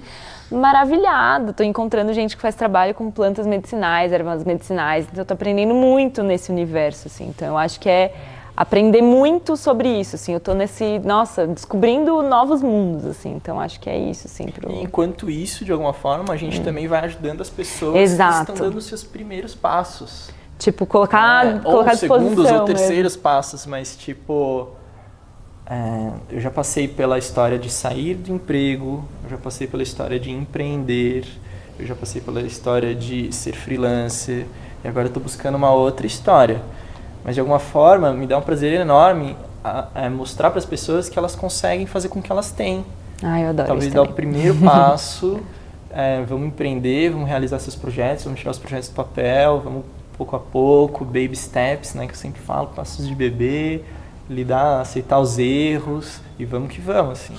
maravilhado. 0.53 1.51
Estou 1.51 1.65
encontrando 1.65 2.13
gente 2.13 2.35
que 2.35 2.41
faz 2.41 2.55
trabalho 2.55 2.93
com 2.93 3.09
plantas 3.11 3.45
medicinais, 3.45 4.11
ervas 4.11 4.43
medicinais. 4.43 5.07
Então, 5.11 5.21
estou 5.21 5.35
aprendendo 5.35 5.73
muito 5.73 6.23
nesse 6.23 6.51
universo, 6.51 7.07
assim. 7.07 7.27
Então, 7.27 7.49
eu 7.49 7.57
acho 7.57 7.79
que 7.79 7.89
é 7.89 8.13
aprender 8.55 9.01
muito 9.01 9.57
sobre 9.57 9.89
isso, 9.89 10.15
assim. 10.15 10.33
Eu 10.33 10.37
estou 10.37 10.53
nesse, 10.53 10.99
nossa, 10.99 11.47
descobrindo 11.47 12.21
novos 12.21 12.61
mundos, 12.61 13.05
assim. 13.05 13.33
Então, 13.33 13.59
acho 13.59 13.79
que 13.79 13.89
é 13.89 13.97
isso, 13.97 14.27
assim. 14.27 14.45
Pro... 14.47 14.71
Enquanto 14.71 15.29
isso, 15.29 15.65
de 15.65 15.71
alguma 15.71 15.93
forma, 15.93 16.33
a 16.33 16.37
gente 16.37 16.59
hum. 16.59 16.63
também 16.63 16.87
vai 16.87 17.01
ajudando 17.05 17.41
as 17.41 17.49
pessoas 17.49 17.95
Exato. 17.95 18.45
que 18.45 18.51
estão 18.51 18.67
dando 18.67 18.77
os 18.77 18.85
seus 18.85 19.03
primeiros 19.03 19.55
passos. 19.55 20.29
Tipo, 20.59 20.85
colocar, 20.85 21.45
é, 21.45 21.59
colocar 21.59 21.91
ou 21.91 21.97
segundos 21.97 22.51
ou 22.51 22.65
terceiros 22.65 23.13
mesmo. 23.13 23.23
passos, 23.23 23.65
mas 23.65 23.97
tipo 23.97 24.69
é, 25.65 26.11
eu 26.29 26.41
já 26.41 26.51
passei 26.51 26.87
pela 26.87 27.17
história 27.17 27.57
de 27.57 27.69
sair 27.69 28.15
do 28.15 28.33
emprego, 28.33 29.03
eu 29.23 29.29
já 29.29 29.37
passei 29.37 29.67
pela 29.67 29.83
história 29.83 30.19
de 30.19 30.29
empreender, 30.29 31.25
eu 31.79 31.85
já 31.85 31.95
passei 31.95 32.21
pela 32.21 32.41
história 32.41 32.93
de 32.93 33.33
ser 33.33 33.53
freelancer 33.53 34.45
e 34.83 34.87
agora 34.87 35.07
estou 35.07 35.23
buscando 35.23 35.55
uma 35.55 35.71
outra 35.71 36.05
história. 36.05 36.61
Mas 37.23 37.35
de 37.35 37.39
alguma 37.39 37.59
forma 37.59 38.13
me 38.13 38.27
dá 38.27 38.37
um 38.37 38.41
prazer 38.41 38.73
enorme 38.73 39.37
a, 39.63 39.87
a 40.05 40.09
mostrar 40.09 40.49
para 40.49 40.59
as 40.59 40.65
pessoas 40.65 41.07
que 41.07 41.17
elas 41.17 41.35
conseguem 41.35 41.85
fazer 41.85 42.09
com 42.09 42.21
que 42.21 42.31
elas 42.31 42.51
têm. 42.51 42.85
Ah, 43.21 43.39
eu 43.39 43.49
adoro 43.49 43.67
Talvez 43.67 43.93
dar 43.93 44.01
o 44.01 44.11
primeiro 44.11 44.55
passo, 44.59 45.39
é, 45.89 46.21
vamos 46.23 46.47
empreender, 46.47 47.11
vamos 47.11 47.29
realizar 47.29 47.59
seus 47.59 47.75
projetos, 47.75 48.25
vamos 48.25 48.39
tirar 48.39 48.51
os 48.51 48.59
projetos 48.59 48.89
do 48.89 48.95
papel, 48.95 49.61
vamos 49.63 49.85
pouco 50.17 50.35
a 50.35 50.39
pouco, 50.39 51.05
baby 51.05 51.35
steps, 51.35 51.93
né, 51.95 52.05
que 52.05 52.13
eu 52.13 52.17
sempre 52.17 52.41
falo, 52.41 52.67
passos 52.67 53.07
de 53.07 53.15
bebê, 53.15 53.81
lidar, 54.33 54.81
aceitar 54.81 55.19
os 55.19 55.37
erros 55.39 56.21
e 56.37 56.45
vamos 56.45 56.73
que 56.73 56.81
vamos, 56.81 57.13
assim. 57.13 57.37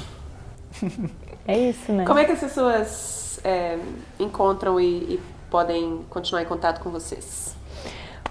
É 1.47 1.59
isso, 1.59 1.93
né? 1.93 2.05
Como 2.07 2.19
é 2.19 2.25
que 2.25 2.33
as 2.33 2.41
pessoas 2.41 3.39
é, 3.45 3.79
encontram 4.19 4.81
e, 4.81 5.15
e 5.15 5.21
podem 5.51 6.01
continuar 6.09 6.43
em 6.43 6.47
contato 6.47 6.81
com 6.81 6.91
vocês? 6.91 7.55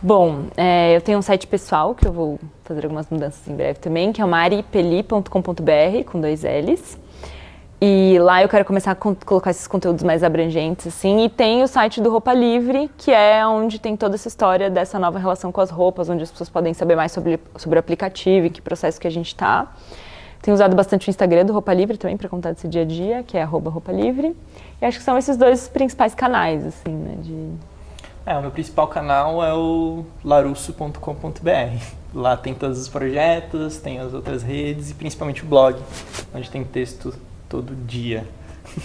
Bom, 0.02 0.48
é, 0.58 0.96
eu 0.96 1.02
tenho 1.02 1.18
um 1.18 1.22
site 1.22 1.48
pessoal 1.48 1.96
que 1.96 2.06
eu 2.06 2.12
vou 2.12 2.40
fazer 2.64 2.84
algumas 2.84 3.10
mudanças 3.10 3.48
em 3.48 3.56
breve 3.56 3.80
também, 3.80 4.12
que 4.12 4.22
é 4.22 4.26
o 4.26 4.28
maripeli.com.br, 4.28 6.04
com 6.12 6.20
dois 6.20 6.44
L's. 6.44 6.98
E 7.86 8.18
lá 8.18 8.42
eu 8.42 8.48
quero 8.48 8.64
começar 8.64 8.92
a 8.92 8.96
colocar 8.96 9.52
esses 9.52 9.68
conteúdos 9.68 10.06
mais 10.06 10.24
abrangentes, 10.24 10.88
assim. 10.88 11.26
E 11.26 11.30
tem 11.30 11.64
o 11.64 11.68
site 11.68 12.00
do 12.00 12.10
Roupa 12.10 12.34
Livre, 12.34 12.90
que 12.98 13.12
é 13.12 13.46
onde 13.46 13.78
tem 13.78 13.98
toda 13.98 14.16
essa 14.16 14.30
história 14.30 14.70
dessa 14.70 14.98
nova 14.98 15.20
relação 15.20 15.52
com 15.52 15.60
as 15.60 15.70
roupas, 15.70 16.08
onde 16.08 16.24
as 16.24 16.32
pessoas 16.32 16.50
podem 16.50 16.74
saber 16.74 16.96
mais 16.96 17.12
sobre, 17.12 17.38
sobre 17.58 17.78
o 17.78 17.82
aplicativo 17.82 18.46
e 18.46 18.50
que 18.50 18.62
processo 18.62 19.02
que 19.02 19.06
a 19.06 19.10
gente 19.10 19.28
está. 19.28 19.70
Tenho 20.42 20.56
usado 20.56 20.78
bastante 20.78 21.10
o 21.10 21.12
Instagram 21.12 21.44
do 21.44 21.52
Roupa 21.52 21.74
Livre 21.74 21.98
também 21.98 22.16
para 22.16 22.30
contar 22.30 22.54
desse 22.54 22.70
dia 22.70 22.84
a 22.84 22.86
dia, 22.86 23.22
que 23.22 23.38
é 23.38 23.44
roupa 23.44 23.92
livre. 23.92 24.34
E 24.82 24.86
acho 24.86 25.00
que 25.00 25.04
são 25.04 25.18
esses 25.18 25.36
dois 25.36 25.68
principais 25.68 26.16
canais, 26.16 26.66
assim, 26.66 26.90
né? 26.90 27.16
De... 27.20 27.50
É, 28.26 28.38
o 28.38 28.42
meu 28.44 28.52
principal 28.52 28.88
canal 28.88 29.44
é 29.44 29.54
o 29.54 30.06
larusso.com.br. 30.24 31.84
Lá 32.14 32.38
tem 32.38 32.54
todos 32.54 32.80
os 32.80 32.88
projetos, 32.88 33.76
tem 33.76 34.00
as 34.00 34.14
outras 34.14 34.42
redes 34.42 34.92
e 34.92 34.94
principalmente 34.94 35.44
o 35.44 35.46
blog, 35.46 35.78
onde 36.34 36.50
tem 36.50 36.64
texto 36.64 37.14
todo 37.54 37.76
dia. 37.86 38.26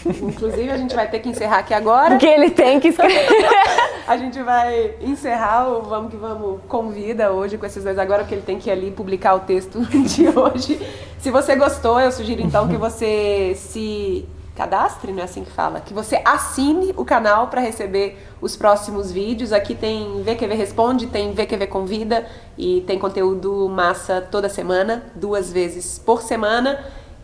Inclusive, 0.05 0.71
a 0.71 0.77
gente 0.77 0.95
vai 0.95 1.09
ter 1.09 1.21
que 1.21 1.29
encerrar 1.31 1.61
aqui 1.61 1.73
agora. 1.73 2.11
Porque 2.11 2.27
ele 2.27 2.51
tem 2.51 2.79
que 2.79 2.89
escrever. 2.89 3.27
A 4.07 4.16
gente 4.16 4.43
vai 4.43 4.95
encerrar 5.01 5.69
o 5.69 5.83
Vamos 5.83 6.11
que 6.11 6.16
Vamos 6.16 6.61
Convida 6.66 7.31
hoje 7.31 7.57
com 7.57 7.64
esses 7.64 7.85
dois 7.85 7.99
agora, 7.99 8.23
porque 8.23 8.35
ele 8.35 8.43
tem 8.43 8.59
que 8.59 8.69
ir 8.69 8.73
ali 8.73 8.91
publicar 8.91 9.35
o 9.35 9.41
texto 9.41 9.81
de 9.85 10.29
hoje. 10.29 10.81
Se 11.19 11.31
você 11.31 11.55
gostou, 11.57 12.01
eu 12.01 12.11
sugiro 12.11 12.43
então 12.43 12.69
que 12.69 12.77
você 12.77 13.55
se 13.57 14.27
cadastre, 14.57 15.12
não 15.12 15.21
é 15.21 15.25
assim 15.25 15.45
que 15.45 15.51
fala? 15.51 15.81
Que 15.81 15.95
você 15.95 16.21
assine 16.25 16.93
o 16.97 17.05
canal 17.05 17.49
para 17.49 17.61
receber 17.61 18.19
os 18.41 18.57
próximos 18.57 19.12
vídeos. 19.12 19.53
Aqui 19.53 19.75
tem 19.75 20.23
VQV 20.23 20.55
Responde, 20.55 21.07
tem 21.07 21.33
VQV 21.33 21.66
Convida 21.69 22.27
e 22.57 22.83
tem 22.87 22.99
conteúdo 22.99 23.69
massa 23.69 24.21
toda 24.21 24.49
semana, 24.49 25.05
duas 25.14 25.53
vezes 25.53 25.99
por 25.99 26.23
semana. 26.23 26.79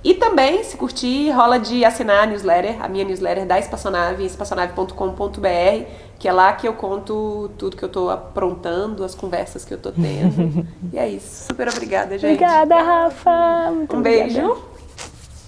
E 0.05 0.13
também, 0.13 0.63
se 0.63 0.77
curtir, 0.77 1.31
rola 1.31 1.59
de 1.59 1.83
assinar 1.83 2.25
a 2.25 2.27
newsletter, 2.27 2.77
a 2.85 2.89
minha 2.89 3.05
newsletter 3.07 3.47
da 3.47 3.59
Espaçonave, 3.59 4.27
espaçonave.com.br, 4.27 5.85
que 6.19 6.29
é 6.29 6.33
lá 6.33 6.53
que 6.53 6.69
eu 6.69 6.75
conto 6.75 7.51
tudo 7.57 7.75
que 7.75 7.83
eu 7.83 7.89
tô 7.89 8.11
aprontando, 8.11 9.03
as 9.03 9.15
conversas 9.15 9.65
que 9.65 9.73
eu 9.73 9.79
tô 9.79 9.91
tendo. 9.91 10.67
e 10.93 10.99
é 10.99 11.09
isso. 11.09 11.47
Super 11.47 11.69
obrigada, 11.69 12.19
gente. 12.19 12.35
Obrigada, 12.35 12.77
Rafa. 12.83 13.71
Muito 13.71 13.97
Um 13.97 14.03
beijo. 14.03 14.59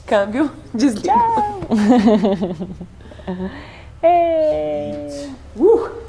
Câmbio. 0.07 0.51
Desliga. 0.73 1.13
Ê. 4.03 5.27
Uh! 5.59 6.06